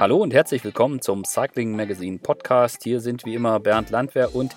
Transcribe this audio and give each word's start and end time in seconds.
Hallo 0.00 0.18
und 0.18 0.32
herzlich 0.32 0.62
willkommen 0.62 1.02
zum 1.02 1.24
Cycling 1.24 1.74
Magazine 1.74 2.18
Podcast. 2.18 2.84
Hier 2.84 3.00
sind 3.00 3.24
wie 3.24 3.34
immer 3.34 3.58
Bernd 3.58 3.90
Landwehr 3.90 4.32
und 4.32 4.54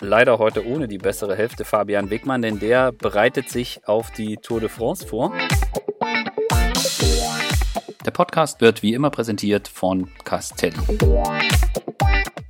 leider 0.00 0.38
heute 0.38 0.66
ohne 0.66 0.86
die 0.86 0.98
bessere 0.98 1.34
Hälfte 1.34 1.64
Fabian 1.64 2.10
Wegmann, 2.10 2.42
denn 2.42 2.58
der 2.58 2.92
bereitet 2.92 3.48
sich 3.48 3.80
auf 3.88 4.10
die 4.10 4.36
Tour 4.36 4.60
de 4.60 4.68
France 4.68 5.06
vor. 5.06 5.32
Der 8.04 8.10
Podcast 8.10 8.60
wird 8.60 8.82
wie 8.82 8.92
immer 8.92 9.08
präsentiert 9.08 9.66
von 9.66 10.10
Castelli. 10.24 10.76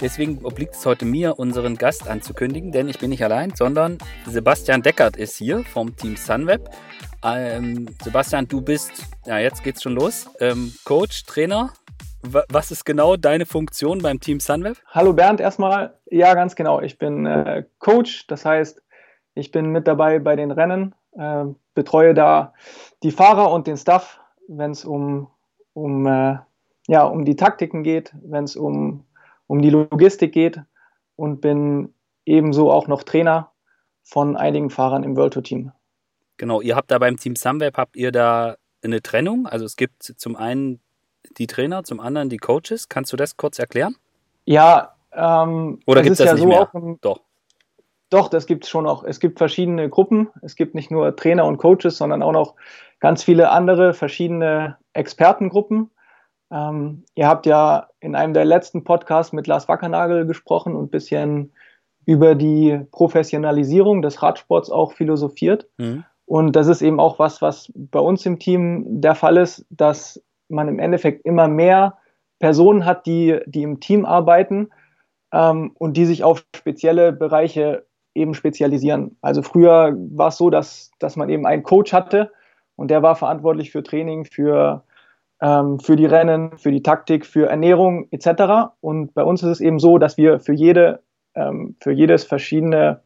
Deswegen 0.01 0.45
obliegt 0.45 0.75
es 0.75 0.85
heute 0.85 1.05
mir, 1.05 1.39
unseren 1.39 1.77
Gast 1.77 2.09
anzukündigen, 2.09 2.73
denn 2.73 2.89
ich 2.89 2.99
bin 2.99 3.11
nicht 3.11 3.23
allein, 3.23 3.55
sondern 3.55 3.99
Sebastian 4.27 4.83
Deckert 4.83 5.17
ist 5.17 5.37
hier 5.37 5.63
vom 5.63 5.95
Team 5.95 6.17
Sunweb. 6.17 6.69
Ähm, 7.23 7.87
Sebastian, 8.03 8.49
du 8.49 8.61
bist, 8.61 8.91
ja, 9.27 9.39
jetzt 9.39 9.63
geht's 9.63 9.83
schon 9.83 9.95
los, 9.95 10.29
ähm, 10.41 10.75
Coach, 10.85 11.25
Trainer. 11.25 11.73
Was 12.29 12.71
ist 12.71 12.85
genau 12.85 13.17
deine 13.17 13.47
Funktion 13.47 13.99
beim 14.03 14.21
Team 14.21 14.41
Sunweb? 14.41 14.77
Hallo 14.89 15.13
Bernd, 15.13 15.41
erstmal. 15.41 15.99
Ja, 16.07 16.35
ganz 16.35 16.57
genau. 16.57 16.81
Ich 16.81 16.99
bin 16.99 17.27
äh, 17.27 17.65
Coach, 17.79 18.27
das 18.27 18.45
heißt, 18.45 18.83
ich 19.35 19.51
bin 19.51 19.67
mit 19.67 19.87
dabei 19.87 20.19
bei 20.19 20.37
den 20.37 20.51
Rennen, 20.51 20.95
äh, 21.13 21.45
betreue 21.75 22.15
da 22.15 22.53
die 23.03 23.11
Fahrer 23.11 23.53
und 23.53 23.67
den 23.67 23.77
Staff, 23.77 24.21
wenn 24.49 24.73
es 24.73 24.85
um, 24.85 25.29
um, 25.73 26.07
äh, 26.07 26.39
ja, 26.89 27.05
um 27.05 27.25
die 27.25 27.37
Taktiken 27.37 27.83
geht, 27.83 28.13
wenn 28.23 28.45
es 28.45 28.57
um 28.57 29.07
um 29.47 29.63
die 29.63 29.71
Logistik 29.71 30.33
geht 30.33 30.61
und 31.17 31.41
bin 31.41 31.95
ebenso 32.25 32.71
auch 32.71 32.89
noch 32.89 33.03
Trainer 33.03 33.53
von 34.03 34.37
einigen 34.37 34.71
Fahrern 34.71 35.05
im 35.05 35.17
World 35.17 35.35
Tour 35.35 35.43
Team. 35.43 35.73
Genau, 36.37 36.61
ihr 36.61 36.77
habt 36.77 36.91
da 36.91 36.99
beim 36.99 37.17
Team 37.17 37.37
Sunweb, 37.37 37.77
habt 37.77 37.97
ihr 37.97 38.13
da 38.13 38.57
eine 38.83 39.03
Trennung? 39.03 39.47
Also 39.47 39.65
es 39.65 39.77
gibt 39.77 40.03
zum 40.03 40.37
einen 40.37 40.81
die 41.39 41.47
Trainer, 41.47 41.85
zum 41.85 42.01
anderen 42.01 42.29
die 42.29 42.39
Coaches. 42.39 42.89
Kannst 42.89 43.13
du 43.13 43.17
das 43.17 43.37
kurz 43.37 43.59
erklären? 43.59 43.97
Ja, 44.45 44.95
ähm, 45.13 45.81
oder 45.87 46.03
gibt 46.03 46.13
es 46.13 46.19
das 46.19 46.27
ja 46.27 46.33
nicht 46.35 46.43
so 46.43 46.49
mehr? 46.49 46.71
Im, 46.75 46.99
doch. 47.01 47.21
Doch, 48.11 48.29
das 48.29 48.47
gibt 48.47 48.65
es 48.65 48.71
schon 48.71 48.87
auch. 48.87 49.03
Es 49.03 49.19
gibt 49.19 49.39
verschiedene 49.39 49.89
Gruppen. 49.89 50.29
Es 50.43 50.55
gibt 50.55 50.75
nicht 50.75 50.91
nur 50.91 51.17
Trainer 51.17 51.45
und 51.45 51.59
Coaches, 51.59 51.97
sondern 51.97 52.23
auch 52.23 52.33
noch 52.33 52.55
ganz 53.01 53.25
viele 53.25 53.51
andere 53.51 53.95
verschiedene 53.95 54.77
Expertengruppen. 54.93 55.91
Ähm, 56.53 57.05
ihr 57.15 57.27
habt 57.27 57.47
ja 57.47 57.89
in 57.99 58.15
einem 58.15 58.33
der 58.33 58.45
letzten 58.45 58.85
Podcasts 58.85 59.33
mit 59.33 59.47
Lars 59.49 59.69
Wackernagel 59.69 60.27
gesprochen 60.27 60.77
und 60.77 60.85
ein 60.85 60.91
bisschen 60.91 61.53
über 62.05 62.37
die 62.37 62.81
Professionalisierung 62.93 64.01
des 64.01 64.23
Radsports 64.23 64.71
auch 64.71 64.93
philosophiert. 64.93 65.67
Mhm. 65.79 66.05
Und 66.25 66.55
das 66.55 66.69
ist 66.69 66.83
eben 66.83 67.01
auch 67.01 67.19
was, 67.19 67.43
was 67.43 67.73
bei 67.75 68.01
uns 68.01 68.25
im 68.27 68.39
Team 68.39 68.85
der 69.01 69.15
Fall 69.15 69.37
ist, 69.37 69.65
dass 69.71 70.23
man 70.49 70.69
im 70.69 70.79
Endeffekt 70.79 71.25
immer 71.25 71.49
mehr 71.49 71.99
Personen 72.39 72.85
hat, 72.85 73.07
die, 73.07 73.39
die 73.47 73.63
im 73.63 73.81
Team 73.81 74.05
arbeiten 74.05 74.71
ähm, 75.33 75.73
und 75.75 75.97
die 75.97 76.05
sich 76.05 76.25
auf 76.25 76.45
spezielle 76.55 77.13
Bereiche 77.13 77.87
eben 78.15 78.35
spezialisieren. 78.35 79.17
Also 79.21 79.43
früher 79.43 79.95
war 79.97 80.29
es 80.29 80.37
so, 80.37 80.51
dass, 80.51 80.91
dass 80.99 81.17
man 81.17 81.29
eben 81.29 81.47
einen 81.47 81.63
Coach 81.63 81.93
hatte 81.93 82.33
und 82.77 82.91
der 82.91 83.03
war 83.03 83.17
verantwortlich 83.17 83.71
für 83.71 83.83
Training, 83.83 84.25
für 84.25 84.85
ähm, 85.41 85.79
für 85.81 85.97
die 85.97 86.07
Rennen, 86.07 86.57
für 86.59 86.73
die 86.73 86.83
Taktik, 86.83 87.27
für 87.27 87.49
Ernährung 87.49 88.09
etc. 88.11 88.73
Und 88.81 89.15
bei 89.15 89.23
uns 89.23 89.43
ist 89.43 89.51
es 89.51 89.61
eben 89.61 89.79
so, 89.79 89.99
dass 89.99 90.17
wir 90.17 90.41
für 90.41 90.55
jede, 90.55 91.03
ähm, 91.35 91.77
für 91.81 91.93
jedes 91.93 92.25
verschiedene, 92.25 93.03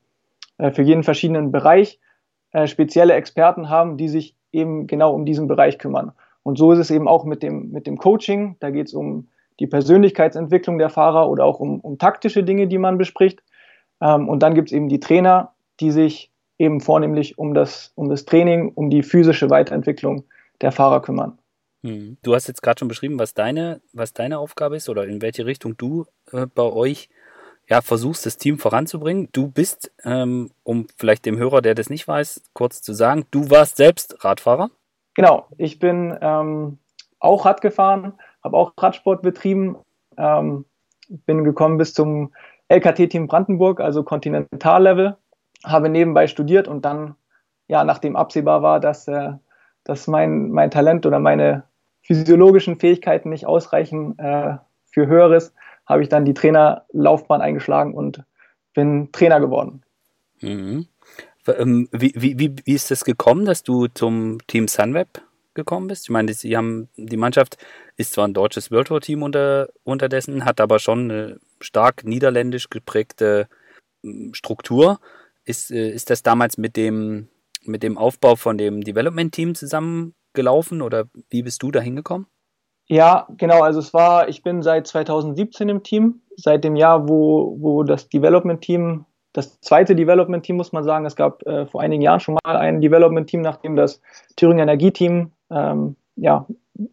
äh, 0.59 0.71
für 0.71 0.83
jeden 0.83 1.03
verschiedenen 1.03 1.51
Bereich 1.51 1.99
äh, 2.53 2.67
spezielle 2.67 3.15
Experten 3.15 3.69
haben, 3.69 3.97
die 3.97 4.09
sich 4.09 4.37
eben 4.53 4.87
genau 4.87 5.13
um 5.13 5.25
diesen 5.25 5.49
Bereich 5.49 5.79
kümmern. 5.79 6.13
Und 6.43 6.59
so 6.59 6.73
ist 6.73 6.79
es 6.79 6.91
eben 6.91 7.09
auch 7.09 7.25
mit 7.25 7.43
dem, 7.43 7.71
mit 7.71 7.87
dem 7.87 7.99
Coaching. 7.99 8.57
Da 8.61 8.71
geht 8.71 8.89
es 8.89 8.95
um 8.95 9.29
die 9.59 9.67
Persönlichkeitsentwicklung 9.67 10.79
der 10.79 10.89
Fahrer 10.89 11.29
oder 11.29 11.45
auch 11.45 11.61
um, 11.61 11.81
um 11.81 11.99
taktische 11.99 12.43
Dinge, 12.43 12.67
die 12.67 12.79
man 12.79 12.99
bespricht. 12.99 13.43
Ähm, 14.01 14.29
und 14.29 14.43
dann 14.43 14.55
gibt 14.55 14.71
es 14.71 14.73
eben 14.73 14.89
die 14.89 15.01
Trainer, 15.01 15.53
die 15.81 15.91
sich 15.91 16.31
eben 16.59 16.81
vornehmlich 16.81 17.39
um 17.39 17.55
das, 17.55 17.93
um 17.95 18.09
das 18.09 18.25
Training, 18.25 18.73
um 18.75 18.91
die 18.91 19.03
physische 19.03 19.51
Weiterentwicklung 19.51 20.25
der 20.61 20.73
Fahrer 20.73 21.03
kümmern. 21.03 21.39
Hm. 21.83 22.19
Du 22.23 22.35
hast 22.35 22.49
jetzt 22.49 22.63
gerade 22.63 22.79
schon 22.79 22.89
beschrieben, 22.89 23.19
was 23.19 23.35
deine, 23.35 23.81
was 23.93 24.13
deine 24.13 24.39
Aufgabe 24.39 24.77
ist 24.77 24.89
oder 24.89 25.05
in 25.05 25.23
welche 25.23 25.47
Richtung 25.47 25.77
du 25.77 26.07
äh, 26.33 26.47
bei 26.47 26.63
euch 26.63 27.09
ja, 27.69 27.81
versuchst, 27.81 28.27
das 28.27 28.37
Team 28.37 28.59
voranzubringen. 28.59 29.29
Du 29.33 29.49
bist, 29.49 29.93
ähm, 30.05 30.51
um 30.65 30.87
vielleicht 30.97 31.25
dem 31.25 31.39
Hörer, 31.39 31.63
der 31.63 31.75
das 31.75 31.89
nicht 31.89 32.07
weiß, 32.07 32.43
kurz 32.53 32.83
zu 32.83 32.93
sagen, 32.93 33.25
du 33.31 33.49
warst 33.49 33.77
selbst 33.77 34.25
Radfahrer. 34.25 34.71
Genau, 35.15 35.47
ich 35.59 35.79
bin 35.79 36.17
ähm, 36.21 36.79
auch 37.19 37.45
Rad 37.45 37.61
gefahren, 37.61 38.15
habe 38.43 38.57
auch 38.57 38.73
Radsport 38.77 39.23
betrieben, 39.23 39.77
ähm, 40.17 40.65
bin 41.09 41.45
gekommen 41.45 41.79
bis 41.79 41.95
zum 41.95 42.33
LKT-Team 42.69 43.27
Brandenburg, 43.27 43.81
also 43.81 44.05
Kontinentallevel, 44.05 45.17
habe 45.65 45.89
nebenbei 45.89 46.27
studiert 46.27 46.69
und 46.69 46.85
dann, 46.85 47.17
ja, 47.69 47.85
nachdem 47.85 48.17
absehbar 48.17 48.63
war, 48.63 48.81
dass, 48.81 49.09
äh, 49.09 49.33
dass 49.85 50.07
mein, 50.07 50.51
mein 50.51 50.71
Talent 50.71 51.05
oder 51.07 51.19
meine 51.19 51.65
physiologischen 52.03 52.79
Fähigkeiten 52.79 53.31
nicht 53.31 53.47
ausreichen 53.47 54.19
äh, 54.19 54.57
für 54.87 55.07
Höheres, 55.07 55.53
habe 55.87 56.03
ich 56.03 56.09
dann 56.09 56.25
die 56.25 56.35
Trainerlaufbahn 56.35 57.41
eingeschlagen 57.41 57.95
und 57.95 58.23
bin 58.75 59.11
Trainer 59.13 59.41
geworden. 59.41 59.83
Mhm. 60.41 60.87
Ähm, 61.47 61.89
wie, 61.93 62.13
wie, 62.17 62.39
wie, 62.39 62.73
ist 62.73 62.91
es 62.91 63.05
gekommen, 63.05 63.45
dass 63.45 63.63
du 63.63 63.87
zum 63.89 64.39
Team 64.47 64.69
Sunweb 64.69 65.23
gekommen 65.55 65.89
bist? 65.89 66.05
Ich 66.05 66.11
meine, 66.11 66.33
die, 66.33 66.57
haben, 66.57 66.89
die 66.97 67.17
Mannschaft 67.17 67.57
ist 67.97 68.13
zwar 68.13 68.27
ein 68.27 68.35
deutsches 68.35 68.71
World 68.71 68.89
Tour 68.89 69.01
Team 69.01 69.23
unter, 69.23 69.69
unterdessen, 69.85 70.45
hat 70.45 70.61
aber 70.61 70.79
schon 70.79 71.11
eine 71.11 71.41
stark 71.61 72.05
niederländisch 72.05 72.71
geprägte 72.71 73.49
hm, 74.03 74.35
Struktur. 74.35 75.01
Ist, 75.45 75.71
äh, 75.71 75.91
ist 75.91 76.11
das 76.11 76.23
damals 76.23 76.59
mit 76.59 76.77
dem, 76.77 77.29
mit 77.65 77.83
dem 77.83 77.99
Aufbau 77.99 78.37
von 78.37 78.59
dem 78.59 78.83
Development 78.83 79.33
Team 79.33 79.55
zusammen 79.55 80.15
gelaufen 80.33 80.83
oder 80.83 81.07
wie 81.31 81.43
bist 81.43 81.63
du 81.63 81.71
da 81.71 81.81
hingekommen? 81.81 82.27
Ja, 82.91 83.29
genau. 83.37 83.63
Also 83.63 83.79
es 83.79 83.95
war, 83.95 84.29
ich 84.29 84.43
bin 84.43 84.63
seit 84.63 84.87
2017 84.89 85.69
im 85.69 85.83
Team, 85.85 86.23
seit 86.37 86.65
dem 86.65 86.75
Jahr, 86.75 87.09
wo, 87.09 87.57
wo 87.61 87.85
das 87.85 88.09
Development 88.09 88.61
Team, 88.61 89.07
das 89.33 89.61
zweite 89.61 89.95
Development 89.95 90.45
Team, 90.45 90.57
muss 90.57 90.73
man 90.73 90.85
sagen, 90.85 91.07
es 91.07 91.17
gab 91.17 91.47
äh, 91.47 91.67
vor 91.67 91.81
einigen 91.81 92.03
Jahren 92.03 92.21
schon 92.21 92.37
mal 92.45 92.57
ein 92.57 92.81
Development 92.81 93.29
Team, 93.29 93.43
nachdem 93.43 93.77
das 93.77 94.01
Thüringer 94.37 94.65
Energieteam 94.65 95.31
ähm, 95.51 95.97
ja, 96.17 96.47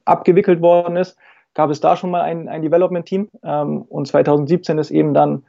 abgewickelt 0.05 0.61
worden 0.61 0.97
ist, 0.97 1.17
gab 1.53 1.69
es 1.71 1.79
da 1.79 1.95
schon 1.95 2.11
mal 2.11 2.21
ein, 2.21 2.47
ein 2.47 2.61
Development 2.61 3.05
Team. 3.05 3.29
Ähm, 3.43 3.81
und 3.83 4.07
2017 4.07 4.77
ist 4.77 4.91
eben 4.91 5.13
dann 5.13 5.43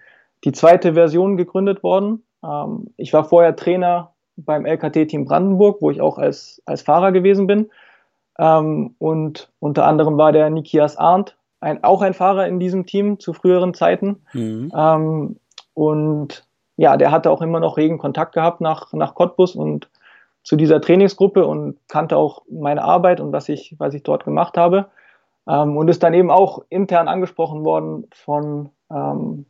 die 0.44 0.52
zweite 0.52 0.94
Version 0.94 1.36
gegründet 1.36 1.82
worden. 1.82 2.24
Ähm, 2.42 2.88
ich 2.96 3.12
war 3.12 3.24
vorher 3.24 3.56
Trainer 3.56 4.12
beim 4.36 4.64
LKT-Team 4.64 5.26
Brandenburg, 5.26 5.82
wo 5.82 5.90
ich 5.90 6.00
auch 6.00 6.18
als, 6.18 6.62
als 6.64 6.82
Fahrer 6.82 7.12
gewesen 7.12 7.46
bin. 7.46 7.70
Ähm, 8.38 8.94
und 8.98 9.52
unter 9.58 9.84
anderem 9.84 10.16
war 10.16 10.32
der 10.32 10.48
Nikias 10.48 10.96
Arndt 10.96 11.36
ein, 11.60 11.82
auch 11.82 12.02
ein 12.02 12.14
Fahrer 12.14 12.46
in 12.46 12.60
diesem 12.60 12.86
Team 12.86 13.18
zu 13.18 13.32
früheren 13.32 13.74
Zeiten. 13.74 14.22
Mhm. 14.32 14.72
Ähm, 14.74 15.36
und 15.74 16.47
ja, 16.78 16.96
der 16.96 17.10
hatte 17.10 17.30
auch 17.30 17.42
immer 17.42 17.58
noch 17.58 17.76
regen 17.76 17.98
Kontakt 17.98 18.32
gehabt 18.34 18.60
nach, 18.60 18.92
nach 18.92 19.16
Cottbus 19.16 19.56
und 19.56 19.90
zu 20.44 20.54
dieser 20.54 20.80
Trainingsgruppe 20.80 21.44
und 21.44 21.76
kannte 21.88 22.16
auch 22.16 22.42
meine 22.48 22.84
Arbeit 22.84 23.20
und 23.20 23.32
was 23.32 23.48
ich, 23.48 23.74
was 23.78 23.94
ich 23.94 24.04
dort 24.04 24.24
gemacht 24.24 24.56
habe. 24.56 24.86
Ähm, 25.48 25.76
und 25.76 25.88
ist 25.88 26.04
dann 26.04 26.14
eben 26.14 26.30
auch 26.30 26.64
intern 26.68 27.08
angesprochen 27.08 27.64
worden 27.64 28.06
von, 28.14 28.70
ähm, 28.92 29.44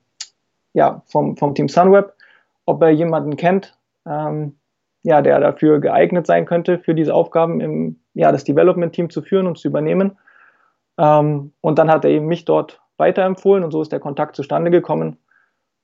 ja, 0.72 1.03
vom, 1.05 1.37
vom 1.37 1.55
Team 1.55 1.69
Sunweb, 1.69 2.15
ob 2.65 2.83
er 2.83 2.91
jemanden 2.91 3.37
kennt, 3.37 3.77
ähm, 4.06 4.56
ja, 5.03 5.21
der 5.21 5.38
dafür 5.38 5.81
geeignet 5.81 6.27
sein 6.27 6.47
könnte, 6.47 6.78
für 6.78 6.94
diese 6.94 7.12
Aufgaben 7.12 7.61
im, 7.61 8.00
ja, 8.15 8.33
das 8.33 8.44
Development-Team 8.44 9.11
zu 9.11 9.20
führen 9.20 9.47
und 9.47 9.58
zu 9.58 9.69
übernehmen. 9.69 10.17
Ähm, 10.97 11.52
und 11.61 11.79
dann 11.79 11.91
hat 11.91 12.06
er 12.06 12.11
eben 12.11 12.26
mich 12.26 12.47
dort 12.47 12.81
weiterempfohlen 12.97 13.64
und 13.64 13.70
so 13.70 13.82
ist 13.82 13.93
der 13.93 14.00
Kontakt 14.00 14.35
zustande 14.35 14.70
gekommen. 14.70 15.19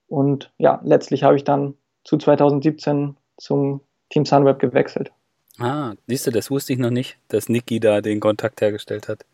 Und 0.07 0.51
ja, 0.57 0.79
letztlich 0.83 1.23
habe 1.23 1.35
ich 1.35 1.43
dann 1.43 1.75
zu 2.03 2.17
2017 2.17 3.15
zum 3.37 3.81
Team 4.09 4.25
Sunweb 4.25 4.59
gewechselt. 4.59 5.11
Ah, 5.57 5.93
siehst 6.07 6.27
du, 6.27 6.31
das 6.31 6.51
wusste 6.51 6.73
ich 6.73 6.79
noch 6.79 6.89
nicht, 6.89 7.17
dass 7.29 7.49
Niki 7.49 7.79
da 7.79 8.01
den 8.01 8.19
Kontakt 8.19 8.61
hergestellt 8.61 9.07
hat. 9.07 9.25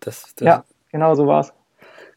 Das, 0.00 0.34
das 0.36 0.46
ja, 0.46 0.64
genau 0.90 1.14
so 1.14 1.26
war 1.26 1.40
es. 1.40 1.52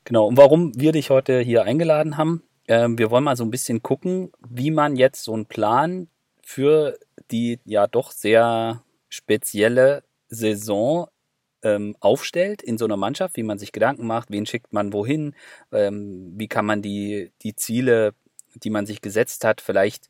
Genau, 0.04 0.28
und 0.28 0.38
warum 0.38 0.72
wir 0.76 0.92
dich 0.92 1.10
heute 1.10 1.40
hier 1.40 1.64
eingeladen 1.64 2.18
haben, 2.18 2.44
äh, 2.68 2.88
wir 2.90 3.12
wollen 3.12 3.24
mal 3.24 3.36
so 3.36 3.44
ein 3.44 3.52
bisschen 3.52 3.84
gucken, 3.84 4.32
wie 4.50 4.72
man 4.72 4.96
jetzt 4.96 5.24
so 5.24 5.34
einen 5.34 5.46
Plan 5.46 6.08
für 6.42 6.98
die 7.32 7.60
ja 7.66 7.86
doch 7.88 8.12
sehr 8.12 8.82
spezielle 9.08 10.04
Saison 10.28 11.08
ähm, 11.64 11.96
aufstellt 12.00 12.62
in 12.62 12.78
so 12.78 12.86
einer 12.86 12.98
Mannschaft, 12.98 13.38
wie 13.38 13.44
man 13.44 13.60
sich 13.60 13.72
Gedanken 13.72 14.08
macht, 14.08 14.32
wen 14.32 14.46
schickt 14.46 14.74
man 14.74 14.94
wohin, 14.94 15.36
ähm, 15.72 16.34
wie 16.36 16.48
kann 16.48 16.66
man 16.66 16.82
die, 16.82 17.32
die 17.42 17.56
Ziele, 17.56 18.14
die 18.56 18.70
man 18.70 18.86
sich 18.86 19.02
gesetzt 19.02 19.46
hat, 19.46 19.62
vielleicht 19.62 20.10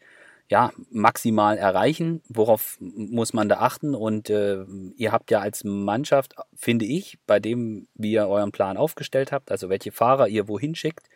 ja, 0.50 0.72
maximal 0.90 1.57
erreichen? 1.57 2.22
Worauf 2.28 2.78
muss 2.80 3.34
man 3.34 3.50
da 3.50 3.60
achten? 3.60 3.94
Und 3.96 4.30
äh, 4.30 4.63
ihr 4.96 5.12
habt 5.12 5.31
ja 5.31 5.40
als 5.40 5.63
Mannschaft, 5.63 6.36
finde 6.56 6.86
ich, 6.86 7.19
bei 7.28 7.40
dem, 7.40 7.88
wie 7.94 8.13
ihr 8.13 8.28
euren 8.28 8.52
Plan 8.52 8.78
aufgestellt 8.78 9.31
habt, 9.31 9.52
also 9.52 9.69
welche 9.69 9.92
Fahrer 9.92 10.28
ihr 10.28 10.48
wohin 10.48 10.75
schickt, 10.75 11.07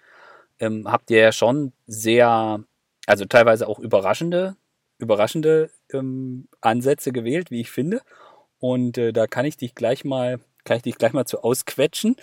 ähm, 0.59 0.91
habt 0.91 1.09
ihr 1.11 1.19
ja 1.19 1.31
schon 1.31 1.73
sehr, 1.87 2.63
also 3.07 3.25
teilweise 3.25 3.67
auch 3.67 3.79
überraschende, 3.79 4.55
überraschende 4.99 5.71
ähm, 5.91 6.47
Ansätze 6.61 7.11
gewählt, 7.11 7.49
wie 7.51 7.61
ich 7.61 7.71
finde. 7.71 8.01
Und 8.63 8.97
äh, 8.97 9.11
da 9.11 9.27
kann 9.27 9.43
ich 9.43 9.57
dich 9.57 9.75
gleich 9.75 10.05
mal, 10.05 10.39
kann 10.63 10.77
ich 10.77 10.83
dich 10.83 10.97
gleich 10.97 11.11
mal 11.11 11.25
zu 11.25 11.43
ausquetschen. 11.43 12.15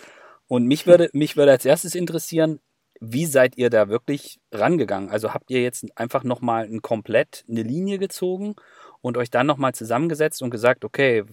Und 0.47 0.65
mich 0.65 0.87
würde, 0.87 1.11
mich 1.13 1.37
würde 1.37 1.51
als 1.51 1.65
erstes 1.65 1.93
interessieren, 1.93 2.59
wie 2.99 3.27
seid 3.27 3.59
ihr 3.59 3.69
da 3.69 3.89
wirklich 3.89 4.39
rangegangen? 4.51 5.11
Also 5.11 5.35
habt 5.35 5.51
ihr 5.51 5.61
jetzt 5.61 5.85
einfach 5.95 6.23
nochmal 6.23 6.65
ein 6.65 6.81
komplett 6.81 7.45
eine 7.47 7.61
Linie 7.61 7.99
gezogen 7.99 8.55
und 9.01 9.17
euch 9.17 9.29
dann 9.29 9.45
nochmal 9.45 9.75
zusammengesetzt 9.75 10.41
und 10.41 10.49
gesagt, 10.49 10.83
okay, 10.83 11.25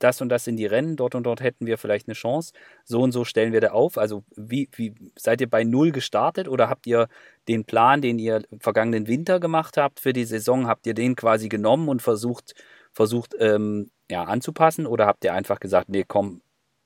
das 0.00 0.20
und 0.20 0.30
das 0.30 0.42
sind 0.42 0.56
die 0.56 0.66
Rennen, 0.66 0.96
dort 0.96 1.14
und 1.14 1.22
dort 1.22 1.40
hätten 1.40 1.66
wir 1.66 1.78
vielleicht 1.78 2.08
eine 2.08 2.14
Chance, 2.14 2.54
so 2.84 3.02
und 3.02 3.12
so 3.12 3.24
stellen 3.24 3.52
wir 3.52 3.60
da 3.60 3.68
auf. 3.68 3.98
Also 3.98 4.24
wie, 4.34 4.68
wie 4.72 4.96
seid 5.16 5.42
ihr 5.42 5.48
bei 5.48 5.62
null 5.62 5.92
gestartet 5.92 6.48
oder 6.48 6.68
habt 6.68 6.88
ihr 6.88 7.06
den 7.46 7.64
Plan, 7.64 8.02
den 8.02 8.18
ihr 8.18 8.42
vergangenen 8.58 9.06
Winter 9.06 9.38
gemacht 9.38 9.76
habt 9.76 10.00
für 10.00 10.12
die 10.12 10.24
Saison, 10.24 10.66
habt 10.66 10.88
ihr 10.88 10.94
den 10.94 11.14
quasi 11.14 11.48
genommen 11.48 11.88
und 11.88 12.02
versucht, 12.02 12.56
versucht 12.92 13.36
ähm, 13.38 13.90
ja, 14.10 14.24
anzupassen 14.24 14.86
oder 14.86 15.06
habt 15.06 15.24
ihr 15.24 15.32
einfach 15.32 15.60
gesagt, 15.60 15.88
nee, 15.88 16.04
komm, 16.06 16.40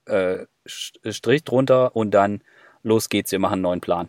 äh, 0.07 0.47
Strich 0.67 1.45
drunter 1.45 1.95
und 1.97 2.13
dann 2.13 2.43
los 2.83 3.09
geht's, 3.09 3.33
wir 3.33 3.39
machen 3.39 3.55
einen 3.55 3.63
neuen 3.63 3.81
Plan? 3.81 4.09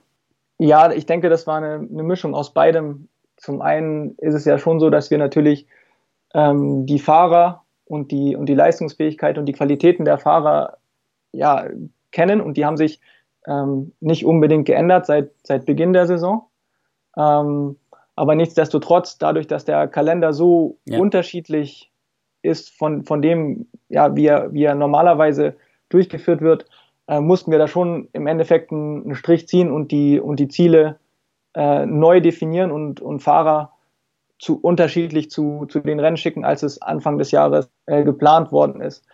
Ja, 0.58 0.92
ich 0.92 1.06
denke, 1.06 1.30
das 1.30 1.48
war 1.48 1.58
eine, 1.58 1.76
eine 1.76 2.04
Mischung 2.04 2.36
aus 2.36 2.54
beidem. 2.54 3.08
Zum 3.38 3.62
einen 3.62 4.16
ist 4.18 4.34
es 4.34 4.46
ja 4.46 4.58
schon 4.58 4.80
so, 4.80 4.90
dass 4.90 5.10
wir 5.10 5.18
natürlich 5.18 5.68
ähm, 6.34 6.86
die 6.86 7.00
Fahrer 7.00 7.64
und 7.86 8.12
die, 8.12 8.36
und 8.36 8.48
die 8.48 8.56
Leistungsfähigkeit 8.56 9.38
und 9.38 9.46
die 9.46 9.54
Qualitäten 9.54 10.06
der 10.06 10.18
Fahrer 10.18 10.78
ja, 11.32 11.68
kennen 12.12 12.42
und 12.42 12.58
die 12.58 12.66
haben 12.66 12.78
sich 12.78 13.00
ähm, 13.48 13.94
nicht 14.00 14.26
unbedingt 14.26 14.66
geändert 14.66 15.06
seit, 15.06 15.32
seit 15.44 15.66
Beginn 15.66 15.94
der 15.94 16.08
Saison. 16.08 16.48
Ähm, 17.18 17.78
aber 18.16 18.36
nichtsdestotrotz, 18.36 19.18
dadurch, 19.18 19.48
dass 19.48 19.64
der 19.64 19.88
Kalender 19.88 20.34
so 20.34 20.78
ja. 20.86 21.00
unterschiedlich 21.00 21.90
ist 22.42 22.70
von, 22.78 23.04
von 23.04 23.22
dem, 23.22 23.68
ja, 23.90 24.16
wie 24.16 24.28
er, 24.28 24.54
wie 24.54 24.64
er 24.64 24.76
normalerweise 24.76 25.56
durchgeführt 25.90 26.42
wird, 26.42 26.66
äh, 27.08 27.20
mussten 27.20 27.52
wir 27.52 27.58
da 27.58 27.68
schon 27.68 28.08
im 28.14 28.28
Endeffekt 28.28 28.72
einen, 28.72 29.04
einen 29.04 29.16
Strich 29.16 29.48
ziehen 29.48 29.72
und 29.72 29.92
die, 29.92 30.20
und 30.20 30.40
die 30.40 30.48
Ziele 30.48 31.00
äh, 31.56 31.86
neu 31.86 32.22
definieren 32.22 32.72
und, 32.72 33.02
und 33.02 33.22
Fahrer 33.22 33.74
zu 34.38 34.58
unterschiedlich 34.60 35.30
zu, 35.30 35.66
zu 35.68 35.80
den 35.80 36.00
Rennen 36.00 36.18
schicken, 36.18 36.46
als 36.46 36.64
es 36.64 36.82
Anfang 36.82 37.18
des 37.18 37.32
Jahres 37.32 37.70
äh, 37.88 38.04
geplant 38.04 38.52
worden 38.52 38.82
ist. 38.82 39.06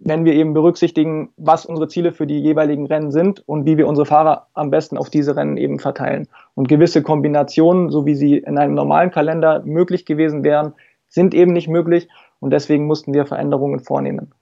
Wenn 0.00 0.24
wir 0.24 0.34
eben 0.34 0.54
berücksichtigen, 0.54 1.30
was 1.36 1.66
unsere 1.66 1.88
Ziele 1.88 2.12
für 2.12 2.26
die 2.26 2.38
jeweiligen 2.38 2.86
Rennen 2.86 3.10
sind 3.10 3.42
und 3.48 3.66
wie 3.66 3.76
wir 3.76 3.88
unsere 3.88 4.06
Fahrer 4.06 4.46
am 4.54 4.70
besten 4.70 4.96
auf 4.96 5.10
diese 5.10 5.34
Rennen 5.34 5.56
eben 5.56 5.80
verteilen. 5.80 6.28
Und 6.54 6.68
gewisse 6.68 7.02
Kombinationen, 7.02 7.90
so 7.90 8.06
wie 8.06 8.14
sie 8.14 8.38
in 8.38 8.58
einem 8.58 8.74
normalen 8.74 9.10
Kalender 9.10 9.62
möglich 9.64 10.04
gewesen 10.04 10.44
wären, 10.44 10.74
sind 11.08 11.34
eben 11.34 11.52
nicht 11.52 11.68
möglich 11.68 12.08
und 12.40 12.50
deswegen 12.50 12.86
mussten 12.86 13.14
wir 13.14 13.26
Veränderungen 13.26 13.80
vornehmen. 13.80 14.32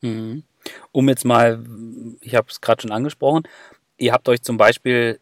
Mhm. 0.00 0.44
Um 0.92 1.08
jetzt 1.08 1.24
mal, 1.24 1.64
ich 2.20 2.34
habe 2.34 2.48
es 2.50 2.60
gerade 2.60 2.82
schon 2.82 2.92
angesprochen, 2.92 3.44
ihr 3.96 4.12
habt 4.12 4.28
euch 4.28 4.42
zum 4.42 4.56
Beispiel 4.56 5.18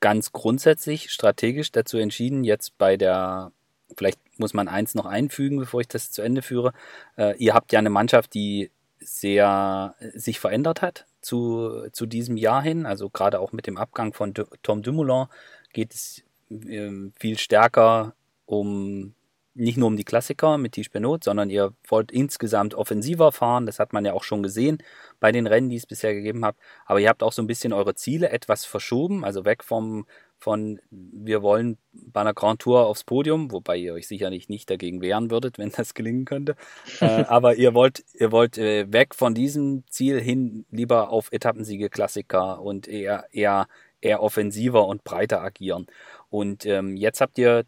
ganz 0.00 0.32
grundsätzlich 0.32 1.10
strategisch 1.10 1.72
dazu 1.72 1.98
entschieden, 1.98 2.44
jetzt 2.44 2.76
bei 2.78 2.96
der, 2.96 3.52
vielleicht 3.96 4.18
muss 4.38 4.54
man 4.54 4.68
eins 4.68 4.94
noch 4.94 5.06
einfügen, 5.06 5.58
bevor 5.58 5.80
ich 5.80 5.88
das 5.88 6.10
zu 6.10 6.22
Ende 6.22 6.42
führe. 6.42 6.72
Äh, 7.16 7.36
ihr 7.38 7.54
habt 7.54 7.72
ja 7.72 7.78
eine 7.78 7.90
Mannschaft, 7.90 8.34
die 8.34 8.70
sehr 9.00 9.94
sich 10.14 10.40
verändert 10.40 10.82
hat 10.82 11.06
zu, 11.20 11.88
zu 11.92 12.06
diesem 12.06 12.36
Jahr 12.36 12.62
hin. 12.62 12.86
Also 12.86 13.08
gerade 13.10 13.40
auch 13.40 13.52
mit 13.52 13.66
dem 13.66 13.76
Abgang 13.76 14.12
von 14.12 14.34
Tom 14.62 14.82
Dumoulin 14.82 15.26
geht 15.72 15.94
es 15.94 16.22
äh, 16.50 16.90
viel 17.18 17.38
stärker 17.38 18.14
um 18.46 19.14
nicht 19.58 19.76
nur 19.76 19.88
um 19.88 19.96
die 19.96 20.04
Klassiker 20.04 20.56
mit 20.58 20.72
Tisch 20.72 20.90
Benot, 20.90 21.24
sondern 21.24 21.50
ihr 21.50 21.74
wollt 21.86 22.12
insgesamt 22.12 22.74
offensiver 22.74 23.32
fahren. 23.32 23.66
Das 23.66 23.78
hat 23.78 23.92
man 23.92 24.04
ja 24.04 24.12
auch 24.12 24.22
schon 24.22 24.42
gesehen 24.42 24.78
bei 25.20 25.32
den 25.32 25.46
Rennen, 25.46 25.68
die 25.68 25.76
es 25.76 25.86
bisher 25.86 26.14
gegeben 26.14 26.44
hat. 26.44 26.56
Aber 26.86 27.00
ihr 27.00 27.08
habt 27.08 27.22
auch 27.22 27.32
so 27.32 27.42
ein 27.42 27.46
bisschen 27.46 27.72
eure 27.72 27.94
Ziele 27.94 28.30
etwas 28.30 28.64
verschoben, 28.64 29.24
also 29.24 29.44
weg 29.44 29.64
vom 29.64 30.06
von 30.40 30.80
wir 30.90 31.42
wollen 31.42 31.78
bei 31.92 32.20
einer 32.20 32.32
Grand 32.32 32.60
Tour 32.60 32.86
aufs 32.86 33.02
Podium, 33.02 33.50
wobei 33.50 33.76
ihr 33.76 33.94
euch 33.94 34.06
sicherlich 34.06 34.48
nicht 34.48 34.70
dagegen 34.70 35.02
wehren 35.02 35.32
würdet, 35.32 35.58
wenn 35.58 35.72
das 35.72 35.94
gelingen 35.94 36.24
könnte. 36.24 36.54
äh, 37.00 37.24
aber 37.24 37.56
ihr 37.56 37.74
wollt, 37.74 38.04
ihr 38.14 38.30
wollt 38.30 38.56
äh, 38.56 38.90
weg 38.92 39.16
von 39.16 39.34
diesem 39.34 39.82
Ziel 39.90 40.20
hin 40.20 40.64
lieber 40.70 41.10
auf 41.10 41.32
Etappensiege 41.32 41.90
Klassiker 41.90 42.62
und 42.62 42.86
eher, 42.86 43.26
eher, 43.32 43.66
eher 44.00 44.22
offensiver 44.22 44.86
und 44.86 45.02
breiter 45.02 45.42
agieren. 45.42 45.88
Und 46.30 46.64
ähm, 46.66 46.96
jetzt 46.96 47.20
habt 47.20 47.36
ihr 47.36 47.64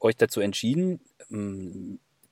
euch 0.00 0.16
dazu 0.16 0.40
entschieden, 0.40 1.00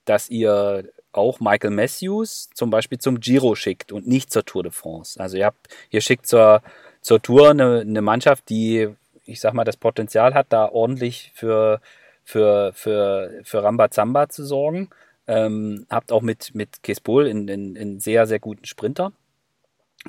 dass 0.04 0.30
ihr 0.30 0.84
auch 1.12 1.40
Michael 1.40 1.70
Matthews 1.70 2.50
zum 2.54 2.70
Beispiel 2.70 2.98
zum 2.98 3.20
Giro 3.20 3.54
schickt 3.54 3.92
und 3.92 4.06
nicht 4.06 4.32
zur 4.32 4.44
Tour 4.44 4.64
de 4.64 4.72
France. 4.72 5.18
Also 5.20 5.36
ihr 5.36 5.46
habt, 5.46 5.68
ihr 5.90 6.00
schickt 6.00 6.26
zur, 6.26 6.62
zur 7.00 7.22
Tour 7.22 7.50
eine, 7.50 7.80
eine 7.80 8.02
Mannschaft, 8.02 8.48
die, 8.48 8.88
ich 9.24 9.40
sag 9.40 9.54
mal, 9.54 9.64
das 9.64 9.76
Potenzial 9.76 10.34
hat, 10.34 10.46
da 10.50 10.68
ordentlich 10.68 11.32
für, 11.34 11.80
für, 12.24 12.72
für, 12.74 13.40
für 13.44 13.62
Rambazamba 13.62 14.28
zu 14.28 14.44
sorgen. 14.44 14.90
Ähm, 15.26 15.86
habt 15.88 16.12
auch 16.12 16.22
mit, 16.22 16.54
mit 16.54 16.82
Kespol 16.82 17.28
einen 17.28 17.48
in, 17.48 17.76
in 17.76 18.00
sehr, 18.00 18.26
sehr 18.26 18.40
guten 18.40 18.66
Sprinter. 18.66 19.12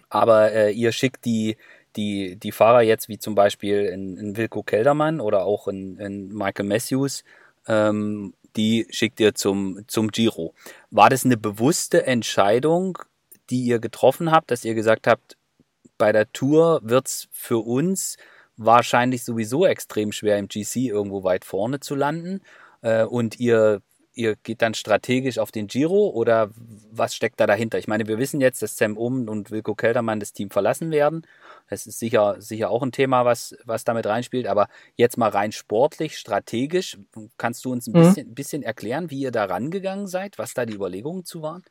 Aber 0.10 0.52
äh, 0.52 0.72
ihr 0.72 0.92
schickt 0.92 1.24
die, 1.24 1.56
die, 1.96 2.36
die 2.36 2.52
Fahrer 2.52 2.82
jetzt, 2.82 3.08
wie 3.08 3.18
zum 3.18 3.36
Beispiel 3.36 3.86
in, 3.86 4.18
in 4.18 4.38
Wilko 4.38 4.64
Keldermann 4.64 5.22
oder 5.22 5.46
auch 5.46 5.68
in, 5.68 5.98
in 5.98 6.34
Michael 6.34 6.66
Matthews, 6.66 7.24
ähm, 7.68 8.34
die 8.56 8.88
schickt 8.90 9.19
ihr 9.19 9.36
zum, 9.36 9.84
zum 9.88 10.10
Giro. 10.10 10.54
War 10.92 11.10
das 11.10 11.25
eine 11.25 11.38
bewusste 11.38 12.06
Entscheidung, 12.06 12.98
die 13.50 13.63
ihr 13.63 13.80
getroffen 13.80 14.31
habt, 14.31 14.52
dass 14.52 14.66
ihr 14.66 14.74
gesagt 14.74 15.07
habt, 15.07 15.38
bei 15.98 16.12
der 16.12 16.31
Tour 16.31 16.81
wird 16.84 17.07
es 17.07 17.28
für 17.31 17.60
uns 17.60 18.18
wahrscheinlich 18.57 19.24
sowieso 19.24 19.66
extrem 19.66 20.12
schwer, 20.12 20.38
im 20.38 20.48
GC 20.48 20.88
irgendwo 20.88 21.24
weit 21.24 21.46
vorne 21.46 21.80
zu 21.80 21.96
landen 21.96 22.42
äh, 22.81 23.04
und 23.04 23.40
ihr 23.40 23.81
ihr 24.15 24.35
geht 24.35 24.62
dann 24.62 24.73
strategisch 24.73 25.38
auf 25.38 25.51
den 25.51 25.67
Giro 25.67 26.09
oder 26.09 26.50
was 26.91 27.15
steckt 27.15 27.39
da 27.39 27.47
dahinter? 27.47 27.77
Ich 27.77 27.88
meine, 27.88 28.07
wir 28.07 28.17
wissen 28.17 28.41
jetzt, 28.41 28.62
dass 28.62 28.77
Sam 28.77 28.98
Ohm 28.98 29.27
und 29.29 29.51
Wilko 29.51 29.75
Keltermann 29.75 30.19
das 30.19 30.34
Team 30.34 30.50
verlassen 30.50 30.91
werden. 30.91 31.27
Das 31.69 31.86
ist 31.86 32.00
sicher, 32.00 32.36
sicher 32.39 32.69
auch 32.69 32.84
ein 32.84 32.91
Thema, 32.91 33.25
was, 33.25 33.55
was 33.65 33.84
damit 33.84 34.05
reinspielt. 34.05 34.48
Aber 34.48 34.67
jetzt 34.95 35.17
mal 35.17 35.29
rein 35.29 35.51
sportlich, 35.51 36.17
strategisch, 36.17 36.98
kannst 37.38 37.65
du 37.65 37.72
uns 37.72 37.88
ein 37.88 37.91
mhm. 37.91 38.05
bisschen, 38.05 38.34
bisschen 38.34 38.63
erklären, 38.63 39.12
wie 39.12 39.19
ihr 39.19 39.31
da 39.31 39.45
rangegangen 39.45 40.07
seid, 40.07 40.38
was 40.38 40.53
da 40.53 40.65
die 40.65 40.74
Überlegungen 40.74 41.25
zu 41.25 41.41
waren? 41.41 41.63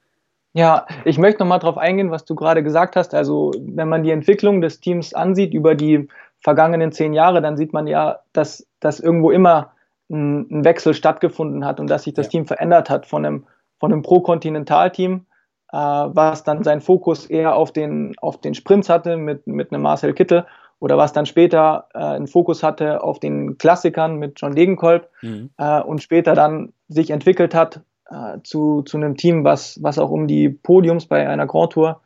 Ja, 0.53 0.87
ich 1.05 1.19
möchte 1.19 1.41
nochmal 1.41 1.59
darauf 1.59 1.79
eingehen, 1.79 2.13
was 2.13 2.25
du 2.25 2.37
gerade 2.37 2.63
gesagt 2.63 2.95
hast. 2.95 3.13
Also, 3.13 3.53
wenn 3.59 3.89
man 3.89 4.05
die 4.05 4.13
Entwicklung 4.13 4.61
des 4.61 4.79
Teams 4.79 5.13
ansieht 5.13 5.53
über 5.53 5.75
die 5.75 6.09
vergangenen 6.39 6.93
zehn 6.93 7.13
Jahre, 7.13 7.43
dann 7.43 7.57
sieht 7.57 7.73
man 7.73 7.89
ja, 7.89 8.21
dass, 8.33 8.65
dass 8.79 9.01
irgendwo 9.01 9.33
immer 9.33 9.73
ein, 10.11 10.47
ein 10.51 10.65
Wechsel 10.65 10.95
stattgefunden 10.95 11.65
hat 11.65 11.81
und 11.81 11.89
dass 11.89 12.05
sich 12.05 12.15
das 12.15 12.27
ja. 12.27 12.31
Team 12.31 12.47
verändert 12.47 12.91
hat 12.91 13.07
von 13.07 13.25
einem, 13.25 13.47
von 13.79 13.93
einem 13.93 14.03
Pro-Kontinental-Team, 14.03 15.27
äh, 15.73 15.77
was 15.77 16.45
dann 16.45 16.63
seinen 16.63 16.81
Fokus 16.81 17.27
eher 17.27 17.57
auf 17.57 17.73
den, 17.73 18.15
auf 18.19 18.41
den 18.41 18.55
Sprints 18.55 18.89
hatte 18.89 19.17
mit, 19.17 19.47
mit 19.47 19.73
einem 19.73 19.83
Marcel 19.83 20.15
Kittel 20.15 20.47
oder 20.81 20.99
was 20.99 21.13
dann 21.13 21.27
später 21.27 21.89
äh, 21.95 21.99
einen 21.99 22.27
Fokus 22.27 22.63
hatte 22.63 23.03
auf 23.03 23.19
den 23.19 23.59
Klassikern 23.59 24.17
mit 24.17 24.41
John 24.41 24.55
Degenkolb 24.55 25.09
mhm. 25.23 25.51
äh, 25.57 25.81
und 25.81 26.03
später 26.03 26.35
dann 26.35 26.73
sich 26.89 27.11
entwickelt 27.11 27.55
hat 27.55 27.81
äh, 28.11 28.39
zu, 28.43 28.83
zu 28.83 28.99
einem 28.99 29.17
Team, 29.17 29.45
was, 29.45 29.83
was 29.83 29.99
auch 29.99 30.11
um 30.11 30.29
die 30.29 30.51
Podiums 30.51 31.07
bei 31.07 31.27
einer 31.27 31.47
Grand 31.47 31.73
Tour 31.73 32.03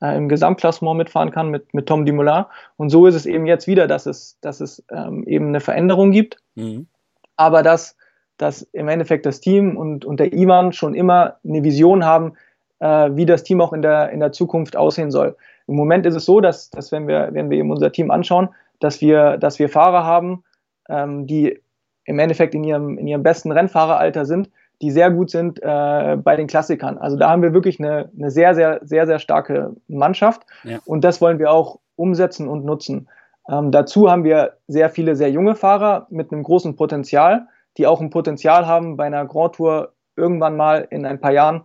äh, 0.00 0.16
im 0.16 0.28
Gesamtklassement 0.28 0.96
mitfahren 0.96 1.30
kann 1.30 1.50
mit, 1.50 1.74
mit 1.74 1.86
Tom 1.86 2.06
Dumoulin. 2.06 2.46
Und 2.76 2.88
so 2.88 3.06
ist 3.06 3.14
es 3.14 3.26
eben 3.26 3.46
jetzt 3.46 3.66
wieder, 3.66 3.86
dass 3.86 4.06
es, 4.06 4.38
dass 4.40 4.60
es 4.60 4.82
ähm, 4.90 5.24
eben 5.24 5.48
eine 5.48 5.60
Veränderung 5.60 6.10
gibt. 6.10 6.38
Mhm 6.54 6.86
aber 7.36 7.62
dass, 7.62 7.96
dass 8.36 8.62
im 8.72 8.88
Endeffekt 8.88 9.26
das 9.26 9.40
Team 9.40 9.76
und, 9.76 10.04
und 10.04 10.20
der 10.20 10.32
Ivan 10.32 10.72
schon 10.72 10.94
immer 10.94 11.36
eine 11.44 11.62
Vision 11.62 12.04
haben, 12.04 12.34
äh, 12.80 13.10
wie 13.12 13.26
das 13.26 13.44
Team 13.44 13.60
auch 13.60 13.72
in 13.72 13.82
der, 13.82 14.10
in 14.10 14.20
der 14.20 14.32
Zukunft 14.32 14.76
aussehen 14.76 15.10
soll. 15.10 15.36
Im 15.66 15.76
Moment 15.76 16.06
ist 16.06 16.16
es 16.16 16.24
so, 16.24 16.40
dass, 16.40 16.70
dass 16.70 16.92
wenn, 16.92 17.06
wir, 17.06 17.28
wenn 17.32 17.50
wir 17.50 17.58
eben 17.58 17.70
unser 17.70 17.92
Team 17.92 18.10
anschauen, 18.10 18.48
dass 18.80 19.00
wir, 19.00 19.36
dass 19.38 19.58
wir 19.58 19.68
Fahrer 19.68 20.04
haben, 20.04 20.42
ähm, 20.88 21.26
die 21.26 21.60
im 22.04 22.18
Endeffekt 22.18 22.54
in 22.54 22.64
ihrem, 22.64 22.98
in 22.98 23.06
ihrem 23.06 23.22
besten 23.22 23.52
Rennfahreralter 23.52 24.26
sind, 24.26 24.50
die 24.80 24.90
sehr 24.90 25.12
gut 25.12 25.30
sind 25.30 25.62
äh, 25.62 26.16
bei 26.16 26.34
den 26.34 26.48
Klassikern. 26.48 26.98
Also 26.98 27.16
da 27.16 27.30
haben 27.30 27.42
wir 27.42 27.54
wirklich 27.54 27.78
eine, 27.78 28.10
eine 28.18 28.32
sehr, 28.32 28.54
sehr, 28.56 28.80
sehr, 28.82 29.06
sehr 29.06 29.20
starke 29.20 29.76
Mannschaft 29.86 30.42
ja. 30.64 30.80
und 30.84 31.04
das 31.04 31.20
wollen 31.20 31.38
wir 31.38 31.52
auch 31.52 31.78
umsetzen 31.94 32.48
und 32.48 32.64
nutzen. 32.64 33.08
Ähm, 33.48 33.70
dazu 33.70 34.10
haben 34.10 34.24
wir 34.24 34.54
sehr 34.68 34.90
viele 34.90 35.16
sehr 35.16 35.30
junge 35.30 35.54
Fahrer 35.54 36.06
mit 36.10 36.32
einem 36.32 36.42
großen 36.42 36.76
Potenzial, 36.76 37.48
die 37.76 37.86
auch 37.86 38.00
ein 38.00 38.10
Potenzial 38.10 38.66
haben, 38.66 38.96
bei 38.96 39.04
einer 39.04 39.26
Grand 39.26 39.54
Tour 39.54 39.92
irgendwann 40.16 40.56
mal 40.56 40.86
in 40.90 41.06
ein 41.06 41.20
paar 41.20 41.32
Jahren 41.32 41.62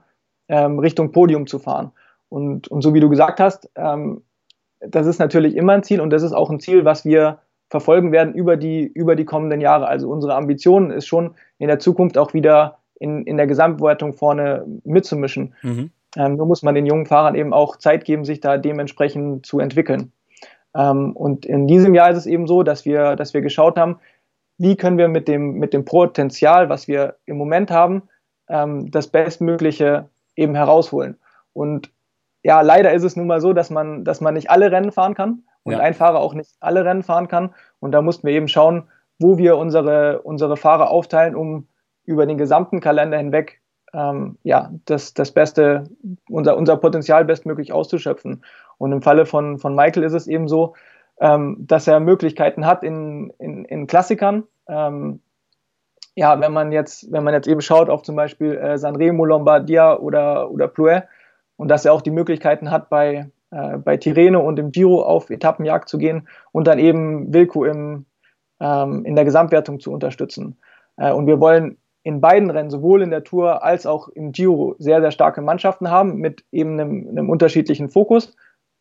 ähm, 0.47 0.79
Richtung 0.79 1.11
Podium 1.11 1.47
zu 1.47 1.59
fahren. 1.59 1.91
Und, 2.29 2.67
und 2.67 2.81
so 2.81 2.93
wie 2.93 2.99
du 2.99 3.09
gesagt 3.09 3.39
hast, 3.39 3.69
ähm, 3.75 4.23
das 4.79 5.07
ist 5.07 5.19
natürlich 5.19 5.55
immer 5.55 5.73
ein 5.73 5.83
Ziel 5.83 6.01
und 6.01 6.11
das 6.11 6.23
ist 6.23 6.33
auch 6.33 6.49
ein 6.49 6.59
Ziel, 6.59 6.85
was 6.85 7.05
wir 7.05 7.39
verfolgen 7.69 8.11
werden 8.11 8.33
über 8.33 8.55
die, 8.57 8.85
über 8.85 9.15
die 9.15 9.25
kommenden 9.25 9.59
Jahre. 9.59 9.87
Also 9.87 10.09
unsere 10.09 10.35
Ambition 10.35 10.91
ist 10.91 11.07
schon 11.07 11.35
in 11.57 11.67
der 11.67 11.79
Zukunft 11.79 12.17
auch 12.17 12.33
wieder 12.33 12.77
in, 12.99 13.23
in 13.25 13.37
der 13.37 13.47
Gesamtwertung 13.47 14.13
vorne 14.13 14.65
mitzumischen. 14.83 15.53
Mhm. 15.61 15.91
Ähm, 16.15 16.35
nur 16.35 16.45
muss 16.45 16.63
man 16.63 16.75
den 16.75 16.85
jungen 16.85 17.05
Fahrern 17.05 17.35
eben 17.35 17.53
auch 17.53 17.75
Zeit 17.75 18.05
geben, 18.05 18.23
sich 18.23 18.39
da 18.39 18.57
dementsprechend 18.57 19.45
zu 19.45 19.59
entwickeln. 19.59 20.11
Ähm, 20.77 21.13
und 21.13 21.45
in 21.45 21.67
diesem 21.67 21.95
Jahr 21.95 22.11
ist 22.11 22.19
es 22.19 22.25
eben 22.27 22.47
so, 22.47 22.63
dass 22.63 22.85
wir, 22.85 23.15
dass 23.15 23.33
wir 23.33 23.41
geschaut 23.41 23.77
haben, 23.77 23.99
wie 24.59 24.75
können 24.75 24.97
wir 24.97 25.07
mit 25.07 25.27
dem, 25.27 25.53
mit 25.53 25.73
dem 25.73 25.83
Potenzial, 25.83 26.69
was 26.69 26.87
wir 26.87 27.15
im 27.25 27.37
Moment 27.37 27.71
haben, 27.71 28.03
ähm, 28.47 28.89
das 28.91 29.07
Bestmögliche 29.07 30.09
eben 30.35 30.55
herausholen. 30.55 31.17
Und 31.53 31.91
ja, 32.43 32.61
leider 32.61 32.93
ist 32.93 33.03
es 33.03 33.15
nun 33.15 33.27
mal 33.27 33.41
so, 33.41 33.53
dass 33.53 33.69
man, 33.69 34.05
dass 34.05 34.21
man 34.21 34.35
nicht 34.35 34.49
alle 34.49 34.71
Rennen 34.71 34.91
fahren 34.91 35.15
kann 35.15 35.43
und 35.63 35.73
ja. 35.73 35.79
ein 35.79 35.93
Fahrer 35.95 36.19
auch 36.19 36.33
nicht 36.33 36.51
alle 36.59 36.85
Rennen 36.85 37.03
fahren 37.03 37.27
kann. 37.27 37.53
Und 37.79 37.91
da 37.91 38.01
mussten 38.01 38.27
wir 38.27 38.33
eben 38.33 38.47
schauen, 38.47 38.83
wo 39.19 39.37
wir 39.37 39.57
unsere, 39.57 40.21
unsere 40.21 40.57
Fahrer 40.57 40.91
aufteilen, 40.91 41.35
um 41.35 41.67
über 42.05 42.25
den 42.25 42.37
gesamten 42.37 42.79
Kalender 42.79 43.17
hinweg 43.17 43.61
ähm, 43.93 44.37
ja, 44.43 44.71
das, 44.85 45.13
das 45.13 45.31
Beste, 45.31 45.89
unser, 46.29 46.57
unser 46.57 46.77
Potenzial 46.77 47.25
bestmöglich 47.25 47.73
auszuschöpfen. 47.73 48.43
Und 48.77 48.91
im 48.91 49.01
Falle 49.01 49.25
von, 49.25 49.57
von 49.57 49.75
Michael 49.75 50.03
ist 50.03 50.13
es 50.13 50.27
eben 50.27 50.47
so, 50.47 50.73
ähm, 51.19 51.57
dass 51.59 51.87
er 51.87 51.99
Möglichkeiten 51.99 52.65
hat 52.65 52.83
in, 52.83 53.31
in, 53.39 53.65
in 53.65 53.87
Klassikern. 53.87 54.43
Ähm, 54.67 55.21
ja, 56.15 56.39
wenn 56.39 56.51
man 56.51 56.71
jetzt, 56.71 57.11
wenn 57.11 57.23
man 57.23 57.33
jetzt 57.33 57.47
eben 57.47 57.61
schaut 57.61 57.89
auf 57.89 58.01
zum 58.01 58.15
Beispiel 58.15 58.55
äh, 58.55 58.77
Sanremo, 58.77 59.25
Lombardia 59.25 59.97
oder, 59.97 60.49
oder 60.51 60.67
Plouet 60.67 61.03
und 61.57 61.69
dass 61.69 61.85
er 61.85 61.93
auch 61.93 62.01
die 62.01 62.11
Möglichkeiten 62.11 62.71
hat, 62.71 62.89
bei, 62.89 63.29
äh, 63.51 63.77
bei 63.77 63.97
Tirreno 63.97 64.41
und 64.41 64.57
im 64.59 64.71
Giro 64.71 65.03
auf 65.03 65.29
Etappenjagd 65.29 65.87
zu 65.87 65.97
gehen 65.97 66.27
und 66.51 66.67
dann 66.67 66.79
eben 66.79 67.33
Wilco 67.33 67.65
im, 67.65 68.05
ähm, 68.59 69.05
in 69.05 69.15
der 69.15 69.25
Gesamtwertung 69.25 69.79
zu 69.79 69.91
unterstützen. 69.91 70.57
Äh, 70.97 71.11
und 71.11 71.27
wir 71.27 71.39
wollen 71.39 71.77
in 72.03 72.21
beiden 72.21 72.49
Rennen, 72.49 72.69
sowohl 72.69 73.01
in 73.01 73.11
der 73.11 73.23
Tour 73.23 73.63
als 73.63 73.85
auch 73.85 74.07
im 74.07 74.31
Giro, 74.31 74.75
sehr, 74.79 75.01
sehr 75.01 75.11
starke 75.11 75.41
Mannschaften 75.41 75.91
haben 75.91 76.15
mit 76.15 76.45
eben 76.51 76.79
einem, 76.79 77.09
einem 77.09 77.29
unterschiedlichen 77.29 77.89
Fokus. 77.89 78.33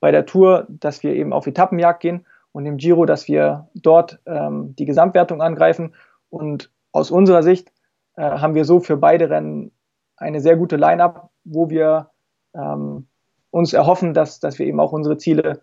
Bei 0.06 0.12
der 0.12 0.24
Tour, 0.24 0.68
dass 0.68 1.02
wir 1.02 1.16
eben 1.16 1.32
auf 1.32 1.48
Etappenjagd 1.48 1.98
gehen 1.98 2.26
und 2.52 2.64
im 2.64 2.76
Giro, 2.76 3.06
dass 3.06 3.26
wir 3.26 3.66
dort 3.74 4.20
ähm, 4.24 4.76
die 4.76 4.84
Gesamtwertung 4.84 5.42
angreifen. 5.42 5.96
Und 6.30 6.70
aus 6.92 7.10
unserer 7.10 7.42
Sicht 7.42 7.72
äh, 8.14 8.22
haben 8.22 8.54
wir 8.54 8.64
so 8.64 8.78
für 8.78 8.96
beide 8.96 9.30
Rennen 9.30 9.72
eine 10.16 10.40
sehr 10.40 10.56
gute 10.56 10.76
Line-up, 10.76 11.30
wo 11.42 11.70
wir 11.70 12.10
ähm, 12.54 13.08
uns 13.50 13.72
erhoffen, 13.72 14.14
dass, 14.14 14.38
dass 14.38 14.60
wir 14.60 14.66
eben 14.66 14.78
auch 14.78 14.92
unsere 14.92 15.18
Ziele 15.18 15.62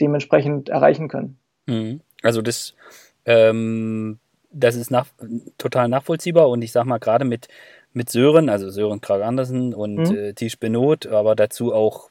dementsprechend 0.00 0.68
erreichen 0.68 1.08
können. 1.08 1.40
Mhm. 1.66 2.02
Also 2.22 2.40
das 2.40 2.76
ähm, 3.24 4.20
das 4.52 4.76
ist 4.76 4.90
nach, 4.90 5.08
total 5.58 5.88
nachvollziehbar 5.88 6.48
und 6.48 6.62
ich 6.62 6.72
sag 6.72 6.84
mal, 6.84 6.98
gerade 6.98 7.24
mit, 7.24 7.48
mit 7.92 8.10
Sören, 8.10 8.48
also 8.48 8.70
Sören 8.70 9.00
Krag 9.00 9.22
Andersen 9.22 9.74
und 9.74 9.96
mhm. 9.96 10.16
äh, 10.16 10.32
Tisch 10.34 10.58
Benot, 10.58 11.06
aber 11.06 11.34
dazu 11.34 11.74
auch 11.74 12.10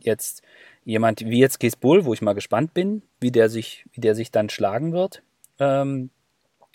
jetzt 0.00 0.42
jemand 0.84 1.20
wie 1.20 1.40
jetzt 1.40 1.60
Kees 1.60 1.76
Bull, 1.76 2.04
wo 2.04 2.12
ich 2.12 2.22
mal 2.22 2.34
gespannt 2.34 2.74
bin, 2.74 3.02
wie 3.20 3.30
der 3.30 3.48
sich, 3.48 3.84
wie 3.92 4.00
der 4.00 4.14
sich 4.14 4.30
dann 4.30 4.48
schlagen 4.48 4.92
wird 4.92 5.22
ähm, 5.58 6.10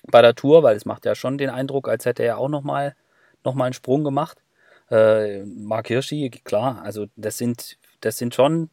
bei 0.08 0.22
der 0.22 0.36
Tour, 0.36 0.64
weil 0.64 0.76
es 0.76 0.86
macht 0.86 1.06
ja 1.06 1.16
schon 1.16 1.38
den 1.38 1.50
Eindruck, 1.50 1.90
als 1.90 2.06
hätte 2.06 2.24
er 2.24 2.38
auch 2.38 2.50
nochmal 2.50 2.96
noch 3.44 3.56
mal 3.56 3.66
einen 3.66 3.74
Sprung 3.74 4.04
gemacht. 4.04 4.44
Äh, 4.90 5.44
Mark 5.46 5.88
Hirschi, 5.88 6.30
klar, 6.30 6.82
also 6.84 7.08
das 7.16 7.38
sind, 7.38 7.78
das 8.02 8.18
sind 8.18 8.36
schon 8.36 8.70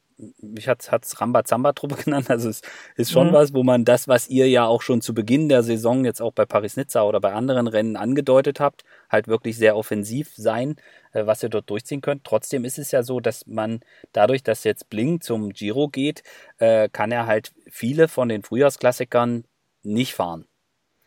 ich 0.56 0.68
hat 0.68 0.88
es 1.02 1.20
Rambazamba-Truppe 1.20 1.96
genannt. 2.04 2.30
Also 2.30 2.48
es 2.48 2.62
ist 2.96 3.12
schon 3.12 3.28
mhm. 3.28 3.32
was, 3.32 3.54
wo 3.54 3.62
man 3.62 3.84
das, 3.84 4.08
was 4.08 4.28
ihr 4.28 4.48
ja 4.48 4.66
auch 4.66 4.82
schon 4.82 5.00
zu 5.00 5.14
Beginn 5.14 5.48
der 5.48 5.62
Saison 5.62 6.04
jetzt 6.04 6.20
auch 6.20 6.32
bei 6.32 6.44
Paris-Nizza 6.44 7.02
oder 7.02 7.20
bei 7.20 7.32
anderen 7.32 7.66
Rennen 7.66 7.96
angedeutet 7.96 8.60
habt, 8.60 8.84
halt 9.12 9.28
wirklich 9.28 9.56
sehr 9.56 9.76
offensiv 9.76 10.32
sein, 10.34 10.76
äh, 11.12 11.26
was 11.26 11.42
ihr 11.42 11.48
dort 11.50 11.70
durchziehen 11.70 12.00
könnt. 12.00 12.24
Trotzdem 12.24 12.64
ist 12.64 12.78
es 12.78 12.90
ja 12.90 13.02
so, 13.02 13.20
dass 13.20 13.46
man 13.46 13.80
dadurch, 14.12 14.42
dass 14.42 14.64
jetzt 14.64 14.90
Bling 14.90 15.20
zum 15.20 15.50
Giro 15.50 15.88
geht, 15.88 16.22
äh, 16.58 16.88
kann 16.88 17.12
er 17.12 17.26
halt 17.26 17.52
viele 17.70 18.08
von 18.08 18.28
den 18.28 18.42
Frühjahrsklassikern 18.42 19.44
nicht 19.82 20.14
fahren. 20.14 20.46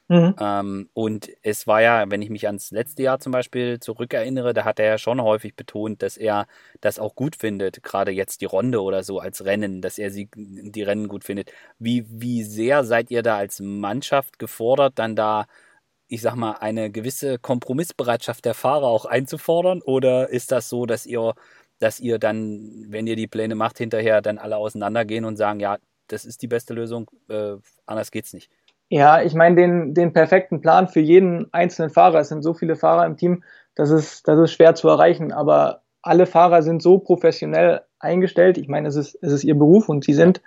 Mhm. 0.07 0.35
Ähm, 0.39 0.89
und 0.93 1.31
es 1.41 1.65
war 1.65 1.81
ja, 1.81 2.05
wenn 2.09 2.21
ich 2.21 2.29
mich 2.29 2.45
ans 2.45 2.69
letzte 2.69 3.01
Jahr 3.01 3.19
zum 3.19 3.31
Beispiel 3.31 3.79
zurückerinnere, 3.79 4.53
da 4.53 4.63
hat 4.63 4.79
er 4.79 4.85
ja 4.85 4.97
schon 4.99 5.19
häufig 5.19 5.55
betont, 5.55 6.03
dass 6.03 6.15
er 6.15 6.45
das 6.79 6.99
auch 6.99 7.15
gut 7.15 7.35
findet, 7.35 7.81
gerade 7.81 8.11
jetzt 8.11 8.41
die 8.41 8.45
Ronde 8.45 8.83
oder 8.83 9.01
so 9.03 9.19
als 9.19 9.45
Rennen, 9.45 9.81
dass 9.81 9.97
er 9.97 10.11
sie, 10.11 10.29
die 10.35 10.83
Rennen 10.83 11.07
gut 11.07 11.23
findet. 11.23 11.51
Wie, 11.79 12.05
wie 12.07 12.43
sehr 12.43 12.83
seid 12.83 13.09
ihr 13.09 13.23
da 13.23 13.37
als 13.37 13.59
Mannschaft 13.59 14.37
gefordert, 14.37 14.93
dann 14.99 15.15
da, 15.15 15.47
ich 16.07 16.21
sag 16.21 16.35
mal, 16.35 16.53
eine 16.59 16.91
gewisse 16.91 17.39
Kompromissbereitschaft 17.39 18.45
der 18.45 18.53
Fahrer 18.53 18.87
auch 18.87 19.05
einzufordern? 19.05 19.81
Oder 19.81 20.29
ist 20.29 20.51
das 20.51 20.69
so, 20.69 20.85
dass 20.85 21.05
ihr, 21.05 21.33
dass 21.79 21.99
ihr 21.99 22.19
dann, 22.19 22.85
wenn 22.89 23.07
ihr 23.07 23.15
die 23.15 23.27
Pläne 23.27 23.55
macht, 23.55 23.77
hinterher 23.77 24.21
dann 24.21 24.37
alle 24.37 24.57
auseinandergehen 24.57 25.25
und 25.25 25.37
sagen, 25.37 25.59
ja, 25.59 25.77
das 26.07 26.25
ist 26.25 26.41
die 26.41 26.47
beste 26.47 26.73
Lösung, 26.73 27.09
äh, 27.29 27.55
anders 27.85 28.11
geht's 28.11 28.33
nicht? 28.33 28.51
Ja, 28.89 29.23
ich 29.23 29.33
meine, 29.33 29.55
den, 29.55 29.93
den 29.95 30.13
perfekten 30.13 30.61
Plan 30.61 30.87
für 30.87 30.99
jeden 30.99 31.51
einzelnen 31.53 31.89
Fahrer, 31.89 32.19
es 32.19 32.29
sind 32.29 32.43
so 32.43 32.53
viele 32.53 32.75
Fahrer 32.75 33.05
im 33.05 33.17
Team, 33.17 33.43
das 33.73 33.89
ist, 33.89 34.27
das 34.27 34.39
ist 34.39 34.53
schwer 34.53 34.75
zu 34.75 34.87
erreichen, 34.87 35.31
aber 35.31 35.81
alle 36.03 36.27
Fahrer 36.27 36.61
sind 36.61 36.83
so 36.83 36.99
professionell 36.99 37.81
eingestellt. 37.99 38.59
Ich 38.59 38.67
meine, 38.67 38.87
es 38.87 38.95
ist, 38.95 39.17
es 39.21 39.33
ist 39.33 39.43
ihr 39.43 39.55
Beruf 39.55 39.89
und 39.89 40.03
sie 40.03 40.13
sind, 40.13 40.41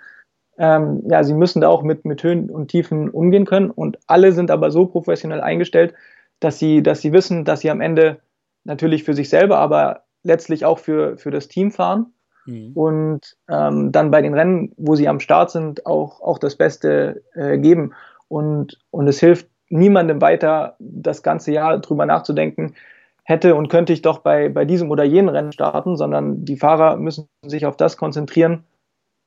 ähm, 0.59 1.03
ja, 1.09 1.23
sie 1.23 1.33
müssen 1.33 1.61
da 1.61 1.69
auch 1.69 1.81
mit, 1.81 2.05
mit 2.05 2.21
Höhen 2.21 2.49
und 2.49 2.67
Tiefen 2.67 3.09
umgehen 3.09 3.45
können. 3.45 3.71
Und 3.71 3.97
alle 4.07 4.33
sind 4.33 4.51
aber 4.51 4.69
so 4.71 4.85
professionell 4.85 5.41
eingestellt, 5.41 5.93
dass 6.39 6.59
sie, 6.59 6.83
dass 6.83 7.01
sie 7.01 7.13
wissen, 7.13 7.45
dass 7.45 7.61
sie 7.61 7.71
am 7.71 7.81
Ende 7.81 8.19
natürlich 8.65 9.03
für 9.03 9.13
sich 9.13 9.29
selber, 9.29 9.57
aber 9.57 10.03
letztlich 10.23 10.65
auch 10.65 10.79
für, 10.79 11.17
für 11.17 11.31
das 11.31 11.47
Team 11.47 11.71
fahren. 11.71 12.13
Mhm. 12.45 12.71
und 12.73 13.37
ähm, 13.47 13.91
dann 13.91 14.11
bei 14.11 14.21
den 14.21 14.33
Rennen, 14.33 14.73
wo 14.77 14.95
sie 14.95 15.07
am 15.07 15.19
Start 15.19 15.51
sind, 15.51 15.85
auch, 15.85 16.21
auch 16.21 16.39
das 16.39 16.55
Beste 16.55 17.21
äh, 17.33 17.57
geben. 17.57 17.93
Und, 18.27 18.79
und 18.91 19.07
es 19.07 19.19
hilft 19.19 19.47
niemandem 19.69 20.21
weiter, 20.21 20.75
das 20.79 21.21
ganze 21.21 21.51
Jahr 21.51 21.79
drüber 21.79 22.05
nachzudenken, 22.05 22.75
hätte 23.23 23.55
und 23.55 23.69
könnte 23.69 23.93
ich 23.93 24.01
doch 24.01 24.19
bei, 24.19 24.49
bei 24.49 24.65
diesem 24.65 24.89
oder 24.89 25.03
jenem 25.03 25.29
Rennen 25.29 25.51
starten, 25.51 25.95
sondern 25.95 26.45
die 26.45 26.57
Fahrer 26.57 26.95
müssen 26.97 27.27
sich 27.45 27.65
auf 27.65 27.77
das 27.77 27.97
konzentrieren, 27.97 28.63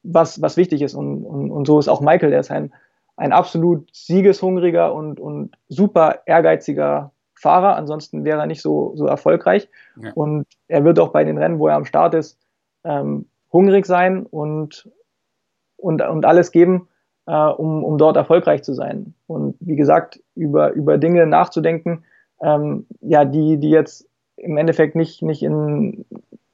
was, 0.03 0.41
was 0.43 0.57
wichtig 0.57 0.83
ist. 0.83 0.95
Und, 0.95 1.25
und, 1.25 1.51
und 1.51 1.67
so 1.67 1.79
ist 1.79 1.89
auch 1.89 2.01
Michael, 2.01 2.31
der 2.31 2.41
ist 2.41 2.51
ein, 2.51 2.73
ein 3.17 3.33
absolut 3.33 3.89
siegeshungriger 3.95 4.95
und, 4.95 5.21
und 5.21 5.57
super 5.69 6.21
ehrgeiziger 6.27 7.13
Fahrer. 7.35 7.77
Ansonsten 7.77 8.25
wäre 8.25 8.41
er 8.41 8.47
nicht 8.47 8.63
so, 8.63 8.93
so 8.97 9.07
erfolgreich. 9.07 9.69
Ja. 10.01 10.13
Und 10.15 10.47
er 10.69 10.85
wird 10.85 10.99
auch 10.99 11.11
bei 11.11 11.25
den 11.25 11.39
Rennen, 11.39 11.59
wo 11.59 11.69
er 11.69 11.77
am 11.77 11.85
Start 11.85 12.15
ist, 12.15 12.39
ähm, 12.85 13.27
hungrig 13.53 13.87
sein 13.87 14.25
und, 14.25 14.89
und, 15.77 16.03
und 16.03 16.25
alles 16.25 16.53
geben, 16.53 16.89
äh, 17.27 17.33
um, 17.33 17.85
um 17.85 17.99
dort 17.99 18.17
erfolgreich 18.17 18.63
zu 18.63 18.73
sein. 18.73 19.15
Und 19.27 19.57
wie 19.61 19.77
gesagt, 19.77 20.21
über, 20.35 20.73
über 20.73 20.99
Dinge 20.99 21.27
nachzudenken, 21.27 22.05
ähm, 22.43 22.87
ja, 23.01 23.25
die, 23.25 23.59
die 23.59 23.71
jetzt 23.71 24.09
im 24.37 24.57
Endeffekt 24.57 24.97
nicht, 24.97 25.23
nicht 25.23 25.43
in, 25.43 26.05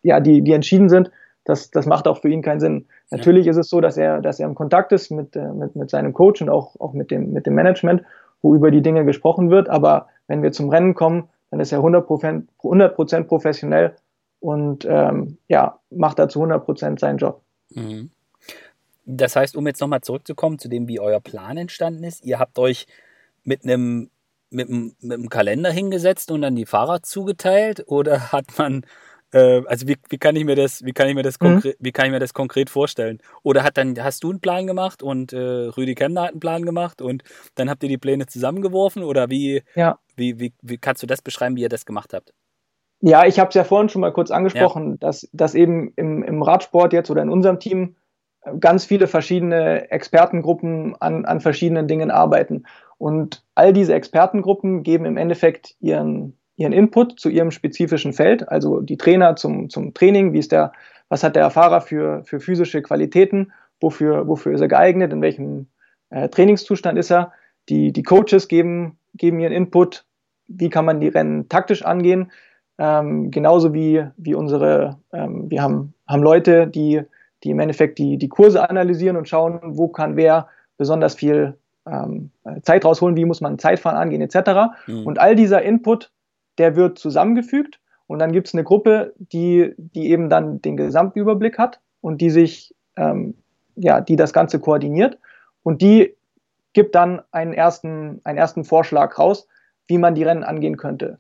ja, 0.03 0.21
die, 0.21 0.43
die 0.43 0.53
entschieden 0.53 0.89
sind, 0.89 1.11
das, 1.49 1.71
das 1.71 1.87
macht 1.87 2.07
auch 2.07 2.21
für 2.21 2.29
ihn 2.29 2.43
keinen 2.43 2.61
Sinn. 2.61 2.87
Ja. 3.11 3.17
Natürlich 3.17 3.47
ist 3.47 3.57
es 3.57 3.71
so, 3.71 3.81
dass 3.81 3.97
er, 3.97 4.21
dass 4.21 4.39
er 4.39 4.47
im 4.47 4.55
Kontakt 4.55 4.93
ist 4.93 5.11
mit, 5.11 5.35
äh, 5.35 5.49
mit, 5.53 5.77
mit 5.77 5.89
seinem 5.89 6.13
Coach 6.13 6.43
und 6.43 6.51
auch, 6.51 6.79
auch 6.79 6.93
mit, 6.93 7.11
dem, 7.11 7.33
mit 7.33 7.47
dem 7.47 7.55
Management, 7.55 8.03
wo 8.43 8.55
über 8.55 8.71
die 8.71 8.83
Dinge 8.83 9.05
gesprochen 9.05 9.51
wird. 9.51 9.71
Aber 9.71 10.09
wenn 10.27 10.43
wir 10.43 10.53
zum 10.53 10.69
Rennen 10.69 10.95
kommen, 10.95 11.29
dann 11.51 11.61
ist 11.61 11.73
er 11.73 11.81
100%, 11.81 12.45
100 12.63 13.27
professionell 13.27 13.97
und 14.41 14.87
ähm, 14.89 15.39
ja, 15.49 15.79
macht 15.91 16.19
da 16.19 16.29
zu 16.29 16.43
100% 16.43 17.01
seinen 17.01 17.17
Job. 17.17 17.41
Mhm. 17.71 18.11
Das 19.07 19.35
heißt, 19.35 19.57
um 19.57 19.67
jetzt 19.67 19.81
nochmal 19.81 20.03
zurückzukommen 20.03 20.59
zu 20.59 20.69
dem, 20.69 20.87
wie 20.87 21.01
euer 21.01 21.21
Plan 21.21 21.57
entstanden 21.57 22.05
ist, 22.05 22.27
ihr 22.27 22.39
habt 22.39 22.59
euch 22.59 22.87
mit 23.43 23.65
einem 23.65 24.11
mit 24.51 24.69
einem, 24.69 24.95
mit 25.01 25.19
einem 25.19 25.29
Kalender 25.29 25.71
hingesetzt 25.71 26.31
und 26.31 26.41
dann 26.41 26.57
die 26.57 26.65
Fahrer 26.65 27.03
zugeteilt 27.03 27.85
oder 27.87 28.33
hat 28.33 28.47
man 28.59 28.83
äh, 29.33 29.63
also 29.67 29.87
wie, 29.89 29.97
wie 30.09 30.19
kann 30.19 30.37
ich 30.37 30.45
mir 30.45 30.57
das 30.57 30.85
wie 30.85 30.93
kann 30.93 31.09
ich 31.09 31.15
mir 31.15 31.23
das 31.23 31.39
mhm. 31.41 31.45
konkret 31.45 31.77
wie 31.81 31.93
kann 31.93 32.07
ich 32.07 32.13
mir 32.13 32.21
das 32.21 32.35
konkret 32.35 32.71
vorstellen 32.71 33.19
oder 33.43 33.63
hat 33.63 33.77
dann 33.77 34.03
hast 34.03 34.25
du 34.25 34.31
einen 34.31 34.41
Plan 34.41 34.67
gemacht 34.67 35.03
und 35.03 35.33
äh, 35.33 35.39
Rüdi 35.39 35.95
Kemner 35.95 36.23
hat 36.23 36.31
einen 36.31 36.41
Plan 36.41 36.65
gemacht 36.65 37.03
und 37.03 37.23
dann 37.55 37.71
habt 37.71 37.83
ihr 37.83 37.89
die 37.89 37.99
Pläne 37.99 38.27
zusammengeworfen 38.27 39.03
oder 39.03 39.31
wie 39.31 39.63
ja. 39.75 39.99
wie, 40.17 40.39
wie, 40.39 40.53
wie 40.63 40.79
kannst 40.79 41.03
du 41.03 41.07
das 41.07 41.23
beschreiben 41.23 41.57
wie 41.57 41.63
ihr 41.63 41.69
das 41.69 41.87
gemacht 41.87 42.13
habt 42.15 42.33
ja 43.01 43.27
ich 43.27 43.39
habe 43.39 43.49
es 43.49 43.55
ja 43.55 43.65
vorhin 43.65 43.89
schon 43.89 44.01
mal 44.01 44.13
kurz 44.13 44.31
angesprochen 44.31 44.93
ja. 44.93 44.97
dass 45.01 45.29
dass 45.33 45.55
eben 45.55 45.93
im, 45.97 46.23
im 46.23 46.43
Radsport 46.43 46.93
jetzt 46.93 47.11
oder 47.11 47.23
in 47.23 47.31
unserem 47.31 47.61
Team 47.61 47.97
ganz 48.61 48.85
viele 48.85 49.07
verschiedene 49.07 49.91
Expertengruppen 49.91 50.97
an, 51.01 51.25
an 51.25 51.41
verschiedenen 51.41 51.89
Dingen 51.89 52.11
arbeiten. 52.11 52.65
Und 52.97 53.45
all 53.55 53.73
diese 53.73 53.95
Expertengruppen 53.95 54.83
geben 54.83 55.05
im 55.05 55.17
Endeffekt 55.17 55.77
ihren, 55.81 56.37
ihren 56.59 56.73
Input 56.73 57.19
zu 57.19 57.31
ihrem 57.31 57.51
spezifischen 57.51 58.13
Feld, 58.13 58.49
also 58.49 58.81
die 58.81 58.97
Trainer 58.97 59.37
zum, 59.37 59.71
zum 59.71 59.95
Training, 59.95 60.33
wie 60.33 60.41
ist 60.41 60.53
der, 60.53 60.73
was 61.09 61.23
hat 61.23 61.37
der 61.37 61.49
Fahrer 61.51 61.81
für, 61.81 62.25
für 62.25 62.41
physische 62.41 62.83
Qualitäten, 62.83 63.53
wofür, 63.81 64.27
wofür 64.27 64.53
ist 64.53 64.61
er 64.61 64.69
geeignet, 64.69 65.13
in 65.13 65.23
welchem 65.23 65.69
äh, 66.11 66.29
Trainingszustand 66.29 66.99
ist 66.99 67.11
er. 67.11 67.33
Die, 67.69 67.93
die 67.93 68.03
Coaches 68.03 68.49
geben, 68.49 68.99
geben 69.15 69.39
ihren 69.39 69.53
Input, 69.53 70.05
wie 70.49 70.69
kann 70.69 70.85
man 70.85 71.01
die 71.01 71.09
Rennen 71.09 71.49
taktisch 71.49 71.85
angehen, 71.85 72.33
ähm, 72.79 73.31
genauso 73.31 73.73
wie, 73.73 74.05
wie 74.17 74.35
unsere, 74.35 74.99
ähm, 75.13 75.51
wir 75.51 75.63
haben, 75.63 75.95
haben 76.09 76.23
Leute, 76.23 76.67
die, 76.67 77.03
die 77.45 77.51
im 77.51 77.61
Endeffekt 77.61 77.99
die, 77.99 78.19
die 78.19 78.29
Kurse 78.29 78.69
analysieren 78.69 79.17
und 79.17 79.29
schauen, 79.29 79.61
wo 79.63 79.89
kann 79.89 80.17
wer 80.17 80.49
besonders 80.77 81.15
viel 81.15 81.57
ähm, 81.87 82.31
Zeit 82.63 82.85
rausholen, 82.85 83.17
wie 83.17 83.25
muss 83.25 83.41
man 83.41 83.59
Zeitfahren 83.59 83.99
angehen, 83.99 84.23
etc. 84.23 84.73
Mhm. 84.87 85.07
Und 85.07 85.19
all 85.21 85.37
dieser 85.37 85.63
Input, 85.63 86.11
der 86.59 86.77
wird 86.77 86.99
zusammengefügt 86.99 87.81
und 88.07 88.19
dann 88.19 88.33
gibt 88.33 88.49
es 88.49 88.55
eine 88.55 88.65
Gruppe, 88.65 89.15
die, 89.19 89.75
die 89.77 90.11
eben 90.11 90.29
dann 90.29 90.61
den 90.61 90.77
Gesamtüberblick 90.77 91.59
hat 91.59 91.81
und 92.01 92.21
die 92.21 92.31
sich, 92.31 92.75
ähm, 92.97 93.35
ja, 93.77 94.01
die 94.01 94.17
das 94.17 94.33
Ganze 94.33 94.61
koordiniert 94.61 95.19
und 95.63 95.83
die 95.83 96.17
gibt 96.73 96.95
dann 96.95 97.23
einen 97.31 97.53
ersten, 97.53 98.21
einen 98.25 98.39
ersten 98.39 98.65
Vorschlag 98.65 99.19
raus, 99.19 99.47
wie 99.87 99.99
man 99.99 100.15
die 100.15 100.23
Rennen 100.25 100.45
angehen 100.45 100.77
könnte. 100.77 101.19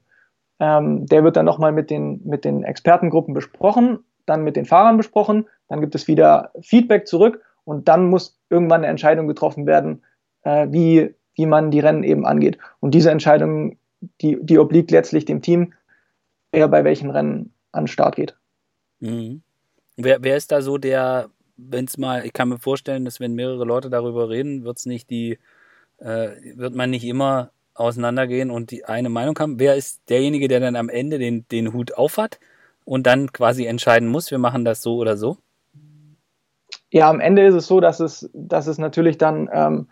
Ähm, 0.60 1.06
der 1.06 1.24
wird 1.24 1.36
dann 1.36 1.46
nochmal 1.46 1.72
mit 1.72 1.90
den, 1.90 2.20
mit 2.24 2.44
den 2.44 2.64
Expertengruppen 2.64 3.34
besprochen, 3.34 4.00
dann 4.26 4.44
mit 4.44 4.56
den 4.56 4.66
Fahrern 4.66 4.96
besprochen, 4.96 5.46
dann 5.68 5.80
gibt 5.80 5.94
es 5.94 6.08
wieder 6.08 6.50
Feedback 6.60 7.06
zurück 7.06 7.42
und 7.64 7.88
dann 7.88 8.10
muss 8.10 8.38
irgendwann 8.50 8.80
eine 8.80 8.88
Entscheidung 8.88 9.26
getroffen 9.26 9.66
werden, 9.66 10.02
äh, 10.42 10.66
wie, 10.70 11.14
wie 11.34 11.46
man 11.46 11.70
die 11.70 11.80
Rennen 11.80 12.02
eben 12.02 12.26
angeht. 12.26 12.58
Und 12.80 12.94
diese 12.94 13.10
Entscheidung, 13.10 13.77
die, 14.20 14.38
die 14.40 14.58
obliegt 14.58 14.90
letztlich 14.90 15.24
dem 15.24 15.42
Team, 15.42 15.74
wer 16.52 16.68
bei 16.68 16.84
welchen 16.84 17.10
Rennen 17.10 17.52
an 17.72 17.84
den 17.84 17.88
Start 17.88 18.16
geht. 18.16 18.36
Mhm. 19.00 19.42
Wer, 19.96 20.22
wer 20.22 20.36
ist 20.36 20.52
da 20.52 20.62
so 20.62 20.78
der, 20.78 21.30
wenn 21.56 21.84
es 21.84 21.98
mal, 21.98 22.24
ich 22.24 22.32
kann 22.32 22.48
mir 22.48 22.58
vorstellen, 22.58 23.04
dass 23.04 23.20
wenn 23.20 23.34
mehrere 23.34 23.64
Leute 23.64 23.90
darüber 23.90 24.28
reden, 24.28 24.64
wird 24.64 24.78
es 24.78 24.86
nicht 24.86 25.10
die, 25.10 25.38
äh, 25.98 26.30
wird 26.54 26.74
man 26.74 26.90
nicht 26.90 27.04
immer 27.04 27.50
auseinandergehen 27.74 28.50
und 28.50 28.70
die 28.70 28.84
eine 28.84 29.08
Meinung 29.08 29.38
haben. 29.38 29.58
Wer 29.58 29.76
ist 29.76 30.00
derjenige, 30.08 30.48
der 30.48 30.60
dann 30.60 30.76
am 30.76 30.88
Ende 30.88 31.18
den, 31.18 31.46
den 31.48 31.72
Hut 31.72 31.94
aufhat 31.94 32.38
und 32.84 33.06
dann 33.06 33.32
quasi 33.32 33.66
entscheiden 33.66 34.08
muss, 34.08 34.30
wir 34.30 34.38
machen 34.38 34.64
das 34.64 34.82
so 34.82 34.96
oder 34.96 35.16
so? 35.16 35.38
Ja, 36.90 37.10
am 37.10 37.20
Ende 37.20 37.46
ist 37.46 37.54
es 37.54 37.66
so, 37.66 37.80
dass 37.80 38.00
es, 38.00 38.30
dass 38.32 38.66
es 38.66 38.78
natürlich 38.78 39.18
dann 39.18 39.48
ähm, 39.52 39.88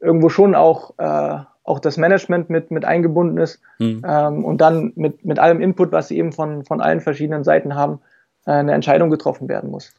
irgendwo 0.00 0.28
schon 0.28 0.54
auch, 0.54 0.94
äh, 0.98 1.38
auch 1.66 1.80
das 1.80 1.96
Management 1.96 2.48
mit, 2.48 2.70
mit 2.70 2.84
eingebunden 2.84 3.38
ist 3.38 3.60
hm. 3.78 4.02
ähm, 4.06 4.44
und 4.44 4.60
dann 4.60 4.92
mit, 4.94 5.24
mit 5.24 5.38
allem 5.38 5.60
Input, 5.60 5.92
was 5.92 6.08
sie 6.08 6.18
eben 6.18 6.32
von, 6.32 6.64
von 6.64 6.80
allen 6.80 7.00
verschiedenen 7.00 7.44
Seiten 7.44 7.74
haben, 7.74 8.00
äh, 8.46 8.52
eine 8.52 8.72
Entscheidung 8.72 9.10
getroffen 9.10 9.48
werden 9.48 9.70
muss. 9.70 9.92